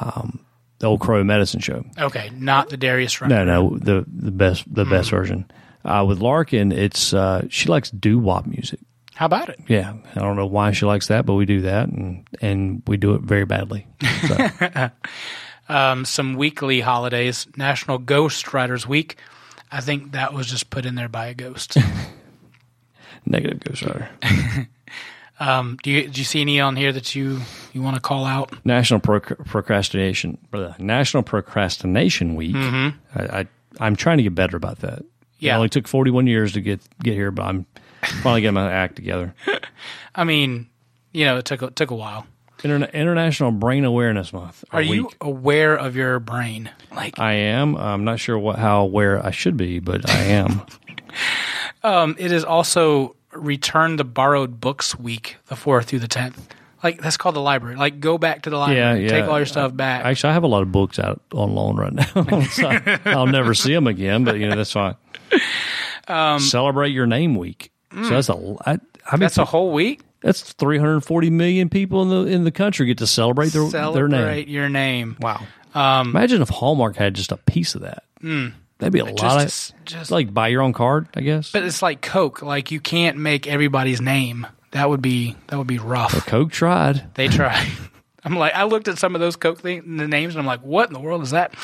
um, 0.00 0.40
the 0.82 0.88
Old 0.88 1.00
Crow 1.00 1.22
Medicine 1.22 1.60
Show. 1.60 1.84
Okay, 1.96 2.30
not 2.34 2.68
the 2.68 2.76
Darius 2.76 3.20
Rucker. 3.20 3.32
No, 3.32 3.44
no, 3.44 3.78
the 3.78 4.04
the 4.12 4.32
best 4.32 4.64
the 4.66 4.84
best 4.84 5.10
version. 5.10 5.50
Uh, 5.84 6.04
with 6.06 6.18
Larkin, 6.18 6.72
it's 6.72 7.14
uh, 7.14 7.46
she 7.48 7.68
likes 7.68 7.90
doo 7.90 8.18
wop 8.18 8.46
music. 8.46 8.80
How 9.14 9.26
about 9.26 9.48
it? 9.48 9.60
Yeah, 9.68 9.94
I 10.16 10.18
don't 10.18 10.34
know 10.34 10.46
why 10.46 10.72
she 10.72 10.84
likes 10.84 11.06
that, 11.06 11.24
but 11.24 11.34
we 11.34 11.46
do 11.46 11.60
that, 11.60 11.88
and 11.88 12.26
and 12.40 12.82
we 12.88 12.96
do 12.96 13.14
it 13.14 13.22
very 13.22 13.44
badly. 13.44 13.86
So, 14.26 14.90
um, 15.68 16.04
some 16.04 16.34
weekly 16.34 16.80
holidays. 16.80 17.46
National 17.56 17.98
Ghost 17.98 18.52
Riders 18.52 18.86
Week. 18.86 19.16
I 19.70 19.80
think 19.80 20.12
that 20.12 20.34
was 20.34 20.48
just 20.48 20.68
put 20.68 20.84
in 20.84 20.96
there 20.96 21.08
by 21.08 21.28
a 21.28 21.34
ghost. 21.34 21.78
negative 23.24 23.60
Ghost 23.60 23.82
Rider. 23.82 24.10
um, 25.42 25.76
do 25.82 25.90
you 25.90 26.08
do 26.08 26.20
you 26.20 26.24
see 26.24 26.40
any 26.40 26.60
on 26.60 26.76
here 26.76 26.92
that 26.92 27.14
you 27.14 27.40
you 27.72 27.82
want 27.82 27.96
to 27.96 28.00
call 28.00 28.24
out? 28.24 28.64
National 28.64 29.00
Pro- 29.00 29.20
Procrastination, 29.20 30.38
National 30.78 31.22
Procrastination 31.22 32.34
Week. 32.36 32.54
I, 32.56 32.92
I 33.16 33.46
I'm 33.80 33.96
trying 33.96 34.18
to 34.18 34.22
get 34.22 34.34
better 34.34 34.56
about 34.56 34.78
that. 34.80 35.02
Yeah, 35.38 35.54
It 35.54 35.56
only 35.56 35.68
took 35.68 35.88
41 35.88 36.26
years 36.28 36.52
to 36.52 36.60
get 36.60 36.80
get 37.02 37.14
here, 37.14 37.30
but 37.32 37.42
I'm 37.44 37.66
finally 38.22 38.42
getting 38.42 38.54
my 38.54 38.70
act 38.70 38.96
together. 38.96 39.34
I 40.14 40.24
mean, 40.24 40.68
you 41.12 41.24
know, 41.24 41.38
it 41.38 41.44
took 41.44 41.62
a, 41.62 41.70
took 41.70 41.90
a 41.90 41.96
while. 41.96 42.26
Interna- 42.58 42.92
International 42.92 43.50
Brain 43.50 43.84
Awareness 43.84 44.32
Month. 44.32 44.64
Are 44.70 44.80
you 44.82 45.10
aware 45.20 45.74
of 45.74 45.96
your 45.96 46.20
brain? 46.20 46.70
Like, 46.94 47.18
I 47.18 47.32
am. 47.32 47.74
I'm 47.76 48.04
not 48.04 48.20
sure 48.20 48.38
what 48.38 48.56
how 48.60 48.82
aware 48.82 49.24
I 49.24 49.32
should 49.32 49.56
be, 49.56 49.80
but 49.80 50.08
I 50.08 50.18
am. 50.24 50.62
um, 51.82 52.14
it 52.18 52.30
is 52.30 52.44
also 52.44 53.16
Return 53.32 53.96
the 53.96 54.04
Borrowed 54.04 54.60
Books 54.60 54.98
Week, 54.98 55.36
the 55.46 55.56
fourth 55.56 55.86
through 55.86 56.00
the 56.00 56.08
tenth. 56.08 56.54
Like 56.82 57.00
that's 57.00 57.16
called 57.16 57.36
the 57.36 57.40
library. 57.40 57.76
Like 57.76 58.00
go 58.00 58.18
back 58.18 58.42
to 58.42 58.50
the 58.50 58.56
library, 58.58 58.80
Yeah, 58.80 58.94
yeah. 58.94 59.08
take 59.20 59.24
all 59.30 59.38
your 59.38 59.46
stuff 59.46 59.74
back. 59.76 60.04
Actually, 60.04 60.30
I 60.30 60.32
have 60.34 60.42
a 60.42 60.48
lot 60.48 60.62
of 60.62 60.72
books 60.72 60.98
out 60.98 61.20
on 61.32 61.54
loan 61.54 61.76
right 61.76 61.92
now. 61.92 62.40
So 62.50 62.68
I'll 63.04 63.26
never 63.28 63.54
see 63.54 63.72
them 63.72 63.86
again, 63.86 64.24
but 64.24 64.38
you 64.38 64.48
know 64.48 64.56
that's 64.56 64.72
fine. 64.72 64.96
Um, 66.08 66.40
celebrate 66.40 66.90
your 66.90 67.06
name 67.06 67.36
week. 67.36 67.70
So 67.92 68.08
that's 68.10 68.28
a. 68.28 68.56
I, 68.66 68.72
I 68.72 68.76
mean, 69.16 69.20
that's 69.20 69.38
a 69.38 69.44
whole 69.44 69.70
week. 69.72 70.00
that's 70.22 70.52
340 70.54 71.30
million 71.30 71.68
people 71.68 72.02
in 72.02 72.08
the 72.08 72.32
in 72.32 72.44
the 72.44 72.50
country 72.50 72.86
get 72.86 72.98
to 72.98 73.06
celebrate 73.06 73.52
their 73.52 73.68
their 73.68 74.08
name. 74.08 74.18
Celebrate 74.20 74.48
your 74.48 74.68
name. 74.68 75.16
Wow. 75.20 75.42
Um, 75.74 76.08
Imagine 76.10 76.42
if 76.42 76.48
Hallmark 76.48 76.96
had 76.96 77.14
just 77.14 77.32
a 77.32 77.36
piece 77.36 77.74
of 77.74 77.82
that. 77.82 78.04
Hmm. 78.20 78.48
That'd 78.82 78.92
be 78.92 78.98
a 78.98 79.04
lot 79.04 79.16
Just, 79.42 79.70
of 79.70 79.84
just 79.84 80.10
like 80.10 80.34
buy 80.34 80.48
your 80.48 80.60
own 80.60 80.72
card, 80.72 81.06
I 81.14 81.20
guess. 81.20 81.52
But 81.52 81.62
it's 81.62 81.82
like 81.82 82.02
Coke. 82.02 82.42
Like 82.42 82.72
you 82.72 82.80
can't 82.80 83.16
make 83.16 83.46
everybody's 83.46 84.00
name. 84.00 84.44
That 84.72 84.88
would 84.90 85.00
be 85.00 85.36
that 85.46 85.56
would 85.56 85.68
be 85.68 85.78
rough. 85.78 86.26
Coke 86.26 86.50
tried. 86.50 87.14
They 87.14 87.28
try. 87.28 87.70
I'm 88.24 88.34
like 88.34 88.54
I 88.54 88.64
looked 88.64 88.88
at 88.88 88.98
some 88.98 89.14
of 89.14 89.20
those 89.20 89.36
Coke 89.36 89.60
thing, 89.60 89.98
the 89.98 90.08
names 90.08 90.34
and 90.34 90.40
I'm 90.40 90.46
like, 90.46 90.62
what 90.62 90.88
in 90.88 90.94
the 90.94 90.98
world 91.00 91.22
is 91.22 91.30
that? 91.30 91.54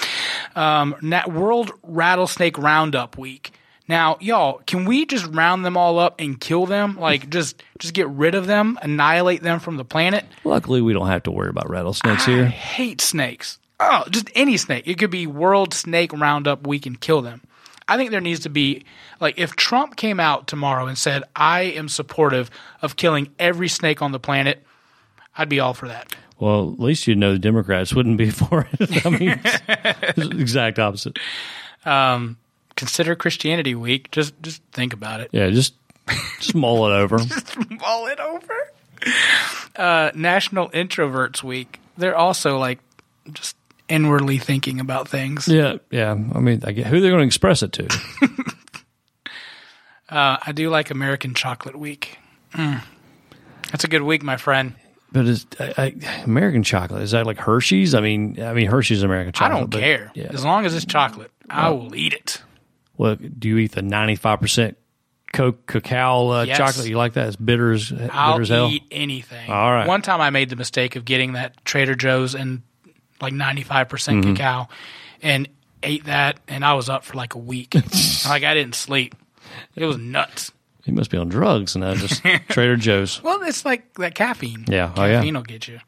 Um, 0.54 0.94
Nat 1.02 1.32
World 1.32 1.72
Rattlesnake 1.82 2.56
Roundup 2.56 3.18
Week. 3.18 3.50
Now, 3.88 4.18
y'all, 4.20 4.60
can 4.64 4.84
we 4.84 5.04
just 5.04 5.26
round 5.26 5.64
them 5.64 5.76
all 5.76 5.98
up 5.98 6.20
and 6.20 6.38
kill 6.40 6.66
them? 6.66 7.00
Like 7.00 7.28
just 7.30 7.60
just 7.80 7.94
get 7.94 8.08
rid 8.10 8.36
of 8.36 8.46
them, 8.46 8.78
annihilate 8.80 9.42
them 9.42 9.58
from 9.58 9.76
the 9.76 9.84
planet? 9.84 10.24
Luckily, 10.44 10.80
we 10.82 10.92
don't 10.92 11.08
have 11.08 11.24
to 11.24 11.32
worry 11.32 11.48
about 11.48 11.68
rattlesnakes 11.68 12.28
I 12.28 12.30
here. 12.30 12.44
hate 12.46 13.00
snakes. 13.00 13.58
Oh, 13.80 14.04
just 14.10 14.30
any 14.34 14.56
snake. 14.56 14.86
It 14.86 14.98
could 14.98 15.10
be 15.10 15.26
World 15.26 15.72
Snake 15.72 16.12
Roundup 16.12 16.66
Week 16.66 16.86
and 16.86 17.00
kill 17.00 17.22
them. 17.22 17.42
I 17.86 17.96
think 17.96 18.10
there 18.10 18.20
needs 18.20 18.40
to 18.40 18.50
be 18.50 18.84
like 19.20 19.38
if 19.38 19.56
Trump 19.56 19.96
came 19.96 20.20
out 20.20 20.46
tomorrow 20.46 20.86
and 20.86 20.98
said, 20.98 21.22
"I 21.34 21.62
am 21.62 21.88
supportive 21.88 22.50
of 22.82 22.96
killing 22.96 23.30
every 23.38 23.68
snake 23.68 24.02
on 24.02 24.12
the 24.12 24.18
planet," 24.18 24.64
I'd 25.36 25.48
be 25.48 25.60
all 25.60 25.74
for 25.74 25.88
that. 25.88 26.14
Well, 26.38 26.72
at 26.72 26.80
least 26.80 27.06
you 27.06 27.14
know 27.14 27.32
the 27.32 27.38
Democrats 27.38 27.94
wouldn't 27.94 28.18
be 28.18 28.30
for 28.30 28.68
it. 28.78 29.06
I 29.06 29.10
mean, 29.10 29.40
exact 30.40 30.78
opposite. 30.78 31.18
Consider 32.78 33.16
Christianity 33.16 33.74
Week. 33.74 34.10
Just 34.12 34.40
just 34.42 34.62
think 34.72 34.92
about 34.92 35.20
it. 35.20 35.30
Yeah, 35.32 35.50
just 35.50 35.74
just 36.38 36.54
mull 36.54 36.86
it 36.86 36.94
over. 36.94 37.18
Mull 37.70 38.06
it 38.06 38.20
over. 38.20 38.72
Uh, 39.76 40.10
National 40.14 40.70
Introverts 40.70 41.42
Week. 41.42 41.80
They're 41.96 42.16
also 42.16 42.56
like 42.58 42.78
just 43.32 43.56
inwardly 43.88 44.38
thinking 44.38 44.80
about 44.80 45.08
things. 45.08 45.48
Yeah, 45.48 45.76
yeah. 45.90 46.10
I 46.12 46.40
mean, 46.40 46.62
I 46.64 46.72
get 46.72 46.86
who 46.86 47.00
they're 47.00 47.10
going 47.10 47.22
to 47.22 47.26
express 47.26 47.62
it 47.62 47.72
to. 47.74 47.88
Uh, 50.08 50.38
I 50.44 50.52
do 50.52 50.70
like 50.70 50.90
American 50.90 51.34
Chocolate 51.34 51.78
Week. 51.78 52.18
Mm. 52.54 52.82
That's 53.70 53.84
a 53.84 53.88
good 53.88 54.02
week, 54.02 54.22
my 54.22 54.38
friend. 54.38 54.74
But 55.12 55.26
is 55.26 55.46
I, 55.60 55.74
I, 55.76 56.22
American 56.24 56.62
chocolate 56.62 57.02
is 57.02 57.10
that 57.10 57.26
like 57.26 57.38
Hershey's? 57.38 57.94
I 57.94 58.00
mean, 58.00 58.40
I 58.42 58.52
mean 58.54 58.68
Hershey's 58.68 59.02
American 59.02 59.32
chocolate. 59.32 59.56
I 59.56 59.60
don't 59.60 59.70
but- 59.70 59.80
care. 59.80 60.10
Yeah. 60.14 60.28
As 60.30 60.44
long 60.44 60.64
as 60.66 60.74
it's 60.74 60.86
chocolate, 60.86 61.30
I 61.48 61.70
will 61.70 61.94
eat 61.94 62.14
it. 62.14 62.42
Well, 62.96 63.16
do 63.16 63.48
you 63.48 63.58
eat 63.58 63.72
the 63.72 63.82
ninety 63.82 64.16
five 64.16 64.40
percent 64.40 64.76
Coke 65.32 65.66
cacao 65.66 66.28
uh, 66.28 66.42
Yes. 66.44 66.56
chocolate? 66.56 66.88
You 66.88 66.96
like 66.96 67.12
that? 67.14 67.26
It's 67.28 67.36
bitter 67.36 67.72
as 67.72 67.90
bitter 67.90 68.10
I'll 68.12 68.40
as 68.40 68.48
hell. 68.48 68.68
eat 68.70 68.84
anything. 68.90 69.50
All 69.50 69.70
right. 69.72 69.86
One 69.86 70.02
time 70.02 70.20
I 70.22 70.30
made 70.30 70.48
the 70.50 70.56
mistake 70.56 70.96
of 70.96 71.04
getting 71.04 71.34
that 71.34 71.64
Trader 71.66 71.94
Joe's 71.94 72.34
and 72.34 72.62
like 73.20 73.32
95% 73.32 73.66
Mm-hmm. 73.88 74.34
cacao 74.34 74.68
and 75.22 75.48
ate 75.82 76.04
that 76.04 76.40
and 76.48 76.64
I 76.64 76.74
was 76.74 76.88
up 76.88 77.04
for 77.04 77.14
like 77.14 77.34
a 77.34 77.38
week. 77.38 77.74
like 78.28 78.44
I 78.44 78.54
didn't 78.54 78.74
sleep. 78.74 79.14
It 79.76 79.84
was 79.84 79.98
nuts. 79.98 80.52
You 80.84 80.92
must 80.94 81.10
be 81.10 81.18
on 81.18 81.28
drugs 81.28 81.74
and 81.74 81.84
I 81.84 81.94
just 81.94 82.22
Trader 82.48 82.76
Joe's. 82.76 83.22
Well, 83.22 83.42
it's 83.42 83.64
like 83.64 83.94
that 83.94 84.14
caffeine. 84.14 84.64
Yeah. 84.68 84.92
Oh, 84.96 85.04
yeah. 85.04 85.16
Caffeine 85.18 85.34
will 85.34 85.42
get 85.42 85.68
you. 85.68 85.80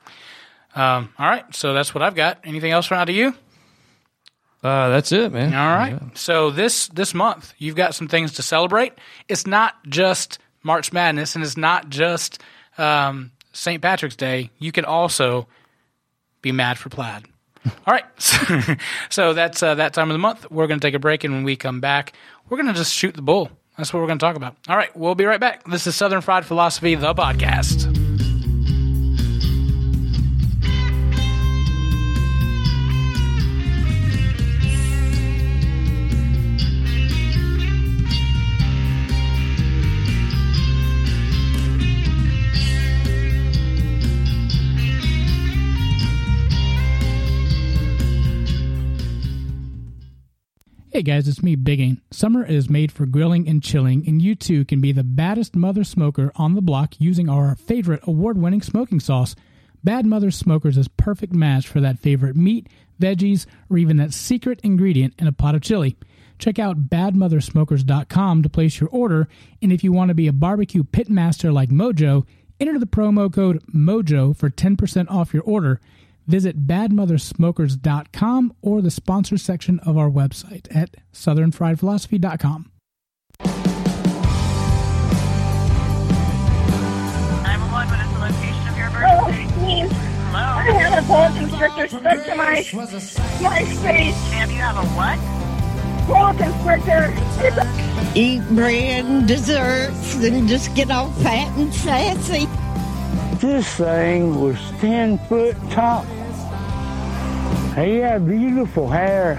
Um, 0.74 1.12
all 1.18 1.28
right, 1.28 1.52
so 1.54 1.72
that's 1.74 1.92
what 1.94 2.02
I've 2.02 2.14
got. 2.14 2.38
Anything 2.44 2.70
else 2.70 2.86
from 2.86 2.98
out 2.98 3.08
of 3.08 3.14
you? 3.16 3.34
Uh, 4.62 4.90
that's 4.90 5.10
it, 5.10 5.32
man. 5.32 5.54
All 5.54 5.74
right. 5.74 5.98
So 6.16 6.50
this 6.50 6.88
this 6.88 7.14
month 7.14 7.54
you've 7.58 7.76
got 7.76 7.94
some 7.94 8.08
things 8.08 8.34
to 8.34 8.42
celebrate. 8.42 8.92
It's 9.26 9.46
not 9.46 9.74
just 9.88 10.38
March 10.62 10.92
Madness, 10.92 11.34
and 11.34 11.42
it's 11.42 11.56
not 11.56 11.88
just 11.88 12.42
um, 12.76 13.30
St. 13.52 13.80
Patrick's 13.80 14.16
Day. 14.16 14.50
You 14.58 14.70
can 14.70 14.84
also 14.84 15.48
be 16.42 16.52
mad 16.52 16.78
for 16.78 16.88
plaid. 16.88 17.24
All 17.66 17.92
right. 17.94 18.04
So, 18.18 18.60
so 19.10 19.32
that's 19.32 19.62
uh, 19.62 19.74
that 19.76 19.92
time 19.92 20.10
of 20.10 20.14
the 20.14 20.18
month. 20.18 20.50
We're 20.50 20.66
going 20.66 20.80
to 20.80 20.86
take 20.86 20.94
a 20.94 20.98
break, 20.98 21.24
and 21.24 21.34
when 21.34 21.44
we 21.44 21.56
come 21.56 21.80
back, 21.80 22.14
we're 22.48 22.56
going 22.56 22.68
to 22.68 22.74
just 22.74 22.94
shoot 22.94 23.14
the 23.14 23.22
bull. 23.22 23.50
That's 23.76 23.92
what 23.92 24.00
we're 24.00 24.06
going 24.06 24.18
to 24.18 24.24
talk 24.24 24.36
about. 24.36 24.56
All 24.68 24.76
right. 24.76 24.94
We'll 24.96 25.14
be 25.14 25.24
right 25.24 25.40
back. 25.40 25.64
This 25.64 25.86
is 25.86 25.96
Southern 25.96 26.20
Fried 26.20 26.44
Philosophy, 26.44 26.94
the 26.94 27.14
podcast. 27.14 28.09
Hey 51.00 51.04
guys, 51.04 51.28
it's 51.28 51.42
me, 51.42 51.56
Bigging. 51.56 52.02
Summer 52.10 52.44
is 52.44 52.68
made 52.68 52.92
for 52.92 53.06
grilling 53.06 53.48
and 53.48 53.62
chilling, 53.62 54.06
and 54.06 54.20
you 54.20 54.34
too 54.34 54.66
can 54.66 54.82
be 54.82 54.92
the 54.92 55.02
baddest 55.02 55.56
mother 55.56 55.82
smoker 55.82 56.30
on 56.36 56.54
the 56.54 56.60
block 56.60 56.92
using 56.98 57.26
our 57.26 57.54
favorite 57.54 58.02
award 58.06 58.36
winning 58.36 58.60
smoking 58.60 59.00
sauce. 59.00 59.34
Bad 59.82 60.04
Mother 60.04 60.30
Smokers 60.30 60.76
is 60.76 60.88
perfect 60.88 61.32
match 61.32 61.66
for 61.66 61.80
that 61.80 61.98
favorite 61.98 62.36
meat, 62.36 62.66
veggies, 63.00 63.46
or 63.70 63.78
even 63.78 63.96
that 63.96 64.12
secret 64.12 64.60
ingredient 64.62 65.14
in 65.18 65.26
a 65.26 65.32
pot 65.32 65.54
of 65.54 65.62
chili. 65.62 65.96
Check 66.38 66.58
out 66.58 66.90
badmothersmokers.com 66.90 68.42
to 68.42 68.50
place 68.50 68.78
your 68.78 68.90
order, 68.90 69.26
and 69.62 69.72
if 69.72 69.82
you 69.82 69.92
want 69.92 70.10
to 70.10 70.14
be 70.14 70.28
a 70.28 70.34
barbecue 70.34 70.84
pit 70.84 71.08
master 71.08 71.50
like 71.50 71.70
Mojo, 71.70 72.26
enter 72.60 72.78
the 72.78 72.84
promo 72.84 73.32
code 73.32 73.62
MOJO 73.72 74.36
for 74.36 74.50
10% 74.50 75.10
off 75.10 75.32
your 75.32 75.44
order. 75.44 75.80
Visit 76.26 76.66
badmothersmokers.com 76.66 78.54
or 78.62 78.82
the 78.82 78.90
sponsor 78.90 79.36
section 79.38 79.80
of 79.80 79.96
our 79.98 80.10
website 80.10 80.66
at 80.74 80.96
southernfriedphilosophy.com. 81.12 82.70
911, 87.42 87.90
what 87.90 88.00
is 88.00 88.12
the 88.12 88.18
location 88.20 88.68
of 88.68 88.76
your 88.76 88.90
Oh, 89.02 89.30
Hello? 90.30 90.38
I 90.38 90.72
had 90.72 91.02
a 91.02 91.06
boa 91.06 91.32
constrictor 91.36 91.88
stuck 91.88 92.24
to 92.24 92.34
my 92.36 92.64
my 93.42 93.64
face. 93.64 94.30
Ma'am, 94.30 94.50
you 94.50 94.56
have 94.58 94.76
a 94.76 94.86
what? 94.94 95.18
Boa 96.06 96.34
constrictor. 96.38 97.12
Eat 98.14 98.42
bread 98.50 99.04
and 99.04 99.26
desserts 99.26 100.14
and 100.16 100.48
just 100.48 100.74
get 100.74 100.90
all 100.90 101.10
fat 101.22 101.56
and 101.58 101.72
sassy. 101.74 102.46
This 103.40 103.76
thing 103.76 104.38
was 104.38 104.58
10 104.80 105.16
foot 105.16 105.56
tall. 105.70 106.02
He 107.74 107.96
had 107.96 108.26
beautiful 108.28 108.86
hair. 108.86 109.36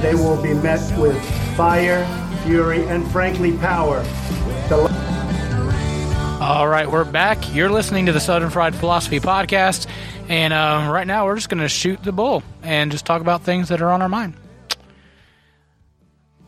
They 0.00 0.14
will 0.14 0.42
be 0.42 0.54
met 0.54 0.98
with 0.98 1.22
fire, 1.54 2.06
fury, 2.44 2.88
and 2.88 3.06
frankly, 3.10 3.54
power. 3.58 4.02
The 4.70 4.88
All 6.40 6.66
right, 6.66 6.90
we're 6.90 7.04
back. 7.04 7.54
You're 7.54 7.68
listening 7.68 8.06
to 8.06 8.12
the 8.12 8.20
Southern 8.20 8.48
Fried 8.48 8.74
Philosophy 8.74 9.20
Podcast. 9.20 9.86
And 10.30 10.54
uh, 10.54 10.88
right 10.90 11.06
now, 11.06 11.26
we're 11.26 11.34
just 11.34 11.50
going 11.50 11.60
to 11.60 11.68
shoot 11.68 12.02
the 12.02 12.12
bull 12.12 12.42
and 12.62 12.90
just 12.90 13.04
talk 13.04 13.20
about 13.20 13.42
things 13.42 13.68
that 13.68 13.82
are 13.82 13.90
on 13.90 14.00
our 14.00 14.08
mind. 14.08 14.32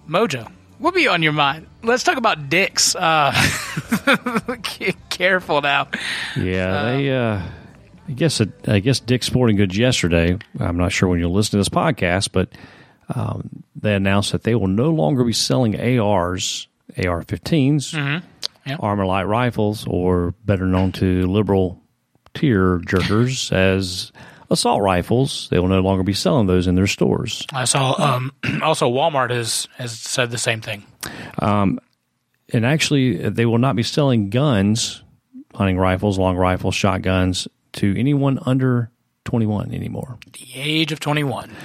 Mojo, 0.08 0.50
what 0.80 0.94
be 0.94 1.06
on 1.08 1.22
your 1.22 1.32
mind? 1.32 1.66
Let's 1.82 2.02
talk 2.02 2.16
about 2.16 2.48
dicks. 2.48 2.94
Uh, 2.96 3.32
careful 5.10 5.60
now. 5.60 5.88
Yeah, 6.36 6.82
they. 6.82 7.10
Uh, 7.10 7.42
I 8.08 8.12
guess 8.12 8.40
it, 8.40 8.50
I 8.68 8.80
guess 8.80 8.98
Dick's 8.98 9.26
Sporting 9.26 9.56
Goods 9.56 9.76
yesterday. 9.78 10.36
I'm 10.58 10.76
not 10.76 10.90
sure 10.90 11.08
when 11.08 11.20
you'll 11.20 11.32
listen 11.32 11.52
to 11.52 11.56
this 11.58 11.68
podcast, 11.68 12.30
but 12.32 12.48
um, 13.14 13.62
they 13.76 13.94
announced 13.94 14.32
that 14.32 14.42
they 14.42 14.54
will 14.56 14.66
no 14.66 14.90
longer 14.90 15.22
be 15.22 15.32
selling 15.32 15.78
ARs, 16.00 16.66
AR-15s, 16.98 18.22
Yep. 18.66 18.80
ArmaLite 18.80 19.26
rifles, 19.28 19.86
or 19.86 20.34
better 20.44 20.66
known 20.66 20.92
to 20.92 21.26
liberal 21.26 21.80
tear 22.34 22.78
jerkers 22.80 23.52
as 23.56 24.12
assault 24.50 24.82
rifles. 24.82 25.48
They 25.50 25.58
will 25.58 25.68
no 25.68 25.80
longer 25.80 26.02
be 26.02 26.12
selling 26.12 26.46
those 26.46 26.66
in 26.66 26.74
their 26.74 26.86
stores. 26.86 27.46
I 27.52 27.64
saw 27.64 27.94
um, 27.98 28.32
also 28.62 28.90
Walmart 28.90 29.30
has, 29.30 29.68
has 29.76 29.98
said 29.98 30.30
the 30.30 30.38
same 30.38 30.60
thing. 30.60 30.84
and 32.52 32.66
actually 32.66 33.28
they 33.28 33.46
will 33.46 33.58
not 33.58 33.76
be 33.76 33.82
selling 33.82 34.30
guns, 34.30 35.02
hunting 35.54 35.78
rifles, 35.78 36.18
long 36.18 36.36
rifles, 36.36 36.74
shotguns 36.74 37.46
to 37.74 37.98
anyone 37.98 38.38
under 38.44 38.90
21 39.24 39.72
anymore. 39.72 40.18
The 40.32 40.48
age 40.54 40.92
of 40.92 41.00
21. 41.00 41.50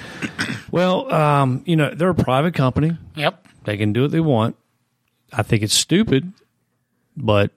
Well, 0.72 1.10
um, 1.14 1.62
you 1.64 1.76
know, 1.76 1.94
they're 1.94 2.10
a 2.10 2.14
private 2.14 2.52
company. 2.52 2.98
Yep. 3.14 3.46
They 3.64 3.76
can 3.76 3.92
do 3.92 4.02
what 4.02 4.10
they 4.10 4.20
want. 4.20 4.56
I 5.32 5.42
think 5.42 5.62
it's 5.62 5.72
stupid, 5.72 6.32
but 7.16 7.50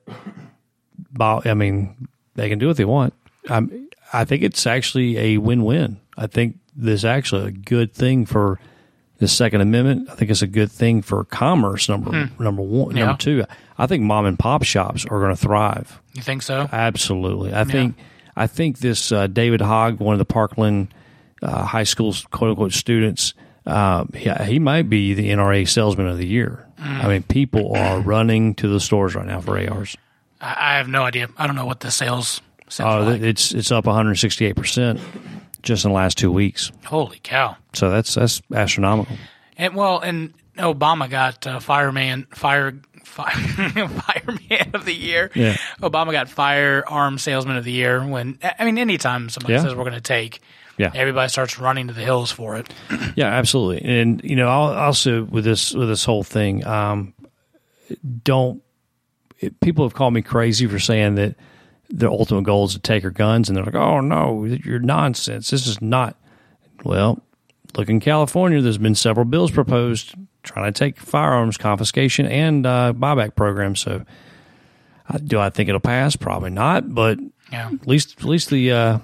by, 1.11 1.41
I 1.43 1.53
mean, 1.53 2.07
they 2.35 2.47
can 2.47 2.59
do 2.59 2.67
what 2.67 2.77
they 2.77 2.85
want. 2.85 3.13
Um, 3.49 3.88
I 4.11 4.25
think 4.25 4.43
it's 4.43 4.65
actually 4.65 5.17
a 5.17 5.37
win-win. 5.37 5.99
I 6.17 6.27
think 6.27 6.57
this 6.75 7.01
is 7.01 7.05
actually 7.05 7.47
a 7.47 7.51
good 7.51 7.93
thing 7.93 8.25
for 8.25 8.59
the 9.17 9.27
Second 9.27 9.61
Amendment. 9.61 10.09
I 10.09 10.15
think 10.15 10.31
it's 10.31 10.41
a 10.41 10.47
good 10.47 10.71
thing 10.71 11.01
for 11.01 11.23
commerce. 11.25 11.89
Number 11.89 12.29
number 12.39 12.61
one, 12.61 12.95
Yeah. 12.95 13.05
number 13.05 13.19
two. 13.19 13.43
I 13.77 13.85
think 13.87 14.03
mom 14.03 14.25
and 14.25 14.39
pop 14.39 14.63
shops 14.63 15.05
are 15.05 15.19
going 15.19 15.35
to 15.35 15.41
thrive. 15.41 16.01
You 16.13 16.21
think 16.21 16.41
so? 16.41 16.67
Absolutely. 16.71 17.53
I 17.53 17.63
think 17.65 17.95
I 18.35 18.47
think 18.47 18.79
this 18.79 19.11
uh, 19.11 19.27
David 19.27 19.61
Hogg, 19.61 19.99
one 19.99 20.13
of 20.13 20.19
the 20.19 20.25
Parkland 20.25 20.93
uh, 21.41 21.63
high 21.65 21.83
school 21.83 22.15
quote 22.31 22.51
unquote 22.51 22.73
students, 22.73 23.33
uh, 23.65 24.05
he, 24.15 24.29
he 24.45 24.59
might 24.59 24.89
be 24.89 25.13
the 25.13 25.29
NRA 25.29 25.67
salesman 25.67 26.07
of 26.07 26.17
the 26.17 26.27
year. 26.27 26.65
I 26.81 27.09
mean, 27.09 27.23
people 27.23 27.75
are 27.75 27.99
running 27.99 28.55
to 28.55 28.69
the 28.69 28.79
stores 28.79 29.13
right 29.13 29.25
now 29.25 29.41
for 29.41 29.59
ARs. 29.59 29.97
I, 30.39 30.77
have 30.77 30.87
no 30.87 31.03
idea. 31.03 31.27
I 31.37 31.45
don't 31.45 31.57
know 31.57 31.65
what 31.65 31.81
the 31.81 31.91
sales 31.91 32.41
Oh, 32.79 33.03
like. 33.03 33.21
it's 33.21 33.51
it's 33.53 33.71
up 33.71 33.85
168 33.85 34.55
percent 34.55 34.99
just 35.61 35.83
in 35.85 35.91
the 35.91 35.95
last 35.95 36.17
two 36.17 36.31
weeks. 36.31 36.71
Holy 36.85 37.19
cow. 37.23 37.55
So 37.73 37.89
that's 37.89 38.15
that's 38.15 38.41
astronomical. 38.53 39.15
And 39.57 39.75
well, 39.75 39.99
and 39.99 40.33
Obama 40.57 41.09
got 41.09 41.45
uh, 41.47 41.59
fireman 41.59 42.27
fire, 42.33 42.79
fire 43.03 43.31
fireman 43.87 44.71
of 44.73 44.85
the 44.85 44.93
year. 44.93 45.31
Yeah. 45.35 45.57
Obama 45.81 46.11
got 46.11 46.29
firearm 46.29 47.17
salesman 47.17 47.57
of 47.57 47.63
the 47.65 47.71
year. 47.71 48.05
When 48.05 48.39
I 48.57 48.65
mean, 48.65 48.77
anytime 48.77 49.29
somebody 49.29 49.53
Yeah. 49.53 49.63
says 49.63 49.75
we're 49.75 49.83
going 49.83 49.93
to 49.93 50.01
take, 50.01 50.41
Yeah. 50.77 50.91
everybody 50.93 51.27
starts 51.29 51.59
running 51.59 51.87
to 51.87 51.93
the 51.93 52.01
hills 52.03 52.31
for 52.31 52.55
it. 52.57 52.73
Yeah, 53.15 53.27
absolutely. 53.27 53.83
And 53.89 54.21
you 54.23 54.35
know, 54.37 54.47
I'll, 54.47 54.73
also 54.73 55.23
with 55.23 55.43
this 55.43 55.73
with 55.73 55.89
this 55.89 56.05
whole 56.05 56.23
thing, 56.23 56.65
um, 56.65 57.13
don't 58.23 58.61
it, 59.39 59.59
people 59.59 59.83
have 59.85 59.93
called 59.93 60.13
me 60.13 60.21
crazy 60.21 60.67
for 60.67 60.79
saying 60.79 61.15
that 61.15 61.35
their 61.89 62.09
ultimate 62.09 62.43
goal 62.43 62.65
is 62.65 62.73
to 62.73 62.79
take 62.79 63.03
her 63.03 63.09
guns, 63.11 63.49
and 63.49 63.55
they're 63.57 63.63
like, 63.65 63.75
"Oh 63.75 63.99
no, 64.01 64.45
you're 64.45 64.79
nonsense. 64.79 65.49
This 65.49 65.67
is 65.67 65.81
not." 65.81 66.15
Well, 66.83 67.21
look 67.77 67.89
in 67.89 67.99
California. 67.99 68.61
There's 68.61 68.77
been 68.77 68.95
several 68.95 69.25
bills 69.25 69.51
proposed 69.51 70.15
trying 70.43 70.71
to 70.71 70.77
take 70.77 70.97
firearms 70.99 71.57
confiscation 71.57 72.25
and 72.25 72.65
uh, 72.65 72.93
buyback 72.95 73.35
programs. 73.35 73.81
So, 73.81 74.05
uh, 75.09 75.17
do 75.17 75.39
I 75.39 75.49
think 75.49 75.67
it'll 75.69 75.81
pass? 75.81 76.15
Probably 76.15 76.49
not. 76.51 76.93
But 76.93 77.19
Yeah. 77.51 77.69
at 77.73 77.87
least 77.87 78.15
at 78.19 78.25
least 78.25 78.49
the 78.49 78.71
uh, 78.71 78.99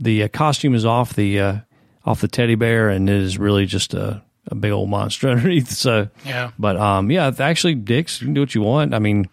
the 0.00 0.24
uh, 0.24 0.28
costume 0.28 0.74
is 0.74 0.84
off 0.84 1.14
the 1.14 1.38
uh, 1.40 1.56
off 2.04 2.20
the 2.20 2.28
teddy 2.28 2.54
bear, 2.56 2.88
and 2.88 3.08
it 3.08 3.14
is 3.22 3.38
really 3.38 3.66
just 3.66 3.94
a, 3.94 4.22
a 4.48 4.54
big 4.56 4.72
old 4.72 4.88
monster 4.90 5.28
underneath. 5.30 5.70
So, 5.70 6.08
Yeah. 6.26 6.50
But 6.58 6.76
um, 6.76 7.10
yeah, 7.10 7.30
actually, 7.38 7.74
Dick's 7.76 8.20
you 8.20 8.26
can 8.28 8.34
do 8.34 8.40
what 8.40 8.54
you 8.54 8.62
want. 8.62 8.94
I 8.94 8.98
mean, 8.98 9.26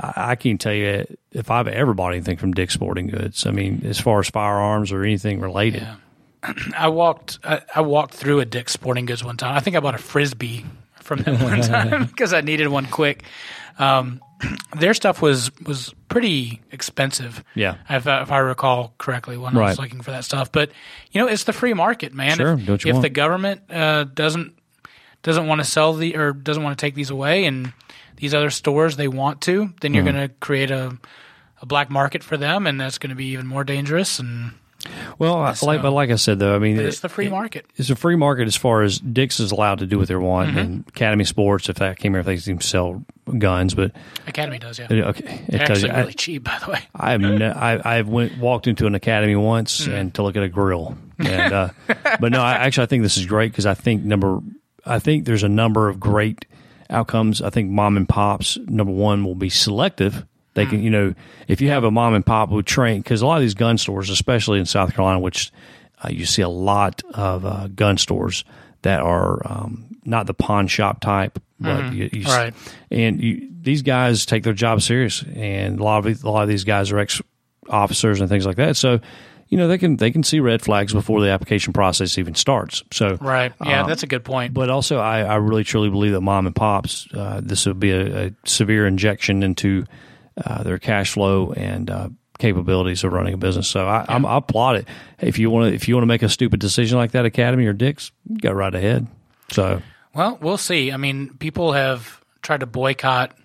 I 0.00 0.36
can't 0.36 0.60
tell 0.60 0.72
you 0.72 1.06
if 1.32 1.50
I've 1.50 1.68
ever 1.68 1.94
bought 1.94 2.12
anything 2.12 2.36
from 2.36 2.52
Dick's 2.52 2.74
Sporting 2.74 3.08
Goods. 3.08 3.46
I 3.46 3.50
mean, 3.50 3.82
as 3.84 4.00
far 4.00 4.20
as 4.20 4.28
firearms 4.30 4.92
or 4.92 5.02
anything 5.02 5.40
related. 5.40 5.82
Yeah. 5.82 5.96
I 6.76 6.88
walked 6.88 7.38
I, 7.44 7.60
I 7.74 7.80
walked 7.82 8.14
through 8.14 8.40
a 8.40 8.44
Dick's 8.44 8.72
Sporting 8.72 9.06
Goods 9.06 9.22
one 9.24 9.36
time. 9.36 9.54
I 9.54 9.60
think 9.60 9.76
I 9.76 9.80
bought 9.80 9.94
a 9.94 9.98
frisbee 9.98 10.64
from 10.94 11.22
them 11.22 11.42
one 11.42 11.60
time 11.62 12.04
because 12.06 12.32
I 12.32 12.40
needed 12.40 12.68
one 12.68 12.86
quick. 12.86 13.24
Um, 13.78 14.20
their 14.78 14.94
stuff 14.94 15.20
was 15.22 15.50
was 15.66 15.94
pretty 16.08 16.60
expensive. 16.72 17.42
Yeah. 17.54 17.76
if, 17.88 18.06
I- 18.06 18.22
if 18.22 18.30
I 18.32 18.38
recall 18.38 18.94
correctly 18.98 19.36
when 19.36 19.56
I 19.56 19.60
was 19.70 19.78
looking 19.78 20.00
for 20.00 20.12
that 20.12 20.24
stuff. 20.24 20.50
But 20.52 20.70
you 21.12 21.20
know, 21.20 21.26
it's 21.28 21.44
the 21.44 21.52
free 21.52 21.74
market, 21.74 22.14
man. 22.14 22.36
Sure, 22.36 22.52
if 22.54 22.64
do 22.66 22.72
what 22.72 22.84
you 22.84 22.94
if 22.94 23.02
the 23.02 23.10
government 23.10 23.62
uh, 23.70 24.04
doesn't 24.04 24.54
doesn't 25.22 25.46
want 25.46 25.60
to 25.60 25.64
sell 25.64 25.92
the 25.92 26.16
or 26.16 26.32
doesn't 26.32 26.62
want 26.62 26.78
to 26.78 26.80
take 26.80 26.94
these 26.94 27.10
away, 27.10 27.44
and 27.44 27.72
these 28.20 28.34
other 28.34 28.50
stores 28.50 28.96
they 28.96 29.08
want 29.08 29.40
to, 29.42 29.72
then 29.80 29.92
Mm-hmm. 29.92 29.94
you're 29.94 30.04
going 30.04 30.28
to 30.28 30.34
create 30.40 30.70
a 30.70 30.96
a 31.62 31.66
black 31.66 31.90
market 31.90 32.22
for 32.24 32.38
them, 32.38 32.66
and 32.66 32.80
that's 32.80 32.96
going 32.96 33.10
to 33.10 33.14
be 33.16 33.26
even 33.32 33.46
more 33.46 33.64
dangerous. 33.64 34.18
And 34.18 34.52
Well, 35.18 35.36
I- 35.42 35.54
like 35.60 35.82
but 35.82 35.90
like 35.90 36.08
I 36.10 36.14
said 36.14 36.38
though, 36.38 36.56
I 36.56 36.58
mean, 36.58 36.78
it's 36.78 37.00
the 37.00 37.10
free 37.10 37.26
it- 37.26 37.30
market. 37.30 37.66
It's 37.76 37.90
a 37.90 37.96
free 37.96 38.16
market 38.16 38.46
as 38.48 38.56
far 38.56 38.80
as 38.82 38.98
Dick's 38.98 39.40
is 39.40 39.52
allowed 39.52 39.80
to 39.80 39.86
do 39.86 39.98
what 39.98 40.08
they 40.08 40.14
want, 40.16 40.48
Mm-hmm. 40.50 40.58
and 40.58 40.84
Academy 40.88 41.24
Sports, 41.24 41.68
if 41.68 41.76
that 41.76 41.98
came 41.98 42.12
here, 42.12 42.20
if 42.20 42.26
they 42.26 42.38
can 42.38 42.62
sell 42.62 43.04
guns, 43.36 43.74
but 43.74 43.92
Academy 44.26 44.58
does, 44.58 44.78
yeah. 44.78 44.86
okay, 44.90 45.04
it 45.46 45.46
They're 45.48 45.60
you- 45.60 45.66
actually 45.66 45.90
I- 45.90 46.00
really 46.00 46.14
cheap, 46.14 46.44
by 46.44 46.58
the 46.64 46.70
way. 46.72 46.80
I've 46.94 47.20
ne- 47.20 47.44
I 47.50 47.98
I've 47.98 48.08
went 48.08 48.38
walked 48.38 48.66
into 48.66 48.86
an 48.86 48.94
academy 48.94 49.36
once 49.36 49.86
Mm. 49.86 49.92
and 49.92 50.14
to 50.14 50.22
look 50.22 50.36
at 50.36 50.42
a 50.42 50.48
grill, 50.48 50.96
and 51.18 51.52
uh, 51.60 51.68
but 52.18 52.32
no, 52.32 52.40
I 52.40 52.52
actually 52.54 52.84
I 52.84 52.86
think 52.86 53.02
this 53.02 53.18
is 53.18 53.26
great 53.26 53.52
because 53.52 53.66
I 53.66 53.74
think 53.74 54.02
number 54.02 54.40
I 54.86 54.98
think 54.98 55.26
there's 55.26 55.42
a 55.42 55.48
number 55.50 55.90
of 55.90 56.00
great 56.00 56.46
outcomes. 56.90 57.40
I 57.42 57.50
think 57.50 57.70
mom 57.70 57.96
and 57.96 58.08
pops 58.08 58.58
number 58.66 58.92
one 58.92 59.24
will 59.24 59.34
be 59.34 59.48
selective. 59.50 60.24
They 60.54 60.66
can 60.66 60.82
you 60.82 60.90
know 60.90 61.14
if 61.48 61.60
you 61.60 61.68
have 61.70 61.84
a 61.84 61.90
mom 61.90 62.14
and 62.14 62.26
pop 62.26 62.50
who 62.50 62.62
train 62.62 63.00
because 63.00 63.22
a 63.22 63.26
lot 63.26 63.36
of 63.36 63.42
these 63.42 63.54
gun 63.54 63.78
stores, 63.78 64.10
especially 64.10 64.58
in 64.58 64.66
South 64.66 64.92
Carolina, 64.94 65.20
which 65.20 65.52
uh, 66.04 66.08
you 66.10 66.26
see 66.26 66.42
a 66.42 66.48
lot 66.48 67.02
of 67.14 67.44
uh, 67.46 67.68
gun 67.68 67.96
stores 67.98 68.44
that 68.82 69.00
are 69.00 69.40
um, 69.46 69.86
not 70.04 70.26
the 70.26 70.34
pawn 70.34 70.66
shop 70.66 71.00
type, 71.00 71.38
but 71.60 71.84
Mhm. 71.84 71.94
you, 71.94 72.10
you, 72.12 72.24
Right. 72.26 72.54
and 72.90 73.22
you, 73.22 73.48
these 73.62 73.82
guys 73.82 74.26
take 74.26 74.42
their 74.42 74.54
job 74.54 74.82
serious, 74.82 75.22
and 75.36 75.78
a 75.78 75.82
lot 75.84 76.04
of 76.04 76.24
a 76.24 76.30
lot 76.30 76.42
of 76.42 76.48
these 76.48 76.64
guys 76.64 76.90
are 76.90 76.98
ex 76.98 77.20
officers 77.68 78.20
and 78.20 78.28
things 78.28 78.44
like 78.46 78.56
that. 78.56 78.76
So, 78.76 78.98
you 79.50 79.58
know, 79.58 79.68
they 79.68 79.76
can 79.78 79.96
they 79.96 80.10
can 80.10 80.22
see 80.22 80.40
red 80.40 80.62
flags 80.62 80.92
before 80.92 81.20
the 81.20 81.28
application 81.28 81.72
process 81.72 82.16
even 82.16 82.34
starts. 82.34 82.82
So, 82.92 83.16
Right. 83.20 83.52
Yeah, 83.64 83.82
um, 83.82 83.88
that's 83.88 84.02
a 84.04 84.06
good 84.06 84.24
point. 84.24 84.54
But 84.54 84.70
also, 84.70 84.98
I, 84.98 85.20
I 85.22 85.34
really 85.36 85.64
truly 85.64 85.90
believe 85.90 86.12
that 86.12 86.20
mom 86.22 86.46
and 86.46 86.54
pops, 86.54 87.06
uh, 87.12 87.40
this 87.42 87.66
would 87.66 87.80
be 87.80 87.90
a, 87.90 88.26
a 88.28 88.32
severe 88.44 88.86
injection 88.86 89.42
into 89.42 89.84
uh, 90.42 90.62
their 90.62 90.78
cash 90.78 91.12
flow 91.12 91.52
and 91.52 91.90
uh, 91.90 92.08
capabilities 92.38 93.02
of 93.04 93.12
running 93.12 93.34
a 93.34 93.36
business. 93.36 93.66
So 93.68 93.86
I, 93.86 94.06
I'm, 94.08 94.24
I 94.24 94.38
applaud 94.38 94.76
it. 94.76 94.88
If 95.18 95.38
you 95.38 95.50
want 95.50 95.68
to, 95.70 95.74
if 95.74 95.88
you 95.88 95.96
want 95.96 96.04
to 96.04 96.08
make 96.08 96.22
a 96.22 96.28
stupid 96.28 96.60
decision 96.60 96.96
like 96.96 97.10
that, 97.10 97.26
Academy 97.26 97.66
or 97.66 97.72
Dick's, 97.72 98.12
go 98.40 98.52
right 98.52 98.74
ahead. 98.74 99.08
So 99.50 99.82
Well, 100.14 100.38
we'll 100.40 100.56
see. 100.58 100.92
I 100.92 100.96
mean, 100.96 101.34
people 101.38 101.72
have 101.72 102.20
tried 102.40 102.60
to 102.60 102.66
boycott 102.66 103.36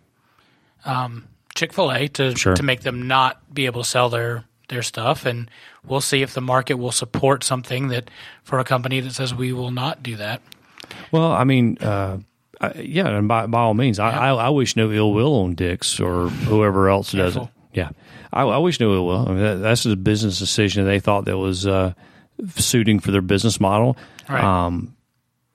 um, 0.85 1.27
Chick 1.55 1.73
Fil 1.73 1.91
A 1.91 2.07
to 2.09 2.35
Sure. 2.37 2.53
to 2.55 2.63
make 2.63 2.81
them 2.81 3.07
not 3.07 3.41
be 3.53 3.65
able 3.65 3.81
to 3.81 3.89
sell 3.89 4.09
their 4.09 4.45
their 4.69 4.81
stuff, 4.83 5.25
and 5.25 5.49
we'll 5.85 6.01
see 6.01 6.21
if 6.21 6.33
the 6.33 6.41
market 6.41 6.75
will 6.75 6.91
support 6.91 7.43
something 7.43 7.87
that 7.89 8.09
for 8.43 8.59
a 8.59 8.63
company 8.63 8.99
that 8.99 9.13
says 9.13 9.33
we 9.33 9.53
will 9.53 9.71
not 9.71 10.01
do 10.03 10.15
that. 10.15 10.41
Well, 11.11 11.31
I 11.31 11.43
mean, 11.43 11.77
uh, 11.79 12.19
I, 12.61 12.73
yeah, 12.79 13.07
and 13.07 13.27
by, 13.27 13.47
by 13.47 13.59
all 13.59 13.73
means, 13.73 13.99
I, 13.99 14.09
I, 14.11 14.33
I 14.33 14.49
wish 14.49 14.75
no 14.75 14.91
ill 14.91 15.13
will 15.13 15.33
on 15.41 15.55
Dick's 15.55 15.99
or 15.99 16.29
whoever 16.29 16.89
else 16.89 17.11
does 17.11 17.35
it. 17.35 17.47
Yeah, 17.73 17.89
I, 18.31 18.43
I 18.43 18.57
wish 18.59 18.79
no 18.79 18.93
ill 18.93 19.05
will. 19.05 19.27
I 19.27 19.31
mean, 19.31 19.39
that, 19.43 19.55
that's 19.55 19.85
a 19.85 19.95
business 19.95 20.39
decision 20.39 20.85
they 20.85 20.99
thought 20.99 21.25
that 21.25 21.37
was 21.37 21.67
uh, 21.67 21.93
suiting 22.55 22.99
for 22.99 23.11
their 23.11 23.21
business 23.21 23.59
model. 23.59 23.97
Right. 24.29 24.43
Um, 24.43 24.95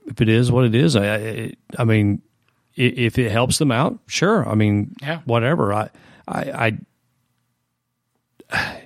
if 0.07 0.21
it 0.21 0.29
is 0.29 0.51
what 0.53 0.65
it 0.65 0.75
is, 0.75 0.97
I, 0.97 1.15
I, 1.15 1.53
I 1.79 1.85
mean, 1.85 2.23
if 2.77 3.19
it 3.19 3.31
helps 3.31 3.59
them 3.59 3.71
out, 3.73 3.99
sure. 4.07 4.49
I 4.49 4.55
mean, 4.55 4.95
Yeah. 5.01 5.21
whatever. 5.25 5.73
I, 5.73 5.91
I, 6.27 6.79
I, 8.51 8.81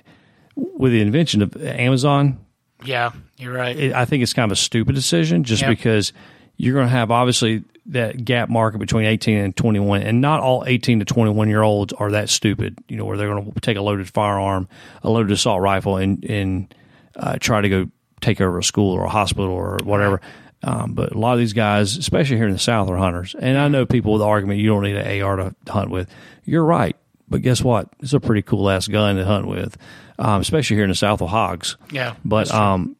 with 0.55 0.91
the 0.91 1.01
invention 1.01 1.41
of 1.41 1.55
Amazon, 1.63 2.39
Yeah, 2.83 3.11
you're 3.37 3.53
right. 3.53 3.77
it, 3.77 3.93
I 3.93 4.05
think 4.05 4.23
it's 4.23 4.33
kind 4.33 4.49
of 4.51 4.57
a 4.57 4.59
stupid 4.59 4.95
decision 4.95 5.43
just 5.43 5.63
because 5.69 6.13
you're 6.57 6.73
going 6.73 6.87
to 6.87 6.91
have 6.91 7.11
obviously 7.11 7.63
that 7.87 8.23
gap 8.25 8.49
market 8.49 8.79
between 8.79 9.05
18 9.05 9.37
and 9.37 9.55
21, 9.55 10.01
and 10.01 10.21
not 10.21 10.39
all 10.39 10.63
18 10.65 10.99
to 10.99 11.05
21 11.05 11.49
year 11.49 11.61
olds 11.61 11.93
are 11.93 12.11
that 12.11 12.29
stupid, 12.29 12.77
you 12.87 12.97
know, 12.97 13.05
where 13.05 13.17
they're 13.17 13.27
going 13.29 13.51
to 13.51 13.59
take 13.59 13.77
a 13.77 13.81
loaded 13.81 14.09
firearm, 14.09 14.67
a 15.03 15.09
loaded 15.09 15.31
assault 15.31 15.61
rifle, 15.61 15.97
and 15.97 16.23
and 16.25 16.73
uh, 17.15 17.37
try 17.39 17.61
to 17.61 17.69
go 17.69 17.89
take 18.21 18.41
over 18.41 18.57
a 18.57 18.63
school 18.63 18.93
or 18.93 19.03
a 19.03 19.09
hospital 19.09 19.51
or 19.51 19.77
whatever. 19.83 20.19
Um, 20.63 20.93
but 20.93 21.11
a 21.13 21.19
lot 21.19 21.33
of 21.33 21.39
these 21.39 21.53
guys, 21.53 21.95
especially 21.97 22.37
here 22.37 22.47
in 22.47 22.53
the 22.53 22.57
South, 22.59 22.89
are 22.89 22.97
hunters. 22.97 23.35
And 23.39 23.55
I 23.57 23.67
know 23.67 23.85
people 23.85 24.13
with 24.13 24.21
the 24.21 24.25
argument 24.25 24.59
you 24.59 24.67
don't 24.69 24.81
need 24.83 24.95
an 24.95 25.21
AR 25.21 25.35
to 25.35 25.55
hunt 25.67 25.91
with. 25.91 26.09
You're 26.43 26.63
right. 26.65 26.95
But 27.29 27.43
guess 27.43 27.61
what? 27.61 27.89
It's 27.99 28.13
a 28.13 28.19
pretty 28.19 28.41
cool 28.41 28.67
ass 28.69 28.87
gun 28.87 29.17
to 29.17 29.25
hunt 29.25 29.47
with, 29.47 29.77
um, 30.19 30.41
especially 30.41 30.75
here 30.77 30.83
in 30.85 30.89
the 30.89 30.95
South 30.95 31.21
with 31.21 31.29
hogs. 31.29 31.77
Yeah, 31.91 32.15
But 32.23 32.51
um, 32.53 32.95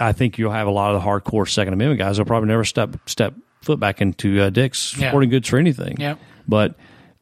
I 0.00 0.12
think 0.12 0.38
you'll 0.38 0.52
have 0.52 0.66
a 0.66 0.70
lot 0.70 0.94
of 0.94 1.00
the 1.02 1.06
hardcore 1.08 1.48
Second 1.48 1.74
Amendment 1.74 1.98
guys. 1.98 2.16
They'll 2.16 2.26
probably 2.26 2.48
never 2.48 2.64
step 2.64 2.96
step 3.06 3.34
foot 3.62 3.78
back 3.80 4.00
into 4.00 4.40
uh, 4.40 4.50
Dick's 4.50 4.96
Yeah. 4.96 5.08
sporting 5.10 5.30
goods 5.30 5.48
for 5.48 5.58
anything. 5.58 5.96
Yeah. 6.00 6.14
But 6.46 6.74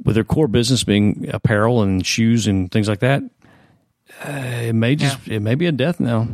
with 0.05 0.15
their 0.15 0.25
core 0.25 0.49
business 0.49 0.85
being 0.85 1.29
apparel 1.33 1.83
and 1.83 2.05
shoes 2.07 2.47
and 2.47 2.71
things 2.71 2.89
like 2.89 3.01
that, 3.01 3.23
uh, 4.25 4.31
it 4.31 4.75
may 4.75 4.95
just 4.97 5.27
it 5.29 5.41
may 5.41 5.55
be 5.55 5.67
a 5.67 5.73
death 5.73 5.99
knell. 6.01 6.29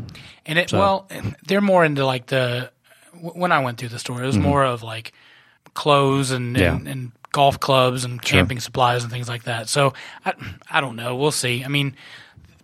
And 0.45 0.59
it 0.59 0.71
So- 0.71 0.79
well, 0.79 1.09
they're 1.47 1.61
more 1.61 1.85
into 1.85 2.05
like 2.05 2.27
the 2.27 2.71
when 3.21 3.53
I 3.53 3.61
went 3.61 3.79
through 3.79 3.91
the 3.91 3.99
store, 3.99 4.23
it 4.23 4.27
was 4.27 4.37
Mhm. 4.37 4.43
more 4.43 4.65
of 4.65 4.83
like 4.83 5.13
clothes 5.75 6.31
and, 6.33 6.57
Yeah. 6.57 6.75
and 6.75 6.89
and 6.89 7.13
golf 7.33 7.59
clubs 7.61 8.05
and 8.05 8.23
Sure. 8.25 8.39
camping 8.41 8.61
supplies 8.61 9.05
and 9.05 9.13
things 9.13 9.29
like 9.29 9.45
that. 9.45 9.69
So 9.69 9.95
I 10.27 10.33
I 10.71 10.81
don't 10.81 10.97
know. 10.97 11.17
We'll 11.17 11.31
see. 11.31 11.65
I 11.65 11.69
mean, 11.69 11.95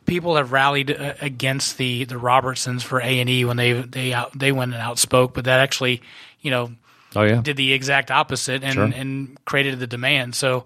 people 0.08 0.34
have 0.36 0.50
rallied 0.50 0.90
uh, 0.90 1.14
against 1.20 1.78
the 1.78 2.04
the 2.04 2.18
Robertsons 2.18 2.82
for 2.82 3.00
A 3.00 3.20
and 3.20 3.30
E 3.30 3.44
when 3.44 3.56
they 3.56 3.72
they 3.74 4.12
out, 4.12 4.36
they 4.36 4.50
went 4.50 4.74
and 4.74 4.82
outspoke, 4.82 5.34
but 5.34 5.44
that 5.44 5.60
actually 5.60 6.02
you 6.40 6.50
know 6.50 6.72
Oh 7.14 7.22
yeah. 7.22 7.40
did 7.40 7.56
the 7.56 7.72
exact 7.72 8.10
opposite 8.10 8.64
and 8.64 8.74
Sure. 8.74 8.84
and 8.84 9.38
created 9.44 9.78
the 9.78 9.86
demand. 9.86 10.34
So. 10.34 10.64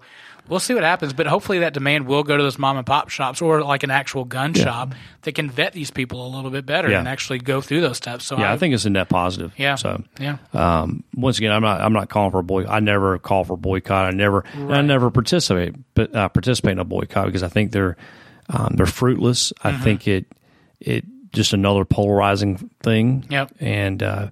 We'll 0.49 0.59
see 0.59 0.73
what 0.73 0.83
happens, 0.83 1.13
but 1.13 1.25
hopefully 1.25 1.59
that 1.59 1.73
demand 1.73 2.05
will 2.05 2.23
go 2.23 2.35
to 2.35 2.43
those 2.43 2.59
mom 2.59 2.75
and 2.75 2.85
pop 2.85 3.07
shops 3.07 3.41
or 3.41 3.63
like 3.63 3.83
an 3.83 3.91
actual 3.91 4.25
gun 4.25 4.53
Yeah. 4.53 4.63
shop 4.65 4.93
that 5.21 5.35
can 5.35 5.49
vet 5.49 5.71
these 5.71 5.89
people 5.89 6.27
a 6.27 6.29
little 6.35 6.51
bit 6.51 6.65
better 6.65 6.89
Yeah. 6.89 6.99
and 6.99 7.07
actually 7.07 7.39
go 7.39 7.61
through 7.61 7.79
those 7.79 7.95
steps. 7.95 8.25
So 8.25 8.37
yeah, 8.37 8.51
I, 8.51 8.57
think 8.57 8.73
it's 8.73 8.83
a 8.83 8.89
net 8.89 9.07
positive. 9.07 9.53
Yeah. 9.55 9.75
So 9.75 10.03
Yeah. 10.19 10.39
Um, 10.53 11.05
once 11.15 11.37
again, 11.37 11.53
I'm 11.53 11.61
not 11.61 11.79
I'm 11.79 11.93
not 11.93 12.09
calling 12.09 12.31
for 12.31 12.39
a 12.39 12.43
boy. 12.43 12.65
I 12.65 12.81
never 12.81 13.17
call 13.19 13.45
for 13.45 13.55
boycott. 13.55 14.03
I 14.03 14.11
never 14.11 14.43
and 14.53 14.75
I 14.75 14.81
never 14.81 15.09
participate 15.11 15.75
but 15.95 16.13
uh, 16.13 16.27
participate 16.27 16.73
in 16.73 16.79
a 16.79 16.83
boycott 16.83 17.27
because 17.27 17.41
I 17.43 17.47
think 17.47 17.71
they're 17.71 17.95
um, 18.53 18.75
they're 18.75 18.85
fruitless. 18.85 19.51
I 19.63 19.71
Mhm. 19.71 19.83
think 19.83 20.07
it 20.07 20.25
it 20.79 21.05
just 21.33 21.53
another 21.53 21.83
polarizing 21.85 22.69
thing. 22.83 23.25
Yep. 23.29 23.51
And 23.59 24.03
uh, 24.03 24.27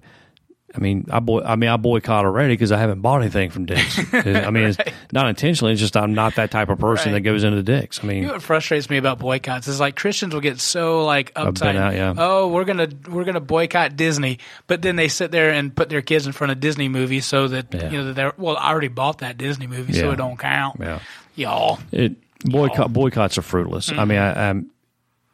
I 0.74 0.78
mean, 0.78 1.06
I 1.10 1.20
boy, 1.20 1.42
I 1.42 1.56
mean, 1.56 1.68
I 1.68 1.76
boycott 1.76 2.24
already 2.24 2.54
because 2.54 2.72
I 2.72 2.78
haven't 2.78 3.00
bought 3.02 3.20
anything 3.20 3.50
from 3.50 3.66
Dick's. 3.66 3.98
I 4.14 4.48
mean, 4.50 4.64
it's 4.68 4.78
not 5.12 5.28
intentionally. 5.28 5.72
It's 5.72 5.80
just 5.82 5.96
I'm 5.98 6.14
not 6.14 6.36
that 6.36 6.50
type 6.50 6.70
of 6.70 6.78
person 6.78 7.12
Right. 7.12 7.18
that 7.22 7.28
goes 7.28 7.44
into 7.44 7.62
Dick's. 7.62 8.00
I 8.02 8.06
mean, 8.06 8.18
You 8.18 8.26
know 8.28 8.32
what 8.34 8.42
frustrates 8.42 8.88
me 8.88 8.96
about 8.96 9.18
boycotts 9.18 9.66
is 9.68 9.80
like 9.80 9.96
Christians 9.96 10.32
will 10.32 10.40
get 10.40 10.60
so 10.60 11.04
like 11.04 11.34
uptight. 11.34 11.76
out, 11.76 11.94
yeah. 11.94 12.14
Oh, 12.16 12.48
we're 12.48 12.64
gonna 12.64 12.88
we're 13.10 13.24
gonna 13.24 13.40
boycott 13.40 13.96
Disney, 13.96 14.38
but 14.66 14.80
then 14.80 14.96
they 14.96 15.08
sit 15.08 15.30
there 15.30 15.50
and 15.50 15.74
put 15.74 15.88
their 15.90 16.00
kids 16.02 16.26
in 16.26 16.32
front 16.32 16.52
of 16.52 16.60
Disney 16.60 16.88
movies 16.88 17.26
so 17.26 17.48
that 17.48 17.66
Yeah. 17.74 17.90
you 17.90 17.98
know 17.98 18.04
that 18.06 18.14
they're 18.14 18.32
well. 18.38 18.56
I 18.56 18.70
already 18.70 18.88
bought 18.88 19.18
that 19.18 19.36
Disney 19.36 19.66
movie, 19.66 19.92
so 19.92 20.10
it 20.12 20.16
don't 20.16 20.38
count. 20.38 20.76
Yeah. 20.80 21.00
y'all. 21.34 21.80
It 21.90 22.12
boycott 22.44 22.92
boycotts 22.92 23.38
are 23.38 23.42
fruitless. 23.42 23.90
I 23.92 24.04
mean, 24.04 24.18
I, 24.18 24.50
I'm 24.50 24.70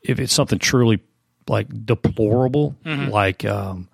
if 0.03 0.19
it's 0.21 0.33
something 0.33 0.59
truly 0.59 1.01
like 1.49 1.67
deplorable, 1.87 2.77
Mhm. 2.85 3.11
like 3.11 3.45
um, 3.45 3.89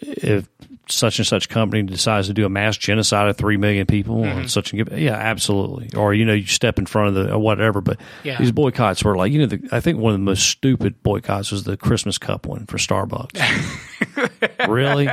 if 0.00 0.48
such 0.88 1.18
and 1.18 1.26
such 1.26 1.48
company 1.48 1.82
decides 1.82 2.28
to 2.28 2.32
do 2.32 2.46
a 2.46 2.48
mass 2.48 2.76
genocide 2.76 3.28
of 3.28 3.36
three 3.36 3.56
million 3.56 3.86
people 3.86 4.22
on 4.22 4.44
Mhm. 4.44 4.48
such 4.50 4.72
and 4.72 4.88
yeah, 4.98 5.14
absolutely. 5.14 5.90
Or 5.98 6.14
you 6.14 6.24
know, 6.24 6.32
you 6.34 6.46
step 6.46 6.78
in 6.78 6.86
front 6.86 7.08
of 7.08 7.14
the 7.14 7.32
or 7.32 7.38
whatever. 7.38 7.80
But 7.80 7.98
Yeah. 8.22 8.38
these 8.38 8.52
boycotts 8.52 9.02
were 9.02 9.16
like 9.16 9.32
you 9.32 9.40
know, 9.40 9.46
the, 9.46 9.60
I 9.72 9.80
think 9.80 9.98
one 9.98 10.12
of 10.12 10.18
the 10.20 10.24
most 10.24 10.46
stupid 10.48 11.02
boycotts 11.02 11.50
was 11.50 11.64
the 11.64 11.76
Christmas 11.76 12.18
cup 12.18 12.46
one 12.46 12.66
for 12.66 12.76
Starbucks. 12.78 13.40
really? 14.68 15.08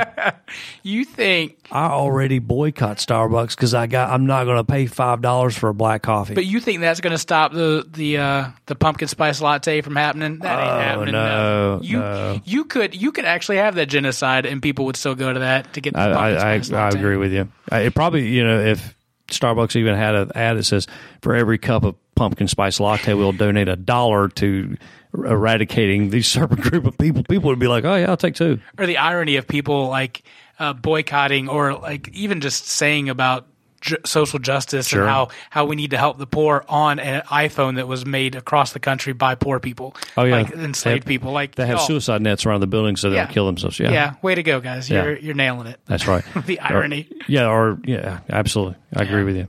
You 0.82 1.04
think, 1.04 1.56
I 1.70 1.86
already 1.86 2.38
boycott 2.38 2.98
Starbucks 2.98 3.50
because 3.50 3.74
I 3.74 3.86
got 3.86 4.10
I'm 4.10 4.26
not 4.26 4.44
going 4.44 4.56
to 4.58 4.64
pay 4.64 4.86
five 4.86 5.20
dollars 5.22 5.56
for 5.56 5.68
a 5.68 5.74
black 5.74 6.02
coffee. 6.02 6.34
but 6.34 6.44
you 6.46 6.60
think 6.60 6.80
that's 6.80 7.00
going 7.00 7.12
to 7.12 7.18
stop 7.18 7.52
the 7.52 7.86
the 7.90 8.18
uh, 8.18 8.48
the 8.66 8.74
pumpkin 8.74 9.08
spice 9.08 9.40
latte 9.40 9.80
from 9.80 9.96
happening? 9.96 10.38
That 10.40 10.58
ain't 10.60 10.70
Oh, 10.70 10.78
happening. 10.80 11.12
no, 11.12 11.80
You 11.82 11.98
no. 11.98 12.40
you 12.44 12.64
could 12.64 12.94
you 13.00 13.12
could 13.12 13.24
actually 13.24 13.56
have 13.58 13.74
that 13.76 13.86
genocide, 13.86 14.46
and 14.46 14.62
people 14.62 14.84
would 14.86 14.96
still 14.96 15.14
go 15.14 15.32
to 15.32 15.40
that 15.40 15.72
to 15.74 15.80
get 15.80 15.94
the 15.94 16.00
I, 16.00 16.04
pumpkin 16.12 16.22
I, 16.22 16.52
I, 16.54 16.60
spice 16.60 16.72
I 16.72 16.84
latte. 16.84 16.98
agree 16.98 17.16
with 17.16 17.32
you. 17.32 17.48
It 17.72 17.94
probably, 17.94 18.28
you 18.28 18.44
know, 18.44 18.60
if 18.60 18.94
Starbucks 19.28 19.76
even 19.76 19.94
had 19.96 20.14
an 20.14 20.32
ad 20.34 20.58
that 20.58 20.64
says, 20.64 20.86
for 21.22 21.34
every 21.34 21.58
cup 21.58 21.84
of 21.84 21.96
pumpkin 22.14 22.46
spice 22.46 22.78
latte, 22.78 23.14
we'll 23.14 23.32
donate 23.32 23.68
a 23.68 23.76
dollar 23.76 24.28
to 24.28 24.76
eradicating 25.14 26.10
these 26.10 26.26
certain 26.30 26.56
group 26.56 26.86
of 26.86 26.96
people, 26.98 27.22
people 27.24 27.48
would 27.50 27.58
be 27.58 27.68
like, 27.68 27.84
oh, 27.84 27.94
yeah, 27.94 28.10
I'll 28.10 28.16
take 28.16 28.34
two. 28.34 28.60
or 28.78 28.86
the 28.86 28.98
irony 28.98 29.36
of 29.36 29.46
people 29.46 29.88
like 29.88 30.22
uh, 30.58 30.72
boycotting 30.72 31.48
or 31.48 31.74
like 31.74 32.08
even 32.12 32.40
just 32.40 32.66
saying 32.66 33.08
about 33.08 33.46
ju- 33.84 33.96
social 34.04 34.38
justice 34.38 34.88
Sure. 34.88 35.02
and 35.02 35.10
how, 35.10 35.28
how 35.50 35.64
we 35.66 35.76
need 35.76 35.90
to 35.90 35.98
help 35.98 36.18
the 36.18 36.26
poor 36.26 36.64
on 36.68 36.98
an 36.98 37.22
iPhone 37.22 37.76
that 37.76 37.86
was 37.86 38.04
made 38.06 38.34
across 38.34 38.72
the 38.72 38.80
country 38.80 39.12
by 39.12 39.34
poor 39.34 39.60
people, 39.60 39.94
Oh, 40.16 40.24
yeah. 40.24 40.36
like 40.36 40.50
enslaved 40.52 41.04
They- 41.04 41.08
people, 41.08 41.32
like 41.32 41.54
They 41.54 41.66
have 41.66 41.76
y'all- 41.78 41.86
suicide 41.86 42.22
nets 42.22 42.46
around 42.46 42.60
the 42.60 42.66
building 42.66 42.96
so 42.96 43.10
they 43.10 43.16
Yeah. 43.16 43.24
don't 43.26 43.32
kill 43.34 43.46
themselves. 43.46 43.78
Yeah. 43.78 43.92
Yeah. 43.92 44.14
way 44.22 44.34
to 44.34 44.42
go, 44.42 44.60
guys! 44.60 44.88
You're 44.90 45.16
you're 45.18 45.34
nailing 45.34 45.66
it. 45.66 45.78
That's 45.86 46.06
right. 46.06 46.24
the 46.46 46.58
Or- 46.58 46.64
irony. 46.76 47.08
yeah, 47.28 47.46
or, 47.48 47.78
yeah, 47.84 48.20
absolutely. 48.30 48.76
I 48.96 49.02
agree 49.02 49.24
with 49.24 49.36
you. 49.36 49.48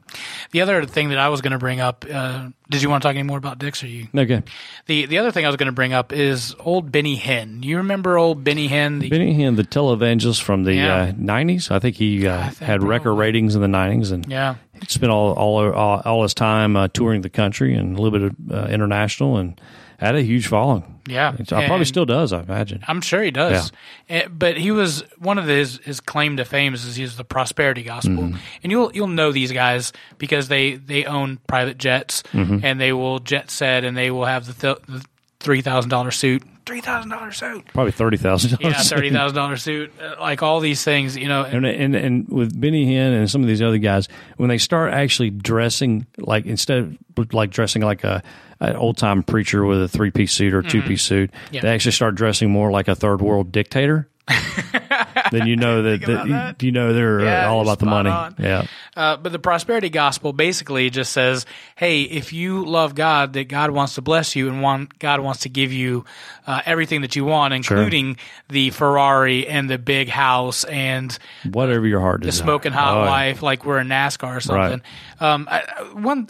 The 0.52 0.62
other 0.62 0.86
thing 0.86 1.10
that 1.10 1.20
I 1.20 1.30
was 1.30 1.42
going 1.42 1.52
to 1.52 1.60
bring 1.60 1.80
up, 1.80 2.04
uh, 2.12 2.48
did 2.68 2.82
you 2.82 2.90
want 2.90 3.04
to 3.04 3.08
talk 3.08 3.16
any 3.16 3.22
more 3.22 3.38
about 3.38 3.60
dicks? 3.60 3.84
Or 3.84 3.88
you? 3.88 4.08
Okay. 4.16 4.42
The 4.88 5.06
the 5.06 5.20
other 5.20 5.30
thing 5.32 5.46
I 5.46 5.50
was 5.50 5.56
going 5.56 5.68
to 5.68 5.72
bring 5.72 5.94
up 5.94 6.12
is 6.12 6.56
old 6.60 6.92
Benny 6.92 7.16
Hinn. 7.16 7.64
You 7.64 7.78
remember 7.78 8.18
old 8.18 8.44
Benny 8.44 8.68
Hinn? 8.68 9.00
The, 9.02 9.10
Benny 9.10 9.36
Hinn, 9.38 9.56
the 9.56 9.64
televangelist 9.64 10.42
from 10.42 10.64
the 10.64 10.74
Yeah. 10.74 10.96
uh, 10.96 11.12
90s. 11.12 11.70
I 11.70 11.78
think 11.78 11.96
he 11.96 12.26
uh, 12.28 12.50
had 12.60 12.82
record 12.84 13.14
ratings 13.14 13.54
in 13.56 13.62
the 13.62 13.68
90s. 13.68 14.12
And 14.12 14.25
Yeah. 14.28 14.56
he 14.80 14.86
spent 14.88 15.12
all, 15.12 15.34
all, 15.34 15.72
all, 15.74 16.02
all 16.06 16.24
his 16.24 16.34
time 16.34 16.76
uh, 16.76 16.88
touring 16.90 17.22
the 17.22 17.30
country 17.30 17.74
and 17.76 17.98
a 17.98 18.02
little 18.02 18.20
bit 18.20 18.32
of 18.32 18.52
uh, 18.52 18.68
international 18.72 19.38
and 19.38 19.60
had 19.98 20.16
a 20.16 20.22
huge 20.22 20.48
following. 20.48 20.84
Yeah. 21.08 21.34
I 21.52 21.68
probably 21.68 21.86
still 21.86 22.06
does, 22.06 22.34
I 22.34 22.42
imagine. 22.42 22.84
I'm 22.88 23.00
sure 23.00 23.22
he 23.24 23.32
does. 23.32 23.72
Eh, 24.10 24.28
But 24.30 24.58
he 24.58 24.72
was 24.72 25.04
one 25.20 25.38
of 25.38 25.46
his 25.46 25.78
his 25.86 26.00
claim 26.02 26.36
to 26.38 26.46
fame 26.46 26.74
is 26.74 26.96
he's 26.96 27.16
the 27.16 27.24
prosperity 27.24 27.84
gospel, 27.84 28.16
Mhm. 28.24 28.38
and 28.64 28.72
you'll 28.72 28.92
you'll 28.94 29.08
know 29.08 29.32
these 29.32 29.52
guys 29.52 29.94
because 30.18 30.48
they 30.48 30.76
they 30.76 31.06
own 31.06 31.38
private 31.48 31.78
jets 31.78 32.24
Mhm. 32.34 32.62
and 32.64 32.82
they 32.82 32.92
will 32.92 33.20
jet 33.20 33.52
set 33.52 33.84
and 33.86 33.96
they 33.96 34.10
will 34.12 34.26
have 34.26 34.48
the, 34.48 34.54
th- 34.54 34.86
the 34.88 35.06
three 35.40 35.62
thousand 35.62 35.92
dollar 35.92 36.10
suit, 36.12 36.42
three 36.66 36.82
thousand 36.82 37.12
dollar 37.12 37.32
suit, 37.32 37.66
Probably 37.74 37.92
$30,000. 37.92 38.60
yeah, 38.62 38.74
thirty 38.82 39.10
thousand 39.12 39.36
dollar 39.36 39.58
suit, 39.58 39.92
uh, 40.02 40.16
like 40.20 40.42
all 40.44 40.60
these 40.60 40.84
things, 40.84 41.16
you 41.16 41.28
know. 41.28 41.44
And, 41.44 41.66
and 41.66 41.96
and 41.96 42.28
with 42.30 42.60
Benny 42.60 42.86
Hinn 42.86 43.14
and 43.18 43.30
some 43.30 43.42
of 43.42 43.48
these 43.48 43.62
other 43.62 43.78
guys, 43.78 44.08
when 44.38 44.50
they 44.50 44.58
start 44.58 44.94
actually 44.94 45.30
dressing 45.30 46.06
like 46.18 46.46
instead 46.46 46.78
of 47.18 47.34
like 47.34 47.52
dressing 47.52 47.82
like 47.82 48.04
a 48.04 48.24
an 48.62 48.76
old 48.78 48.98
time 48.98 49.22
preacher 49.22 49.66
with 49.66 49.84
a 49.84 49.88
three 49.88 50.12
piece 50.12 50.32
suit 50.32 50.54
or 50.54 50.62
two 50.62 50.82
piece 50.82 51.04
suit, 51.04 51.30
Yeah. 51.52 51.62
they 51.62 51.70
actually 51.74 51.92
start 51.92 52.16
dressing 52.16 52.50
more 52.52 52.72
like 52.72 52.88
a 52.88 52.96
third 52.96 53.22
world 53.22 53.52
dictator. 53.52 54.08
then 55.36 55.48
you 55.48 55.56
know 55.58 55.82
that, 55.98 56.02
that 56.02 56.64
you 56.64 56.72
know 56.72 56.94
they're 56.94 57.20
uh, 57.20 57.24
Yeah, 57.24 57.48
all 57.50 57.62
about 57.62 57.80
the 57.80 57.86
money. 57.86 58.10
on. 58.10 58.36
Yeah, 58.40 58.66
Uh, 58.96 59.18
but 59.18 59.32
the 59.32 59.40
prosperity 59.40 59.90
gospel 59.90 60.34
basically 60.34 60.90
just 60.90 61.12
says, 61.12 61.46
"Hey, 61.76 62.04
if 62.04 62.32
you 62.34 62.66
love 62.66 62.96
God, 62.96 63.34
that 63.34 63.50
God 63.50 63.72
wants 63.72 63.96
to 63.96 64.02
bless 64.02 64.36
you, 64.36 64.48
and 64.48 64.62
want 64.62 64.98
God 65.00 65.20
wants 65.20 65.42
to 65.42 65.50
give 65.50 65.72
you 65.74 66.06
uh, 66.48 66.62
everything 66.66 67.02
that 67.02 67.16
you 67.16 67.26
want, 67.26 67.54
Sure. 67.66 67.78
including 67.78 68.18
the 68.50 68.70
Ferrari 68.72 69.48
and 69.48 69.70
the 69.70 69.78
big 69.78 70.10
house 70.10 70.64
and 70.64 71.18
whatever 71.52 71.86
your 71.86 72.00
heart 72.00 72.26
is, 72.26 72.38
the 72.38 72.44
smoking 72.44 72.72
hot 72.72 72.96
Oh, 72.98 73.04
yeah. 73.04 73.10
wife, 73.10 73.42
like 73.44 73.66
we're 73.66 73.80
in 73.80 73.88
NASCAR 73.88 74.38
or 74.38 74.40
something." 74.40 74.82
Um, 75.20 75.48
I, 75.52 75.62
I- 75.62 75.94
one, 75.94 76.30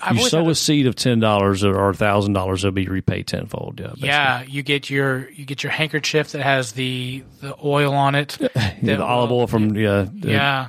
I've 0.00 0.16
You 0.16 0.28
sow 0.28 0.42
had 0.44 0.50
a 0.50 0.54
seed 0.54 0.86
of 0.86 0.94
ten 0.94 1.20
dollars 1.20 1.64
or 1.64 1.94
thousand 1.94 2.34
dollars, 2.34 2.64
it'll 2.64 2.74
be 2.74 2.86
repaid 2.86 3.26
tenfold. 3.26 3.80
Yeah, 3.80 3.86
basically. 3.88 4.08
yeah, 4.08 4.42
you 4.42 4.62
get 4.62 4.90
your 4.90 5.30
you 5.30 5.44
get 5.44 5.62
your 5.62 5.72
handkerchief 5.72 6.32
that 6.32 6.42
has 6.42 6.72
the 6.72 7.24
the 7.40 7.54
oil 7.64 7.92
on 7.94 8.14
it. 8.14 8.36
Yeah, 8.82 8.96
the 8.96 9.04
olive 9.04 9.32
oil 9.32 9.46
from 9.46 9.74
yeah, 9.74 10.06
the- 10.12 10.30
Yeah. 10.30 10.68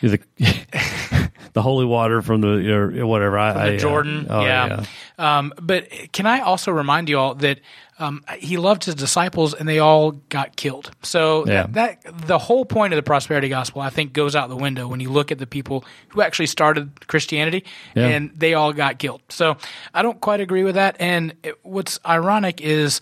the, 0.00 0.20
the 1.54 1.62
holy 1.62 1.84
water 1.86 2.22
from 2.22 2.40
the 2.40 2.72
or 2.72 3.06
whatever. 3.06 3.36
From 3.36 3.58
I, 3.58 3.70
the 3.70 3.76
uh, 3.76 3.78
Jordan. 3.78 4.26
oh, 4.30 4.42
yeah. 4.42 4.84
Um, 5.18 5.52
but 5.60 5.88
can 6.12 6.26
I 6.26 6.40
also 6.40 6.70
remind 6.70 7.08
you 7.08 7.18
all 7.18 7.34
that 7.36 7.60
um, 7.98 8.22
he 8.38 8.56
loved 8.56 8.84
his 8.84 8.94
disciples 8.94 9.54
and 9.54 9.68
they 9.68 9.78
all 9.80 10.12
got 10.12 10.54
killed. 10.56 10.90
So 11.02 11.44
Yeah. 11.46 11.66
that, 11.70 12.02
that 12.02 12.26
the 12.26 12.38
whole 12.38 12.64
point 12.64 12.92
of 12.92 12.96
the 12.96 13.02
prosperity 13.02 13.48
gospel, 13.48 13.80
I 13.82 13.90
think, 13.90 14.12
goes 14.12 14.36
out 14.36 14.48
the 14.48 14.56
window 14.56 14.86
when 14.86 15.00
you 15.00 15.10
look 15.10 15.32
at 15.32 15.38
the 15.38 15.46
people 15.46 15.84
who 16.08 16.22
actually 16.22 16.46
started 16.46 17.06
Christianity 17.08 17.64
Yeah. 17.94 18.06
and 18.08 18.30
they 18.36 18.54
all 18.54 18.72
got 18.72 18.98
killed. 18.98 19.22
So 19.28 19.56
I 19.92 20.02
don't 20.02 20.20
quite 20.20 20.40
agree 20.40 20.62
with 20.64 20.76
that. 20.76 20.96
And 21.00 21.34
it, 21.42 21.58
what's 21.62 21.98
ironic 22.06 22.60
is. 22.60 23.00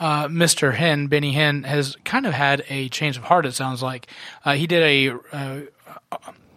Uh, 0.00 0.26
Mr. 0.26 0.74
Hinn, 0.74 1.08
Benny 1.08 1.32
Hinn, 1.32 1.64
has 1.64 1.94
kind 2.04 2.26
of 2.26 2.34
had 2.34 2.64
a 2.68 2.88
change 2.88 3.16
of 3.16 3.22
heart. 3.22 3.46
It 3.46 3.52
sounds 3.54 3.80
like 3.80 4.08
uh, 4.44 4.54
he 4.54 4.66
did 4.66 4.82
a 4.82 5.14
uh, 5.32 5.60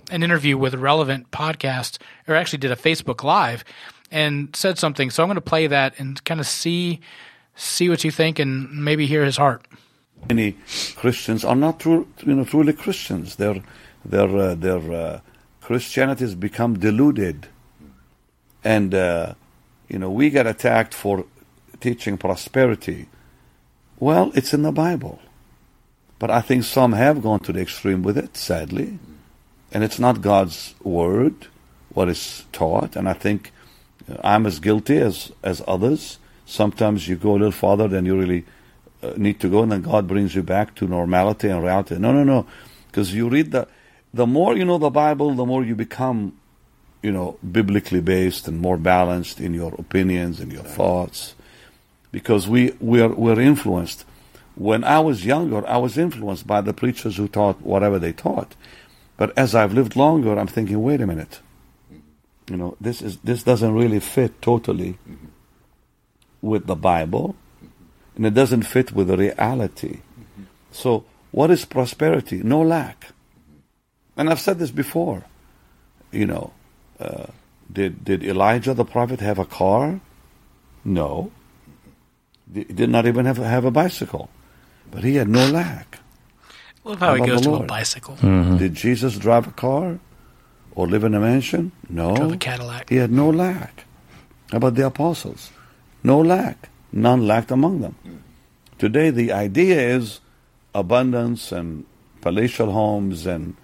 an 0.10 0.24
interview 0.24 0.58
with 0.58 0.74
a 0.74 0.78
relevant 0.78 1.30
podcast, 1.30 2.00
or 2.28 2.34
actually 2.36 2.58
did 2.58 2.72
a 2.72 2.76
Facebook 2.76 3.24
Live, 3.24 3.64
and 4.12 4.56
said 4.56 4.80
something. 4.80 5.12
So 5.12 5.22
I'm 5.22 5.28
going 5.28 5.36
to 5.36 5.42
play 5.42 5.68
that 5.68 5.94
and 6.00 6.22
kind 6.26 6.40
of 6.40 6.48
see 6.48 7.00
see 7.58 7.90
what 7.90 8.04
you 8.04 8.12
think, 8.12 8.40
and 8.40 8.70
maybe 8.72 9.06
hear 9.06 9.26
his 9.26 9.38
heart. 9.38 9.66
many 10.30 10.56
Christians 10.96 11.44
are 11.44 11.56
not 11.56 11.80
true, 11.80 12.08
you 12.26 12.36
know, 12.36 12.46
truly 12.46 12.74
Christians. 12.74 13.36
Their 13.36 13.62
their 14.06 14.30
uh, 14.30 14.56
their 14.56 14.92
uh, 14.92 15.20
Christianity 15.62 16.24
has 16.24 16.36
become 16.36 16.80
deluded, 16.80 17.48
and 18.64 18.96
uh, 18.96 19.34
you 19.90 20.00
know 20.00 20.10
we 20.10 20.30
get 20.30 20.48
attacked 20.48 20.94
for 20.94 21.26
teaching 21.80 22.18
prosperity. 22.18 23.08
Well, 24.00 24.32
it's 24.36 24.54
in 24.54 24.62
the 24.62 24.72
Bible, 24.72 25.20
but 26.20 26.30
I 26.30 26.42
think 26.42 26.64
some 26.64 26.94
have 26.94 27.24
gone 27.24 27.40
to 27.42 27.54
the 27.54 27.62
extreme 27.62 28.04
with 28.04 28.18
it, 28.18 28.38
sadly, 28.38 29.00
and 29.72 29.84
it's 29.84 30.00
not 30.00 30.22
God's 30.22 30.76
word 30.84 31.48
what 31.90 32.10
is 32.10 32.46
taught. 32.52 32.96
And 32.96 33.10
I 33.10 33.14
think 33.14 33.52
I'm 34.24 34.46
as 34.46 34.60
guilty 34.60 34.98
as 34.98 35.32
as 35.44 35.62
others. 35.68 36.20
Sometimes 36.50 37.10
you 37.10 37.18
go 37.18 37.32
a 37.32 37.34
little 37.34 37.52
farther 37.52 37.90
than 37.90 38.06
you 38.06 38.18
really 38.18 38.46
uh, 39.04 39.12
need 39.18 39.42
to 39.42 39.50
go, 39.50 39.64
and 39.64 39.72
then 39.72 39.82
God 39.82 40.08
brings 40.08 40.34
you 40.34 40.42
back 40.42 40.76
to 40.76 40.88
normality 40.88 41.50
and 41.50 41.62
reality. 41.62 41.98
No, 41.98 42.14
no, 42.14 42.24
no, 42.24 42.48
because 42.88 43.14
you 43.14 43.28
read 43.28 43.52
the 43.52 43.68
the 44.14 44.26
more 44.26 44.56
you 44.56 44.64
know 44.64 44.78
the 44.78 44.90
Bible, 44.90 45.34
the 45.34 45.46
more 45.46 45.66
you 45.66 45.76
become, 45.76 46.40
you 47.04 47.12
know, 47.12 47.38
biblically 47.52 48.00
based 48.00 48.48
and 48.48 48.62
more 48.62 48.78
balanced 48.78 49.42
in 49.42 49.54
your 49.54 49.74
opinions 49.78 50.40
and 50.40 50.50
your 50.54 50.64
thoughts, 50.64 51.36
because 52.14 52.48
we 52.48 52.72
we're 52.80 53.10
we're 53.10 53.42
influenced. 53.42 54.06
When 54.56 54.86
I 54.86 55.00
was 55.02 55.26
younger, 55.26 55.68
I 55.68 55.78
was 55.78 55.98
influenced 55.98 56.48
by 56.48 56.62
the 56.62 56.74
preachers 56.74 57.18
who 57.18 57.28
taught 57.28 57.62
whatever 57.62 58.00
they 58.00 58.14
taught, 58.14 58.56
but 59.18 59.38
as 59.38 59.54
I've 59.54 59.74
lived 59.74 59.98
longer, 59.98 60.40
I'm 60.40 60.48
thinking, 60.48 60.82
wait 60.82 61.02
a 61.02 61.08
minute, 61.08 61.42
you 62.50 62.56
know, 62.56 62.78
this 62.80 63.02
is 63.02 63.18
this 63.18 63.44
doesn't 63.44 63.74
really 63.74 64.00
fit 64.00 64.42
totally 64.42 64.98
with 66.42 66.68
the 66.68 66.76
Bible, 66.76 67.36
and 68.16 68.26
it 68.26 68.34
doesn't 68.34 68.64
fit 68.64 68.92
with 68.92 69.08
the 69.08 69.18
reality. 69.18 70.00
So, 70.72 71.06
what 71.32 71.52
is 71.52 71.66
prosperity? 71.66 72.42
No 72.44 72.62
lack. 72.62 73.08
And 74.16 74.30
I've 74.30 74.40
said 74.40 74.60
this 74.60 74.72
before. 74.72 75.24
You 76.12 76.26
know, 76.26 76.54
uh, 77.00 77.28
did 77.72 78.04
did 78.06 78.24
Elijah 78.24 78.74
the 78.74 78.86
prophet 78.86 79.20
have 79.20 79.40
a 79.40 79.46
car? 79.46 80.00
No. 80.84 81.32
He 82.54 82.64
did 82.64 82.90
not 82.90 83.06
even 83.06 83.26
have 83.26 83.38
have 83.38 83.66
a 83.66 83.72
bicycle, 83.72 84.30
but 84.90 85.04
he 85.04 85.16
had 85.16 85.28
no 85.28 85.46
lack. 85.50 86.00
Love 86.86 87.00
how 87.00 87.16
he 87.16 87.22
goes 87.26 87.42
the 87.42 87.50
to 87.50 87.50
a 87.50 87.60
Lord? 87.60 87.68
bicycle. 87.68 88.16
Did 88.58 88.74
Jesus 88.74 89.18
drive 89.18 89.46
a 89.48 89.52
car 89.52 90.00
or 90.72 90.88
live 90.88 91.04
in 91.04 91.14
a 91.14 91.20
mansion? 91.20 91.74
No. 91.90 92.16
Drove 92.16 92.32
a 92.34 92.38
Cadillac. 92.38 92.90
He 92.90 92.96
had 92.96 93.12
no 93.12 93.30
lack. 93.30 93.84
How 94.52 94.58
about 94.58 94.76
the 94.76 94.86
apostles? 94.86 95.52
No 96.04 96.20
lack. 96.22 96.70
None 96.92 97.28
lacked 97.28 97.52
among 97.52 97.82
them. 97.82 97.96
Today, 98.78 99.10
the 99.10 99.32
idea 99.32 99.80
is 99.80 100.20
abundance 100.74 101.52
and 101.52 101.86
palatial 102.22 102.72
homes 102.72 103.26
and 103.26 103.56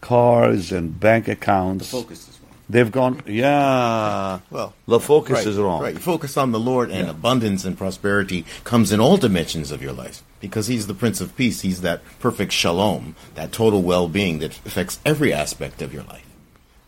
cars 0.00 0.72
and 0.72 0.98
bank 0.98 1.28
accounts. 1.28 1.90
The 1.90 1.96
focus 2.02 2.28
is 2.28 2.38
wrong. 2.40 2.54
They've 2.68 2.92
gone, 2.92 3.22
yeah. 3.26 4.40
Well, 4.50 4.74
the 4.86 5.00
focus 5.00 5.38
right, 5.38 5.46
is 5.46 5.56
wrong. 5.56 5.80
Right. 5.80 5.94
You 5.94 6.00
focus 6.00 6.36
on 6.36 6.52
the 6.52 6.60
Lord, 6.60 6.90
and 6.90 7.08
abundance 7.08 7.64
and 7.64 7.78
prosperity 7.78 8.44
comes 8.64 8.92
in 8.92 9.00
all 9.00 9.16
dimensions 9.16 9.70
of 9.70 9.82
your 9.82 9.92
life 9.92 10.22
because 10.40 10.66
He's 10.66 10.86
the 10.86 10.94
Prince 10.94 11.22
of 11.22 11.34
Peace. 11.34 11.62
He's 11.62 11.80
that 11.80 12.02
perfect 12.20 12.52
shalom, 12.52 13.16
that 13.34 13.52
total 13.52 13.80
well-being 13.82 14.40
that 14.40 14.58
affects 14.66 15.00
every 15.06 15.32
aspect 15.32 15.80
of 15.80 15.94
your 15.94 16.02
life. 16.04 16.27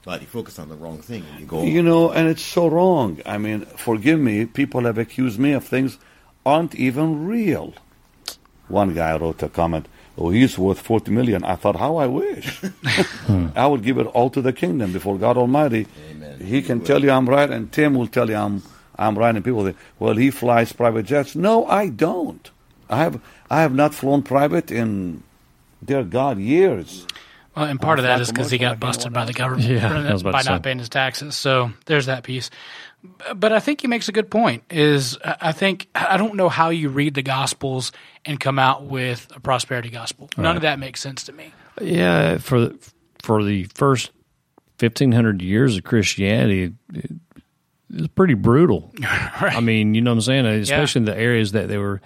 But 0.04 0.22
you 0.22 0.26
focus 0.26 0.58
on 0.58 0.68
the 0.68 0.76
wrong 0.76 0.98
thing, 1.02 1.24
and 1.30 1.40
you 1.40 1.46
go. 1.46 1.62
You 1.62 1.82
know, 1.82 2.10
and 2.10 2.28
it's 2.28 2.42
so 2.42 2.68
wrong. 2.68 3.20
I 3.26 3.36
mean, 3.38 3.66
forgive 3.76 4.18
me, 4.18 4.46
people 4.46 4.82
have 4.82 4.96
accused 4.96 5.38
me 5.38 5.52
of 5.52 5.64
things 5.64 5.98
aren't 6.46 6.74
even 6.74 7.26
real. 7.26 7.74
One 8.68 8.94
guy 8.94 9.16
wrote 9.18 9.42
a 9.42 9.48
comment, 9.48 9.86
Oh, 10.20 10.28
he's 10.28 10.58
worth 10.58 10.80
40 10.80 11.10
million. 11.12 11.44
I 11.44 11.56
thought, 11.56 11.76
how 11.76 11.96
I 11.96 12.06
wish. 12.06 12.60
I 13.56 13.66
would 13.66 13.82
give 13.82 13.96
it 13.98 14.06
all 14.08 14.28
to 14.30 14.42
the 14.42 14.52
kingdom 14.52 14.92
before 14.92 15.16
God 15.16 15.38
Almighty. 15.38 15.86
He 16.42 16.60
can 16.60 16.80
tell 16.82 17.02
you 17.02 17.10
I'm 17.10 17.28
right, 17.28 17.50
and 17.50 17.72
Tim 17.72 17.94
will 17.94 18.06
tell 18.06 18.28
you 18.28 18.36
I'm, 18.36 18.62
I'm 18.98 19.18
right. 19.18 19.34
And 19.34 19.42
people 19.44 19.64
think, 19.64 19.78
well, 19.98 20.16
he 20.16 20.30
flies 20.30 20.72
private 20.72 21.06
jets. 21.06 21.34
No, 21.34 21.64
I 21.66 21.88
don't. 21.88 22.50
I 22.90 22.98
have, 22.98 23.20
I 23.48 23.62
have 23.62 23.74
not 23.74 23.94
flown 23.94 24.22
private 24.22 24.70
in, 24.70 25.22
dear 25.82 26.04
God, 26.04 26.38
years. 26.38 27.06
Well, 27.60 27.68
and 27.68 27.80
part 27.80 27.98
of 27.98 28.04
I'll 28.04 28.10
that 28.12 28.16
fly 28.16 28.22
is 28.22 28.32
because 28.32 28.50
he 28.50 28.58
got 28.58 28.80
busted 28.80 29.12
by 29.12 29.24
the 29.24 29.32
government 29.32 29.68
Yeah, 29.68 29.88
for 29.88 29.94
I 29.96 30.12
was 30.12 30.22
about 30.22 30.32
by 30.32 30.42
not 30.42 30.62
paying 30.62 30.78
his 30.78 30.88
taxes. 30.88 31.36
So 31.36 31.72
there's 31.86 32.06
that 32.06 32.24
piece. 32.24 32.50
But 33.34 33.52
I 33.52 33.60
think 33.60 33.80
he 33.80 33.86
makes 33.86 34.08
a 34.08 34.12
good 34.12 34.30
point. 34.30 34.62
Is 34.70 35.16
I 35.24 35.36
I 35.40 35.52
think 35.52 35.88
I 35.94 36.16
don't 36.16 36.34
know 36.34 36.48
how 36.48 36.70
you 36.70 36.88
read 36.90 37.14
the 37.14 37.22
Gospels 37.22 37.92
and 38.24 38.38
come 38.38 38.58
out 38.58 38.84
with 38.84 39.26
a 39.34 39.40
prosperity 39.40 39.88
gospel. 39.90 40.28
None 40.36 40.46
Right. 40.46 40.56
of 40.56 40.62
that 40.62 40.78
makes 40.78 41.00
sense 41.00 41.24
to 41.24 41.32
me. 41.32 41.52
Yeah, 41.80 42.38
for 42.38 42.72
for 43.22 43.42
the 43.42 43.64
first 43.74 44.10
fifteen 44.78 45.12
hundred 45.12 45.40
years 45.40 45.76
of 45.78 45.84
Christianity, 45.84 46.62
it, 46.64 46.72
it 46.94 47.10
was 47.90 48.08
pretty 48.08 48.34
brutal. 48.34 48.92
I 49.02 49.60
mean, 49.60 49.94
you 49.94 50.00
know 50.02 50.10
what 50.10 50.16
I'm 50.16 50.20
saying? 50.22 50.46
Especially 50.46 51.00
in 51.00 51.04
the 51.06 51.16
areas 51.16 51.52
that 51.52 51.68
they 51.68 51.78
were 51.78 52.00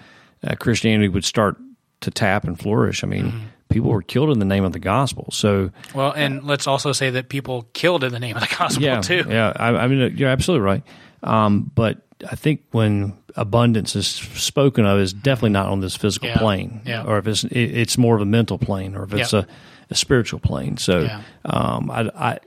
uh, 0.46 0.54
Christianity 0.56 1.08
would 1.08 1.24
start 1.24 1.56
to 2.02 2.10
tap 2.12 2.44
and 2.44 2.58
flourish. 2.58 3.02
I 3.02 3.08
mean, 3.08 3.48
people 3.68 3.90
were 3.90 4.02
killed 4.02 4.30
in 4.30 4.38
the 4.38 4.44
name 4.44 4.64
of 4.64 4.72
the 4.72 4.78
gospel. 4.78 5.28
So 5.32 5.70
Well, 5.94 6.12
and 6.12 6.44
let's 6.44 6.66
also 6.66 6.92
say 6.92 7.10
that 7.10 7.28
people 7.28 7.66
killed 7.72 8.04
in 8.04 8.12
the 8.12 8.20
name 8.20 8.36
of 8.36 8.42
the 8.48 8.54
gospel 8.58 8.82
yeah, 8.82 9.00
too. 9.00 9.24
yeah. 9.28 9.52
I, 9.56 9.68
I 9.70 9.88
mean, 9.88 10.16
you're 10.16 10.28
absolutely 10.30 10.64
right. 10.64 10.82
Um, 11.22 11.70
but 11.74 11.98
I 12.30 12.36
think 12.36 12.62
when 12.70 13.16
abundance 13.36 13.96
is 13.96 14.06
spoken 14.06 14.84
of, 14.86 15.00
is 15.00 15.12
definitely 15.12 15.50
not 15.50 15.66
on 15.66 15.80
this 15.80 15.96
physical 15.96 16.28
Yeah, 16.28 16.38
plane, 16.38 16.82
yeah. 16.84 17.02
or 17.04 17.18
if 17.18 17.26
it's 17.26 17.44
it, 17.44 17.50
it's 17.58 17.98
more 17.98 18.14
of 18.14 18.20
a 18.22 18.26
mental 18.26 18.58
plane, 18.58 18.94
or 18.94 19.04
if 19.04 19.14
it's 19.14 19.32
Yeah. 19.32 19.40
a, 19.40 19.46
a 19.90 19.94
spiritual 19.94 20.38
plane. 20.38 20.76
So, 20.76 21.08
um, 21.44 21.90
I, 21.90 22.10
I 22.14 22.38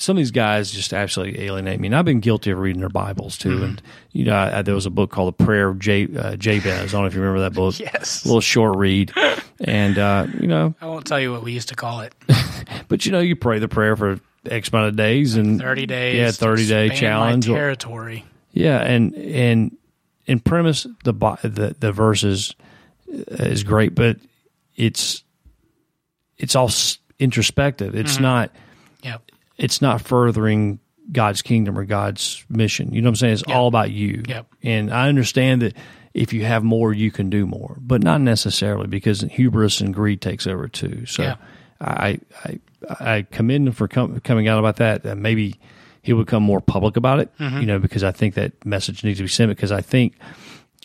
some 0.00 0.16
of 0.16 0.20
these 0.20 0.30
guys 0.30 0.70
just 0.70 0.92
absolutely 0.94 1.42
alienate 1.44 1.78
me, 1.78 1.88
and 1.88 1.94
I've 1.94 2.04
been 2.06 2.20
guilty 2.20 2.50
of 2.50 2.58
reading 2.58 2.80
their 2.80 2.88
Bibles 2.88 3.36
too. 3.36 3.50
Mm-hmm. 3.56 3.64
And 3.64 3.82
you 4.12 4.24
know, 4.24 4.34
I, 4.36 4.62
there 4.62 4.74
was 4.74 4.86
a 4.86 4.90
book 4.90 5.10
called 5.10 5.36
The 5.38 5.44
Prayer 5.44 5.68
of 5.68 5.78
J, 5.78 6.08
uh, 6.16 6.36
Jabez. 6.36 6.66
I 6.88 6.92
don't 6.92 7.02
know 7.02 7.06
if 7.06 7.14
you 7.14 7.20
remember 7.20 7.40
that 7.40 7.52
book. 7.54 7.74
Yes. 7.80 8.24
a 8.24 8.28
little 8.28 8.40
short 8.40 8.78
read, 8.78 9.12
and 9.60 9.98
uh, 9.98 10.26
you 10.40 10.46
know, 10.46 10.74
I 10.80 10.86
won't 10.86 11.06
tell 11.06 11.20
you 11.20 11.30
what 11.32 11.42
we 11.42 11.52
used 11.52 11.68
to 11.68 11.76
call 11.76 12.00
it. 12.00 12.14
but 12.88 13.04
you 13.06 13.12
know, 13.12 13.20
you 13.20 13.36
pray 13.36 13.58
the 13.58 13.68
prayer 13.68 13.94
for 13.96 14.18
X 14.46 14.70
amount 14.70 14.88
of 14.88 14.96
days 14.96 15.36
and 15.36 15.60
Thirty 15.60 15.84
days. 15.86 16.16
Yeah, 16.16 16.30
thirty 16.30 16.66
day 16.66 16.88
challenge. 16.88 17.48
Or- 17.48 17.54
territory. 17.54 18.24
yeah, 18.52 18.78
and 18.80 19.14
and 19.14 19.76
in 20.26 20.40
premise, 20.40 20.86
the 21.04 21.12
the 21.12 21.76
the 21.78 21.92
verses 21.92 22.54
is 23.06 23.64
great, 23.64 23.94
but 23.94 24.16
it's 24.76 25.24
it's 26.38 26.56
all 26.56 26.70
introspective. 27.18 27.94
It's 27.94 28.16
Mhm. 28.16 28.22
not 28.22 28.50
Yep. 29.02 29.30
It's 29.60 29.80
not 29.80 30.00
furthering 30.00 30.80
God's 31.12 31.42
kingdom 31.42 31.78
or 31.78 31.84
God's 31.84 32.44
mission. 32.48 32.92
You 32.92 33.02
know 33.02 33.06
what 33.08 33.12
I'm 33.12 33.16
saying? 33.16 33.32
It's 33.34 33.42
all 33.44 33.68
about 33.68 33.90
you. 33.90 34.22
Yep. 34.26 34.46
And 34.62 34.92
I 34.92 35.08
understand 35.08 35.62
that 35.62 35.76
if 36.14 36.32
you 36.32 36.44
have 36.44 36.64
more, 36.64 36.92
you 36.92 37.10
can 37.10 37.30
do 37.30 37.46
more, 37.46 37.76
but 37.80 38.02
not 38.02 38.20
necessarily 38.20 38.86
because 38.88 39.20
hubris 39.22 39.80
and 39.80 39.94
greed 39.94 40.20
takes 40.20 40.46
over 40.46 40.66
too. 40.68 41.06
So 41.06 41.22
Yeah. 41.22 41.36
I, 41.80 42.18
I, 42.44 42.58
I 43.00 43.26
commend 43.30 43.68
him 43.68 43.72
for 43.74 43.88
com- 43.88 44.20
coming 44.20 44.48
out 44.48 44.58
about 44.58 44.76
that. 44.76 45.04
Uh, 45.06 45.14
maybe 45.14 45.54
he'll 46.02 46.18
become 46.18 46.42
more 46.42 46.60
public 46.60 46.96
about 46.96 47.20
it, 47.20 47.30
Mhm. 47.38 47.60
you 47.60 47.66
know, 47.66 47.78
because 47.78 48.02
I 48.04 48.10
think 48.12 48.34
that 48.34 48.52
message 48.66 49.02
needs 49.04 49.18
to 49.18 49.24
be 49.24 49.28
sent 49.28 49.50
because 49.50 49.72
I 49.72 49.80
think 49.80 50.14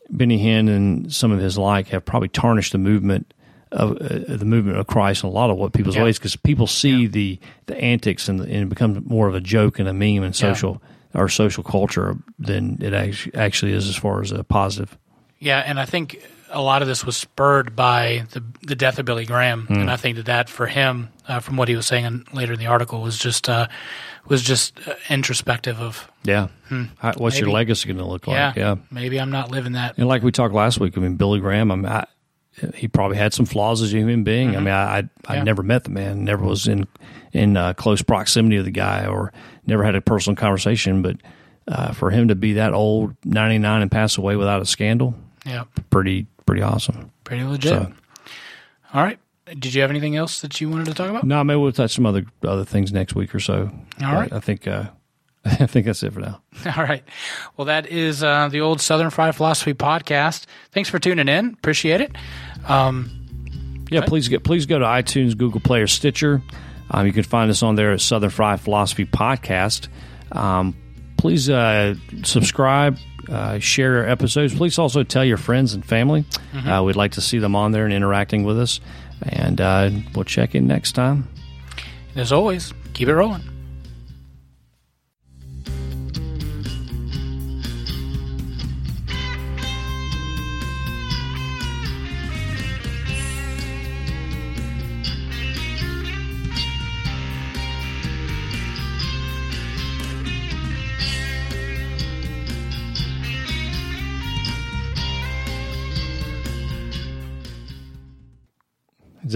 Benny 0.09 0.37
Hinn 0.39 0.69
and 0.69 1.11
some 1.13 1.31
of 1.31 1.39
his 1.39 1.57
like 1.57 1.87
have 1.89 2.05
probably 2.05 2.29
tarnished 2.29 2.71
the 2.71 2.77
movement 2.77 3.33
of 3.75 3.91
uh, 4.01 4.35
the 4.37 4.45
movement 4.45 4.77
of 4.77 4.87
Christ 4.87 5.23
and 5.23 5.31
a 5.31 5.35
lot 5.35 5.49
of 5.49 5.57
what 5.57 5.73
people's 5.73 5.95
Yeah. 5.95 6.03
ways 6.03 6.17
because 6.17 6.35
people 6.35 6.67
see 6.67 7.07
the 7.07 7.39
the 7.67 7.77
antics 7.77 8.27
and, 8.29 8.39
the, 8.39 8.43
and 8.45 8.55
it 8.63 8.69
becomes 8.69 9.05
more 9.07 9.27
of 9.27 9.35
a 9.35 9.41
joke 9.41 9.79
and 9.79 9.87
a 9.87 9.93
meme 9.93 10.23
and 10.23 10.33
Yeah. 10.39 10.53
social 10.53 10.81
or 11.13 11.29
social 11.29 11.63
culture 11.63 12.15
than 12.39 12.77
it 12.81 12.93
actually 12.93 13.35
actually 13.35 13.71
is 13.73 13.87
as 13.87 13.95
far 13.95 14.21
as 14.21 14.31
a 14.31 14.43
positive. 14.43 14.97
Yeah, 15.39 15.59
and 15.65 15.79
I 15.79 15.85
think 15.85 16.21
a 16.51 16.61
lot 16.61 16.81
of 16.81 16.87
this 16.87 17.05
was 17.05 17.17
spurred 17.17 17.75
by 17.75 18.23
the 18.31 18.43
the 18.63 18.75
death 18.75 18.99
of 18.99 19.05
Billy 19.05 19.25
Graham, 19.25 19.67
Mm. 19.69 19.81
and 19.81 19.91
I 19.91 19.95
think 19.97 20.15
that 20.17 20.25
that 20.27 20.49
for 20.49 20.67
him, 20.67 21.09
uh, 21.27 21.39
from 21.39 21.57
what 21.57 21.67
he 21.67 21.75
was 21.75 21.85
saying 21.85 22.05
in, 22.05 22.23
later 22.33 22.53
in 22.53 22.59
the 22.59 22.67
article, 22.67 23.01
was 23.01 23.17
just 23.17 23.49
uh, 23.49 23.67
was 24.27 24.41
just 24.41 24.77
uh, 24.87 24.93
introspective 25.09 25.79
of 25.81 26.09
Yeah, 26.23 26.47
Hmm. 26.69 26.85
How- 26.97 27.13
what's 27.17 27.39
your 27.39 27.49
legacy 27.49 27.87
going 27.87 27.97
to 27.99 28.05
look 28.05 28.25
like? 28.27 28.35
yeah, 28.37 28.53
yeah. 28.55 28.75
maybe 28.91 29.19
I'm 29.19 29.31
not 29.31 29.51
living 29.51 29.73
that. 29.73 29.97
And 29.97 30.07
like 30.07 30.23
we 30.23 30.31
talked 30.31 30.53
last 30.53 30.79
week, 30.79 30.97
I 30.97 31.01
mean, 31.01 31.15
Billy 31.15 31.39
Graham, 31.39 31.71
I'm. 31.71 31.85
I, 31.85 32.05
he 32.73 32.87
probably 32.87 33.17
had 33.17 33.33
some 33.33 33.45
flaws 33.45 33.81
as 33.81 33.93
a 33.93 33.97
human 33.97 34.23
being. 34.23 34.55
I 34.55 34.59
Mhm. 34.59 34.63
mean, 34.63 34.73
I, 34.73 34.97
I, 34.97 35.03
I 35.27 35.35
Yeah. 35.35 35.43
never 35.43 35.61
met 35.63 35.83
the 35.83 35.89
man, 35.89 36.23
never 36.23 36.43
was 36.45 36.67
in 36.67 36.87
in 37.33 37.57
uh, 37.57 37.73
close 37.73 38.01
proximity 38.01 38.55
of 38.57 38.63
the 38.65 38.71
guy, 38.71 39.05
or 39.05 39.33
never 39.67 39.83
had 39.83 39.95
a 39.95 40.01
personal 40.01 40.35
conversation. 40.37 41.01
But 41.01 41.17
uh, 41.67 41.91
for 41.91 42.11
him 42.11 42.29
to 42.29 42.35
be 42.35 42.53
that 42.53 42.73
old, 42.73 43.15
ninety 43.25 43.57
nine, 43.57 43.81
and 43.81 43.91
pass 43.91 44.17
away 44.17 44.35
without 44.37 44.61
a 44.61 44.65
scandal, 44.65 45.15
Yeah, 45.45 45.63
pretty 45.89 46.27
pretty 46.45 46.61
awesome. 46.61 47.11
pretty 47.23 47.43
legit. 47.43 47.71
So- 47.71 47.91
All 48.93 49.03
right, 49.03 49.19
did 49.47 49.73
you 49.73 49.81
have 49.81 49.89
anything 49.89 50.15
else 50.15 50.39
that 50.41 50.61
you 50.61 50.69
wanted 50.69 50.85
to 50.85 50.93
talk 50.93 51.09
about? 51.09 51.25
No, 51.25 51.43
maybe 51.43 51.59
we'll 51.59 51.71
touch 51.73 51.91
some 51.93 52.05
other 52.05 52.25
other 52.43 52.63
things 52.63 52.93
next 52.93 53.15
week 53.15 53.35
or 53.35 53.39
so. 53.41 53.69
All 54.03 54.13
right. 54.13 54.31
I 54.31 54.39
think 54.39 54.65
uh, 54.67 54.85
I 55.45 55.65
think 55.67 55.85
that's 55.87 56.01
it 56.03 56.13
for 56.13 56.21
now. 56.21 56.41
All 56.77 56.83
right. 56.83 57.03
Well, 57.57 57.65
that 57.65 57.87
is 57.87 58.23
uh, 58.23 58.47
the 58.47 58.61
old 58.61 58.79
Southern 58.79 59.09
Fried 59.09 59.35
Philosophy 59.35 59.73
podcast. 59.73 60.45
Thanks 60.71 60.89
for 60.89 60.99
tuning 60.99 61.27
in. 61.27 61.49
Appreciate 61.53 61.99
it. 62.01 62.15
Um, 62.67 63.11
Yeah, 63.91 64.01
please 64.05 64.27
get 64.27 64.43
please 64.43 64.65
go 64.65 64.79
to 64.79 64.85
iTunes, 64.85 65.37
Google 65.37 65.59
Play, 65.61 65.81
or 65.81 65.87
Stitcher. 65.87 66.41
Um, 66.91 67.05
you 67.05 67.13
can 67.13 67.23
find 67.23 67.49
us 67.51 67.63
on 67.63 67.75
there 67.75 67.91
at 67.93 68.01
Southern 68.01 68.29
Fried 68.29 68.59
Philosophy 68.59 69.05
Podcast. 69.05 69.87
Um, 70.31 70.75
please 71.17 71.49
uh, 71.49 71.95
subscribe, 72.23 72.97
uh, 73.29 73.59
share 73.59 73.97
our 73.99 74.07
episodes. 74.07 74.53
Please 74.55 74.77
also 74.79 75.03
tell 75.03 75.23
your 75.25 75.37
friends 75.37 75.73
and 75.73 75.83
family. 75.85 76.25
Mhm. 76.53 76.79
Uh, 76.79 76.83
we'd 76.83 76.95
like 76.95 77.13
to 77.13 77.21
see 77.21 77.37
them 77.39 77.55
on 77.55 77.71
there 77.71 77.85
and 77.85 77.93
interacting 77.93 78.43
with 78.43 78.59
us. 78.59 78.79
And 79.23 79.61
uh, 79.61 79.89
we'll 80.13 80.25
check 80.25 80.55
in 80.55 80.67
next 80.67 80.91
time. 80.93 81.27
And 82.11 82.21
as 82.21 82.31
always, 82.31 82.73
keep 82.93 83.07
it 83.07 83.15
rolling. 83.15 83.41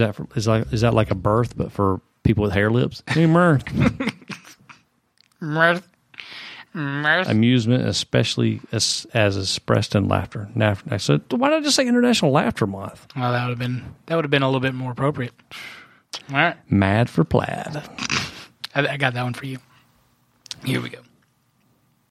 That 0.00 0.14
for, 0.14 0.26
is 0.34 0.46
like 0.46 0.72
is 0.72 0.80
that 0.82 0.92
like 0.92 1.10
a 1.10 1.14
birth, 1.14 1.56
but 1.56 1.72
for 1.72 2.00
people 2.22 2.42
with 2.42 2.52
hair 2.52 2.70
lips? 2.70 3.02
Hey, 3.08 3.26
mirth. 3.26 3.64
Mirth. 5.40 5.88
Mirth. 6.72 7.28
Amusement, 7.28 7.84
especially 7.86 8.60
as, 8.70 9.06
as 9.12 9.36
expressed 9.36 9.94
in 9.96 10.06
laughter. 10.06 10.48
Naf- 10.54 10.82
I 10.92 10.98
said, 10.98 11.22
why 11.30 11.48
not 11.50 11.64
just 11.64 11.74
say 11.74 11.86
International 11.86 12.30
Laughter 12.30 12.66
Month? 12.66 13.08
Well, 13.16 13.32
that 13.32 13.42
would 13.44 13.50
have 13.50 13.58
been 13.58 13.94
that 14.06 14.14
would 14.14 14.24
have 14.24 14.30
been 14.30 14.42
a 14.42 14.46
little 14.46 14.60
bit 14.60 14.74
more 14.74 14.92
appropriate. 14.92 15.32
All 16.30 16.36
right, 16.36 16.56
Mad 16.70 17.10
for 17.10 17.24
plaid. 17.24 17.82
I, 18.74 18.86
I 18.86 18.96
got 18.98 19.14
that 19.14 19.22
one 19.24 19.34
for 19.34 19.46
you. 19.46 19.58
Here 20.64 20.80
we 20.80 20.90
go. 20.90 20.98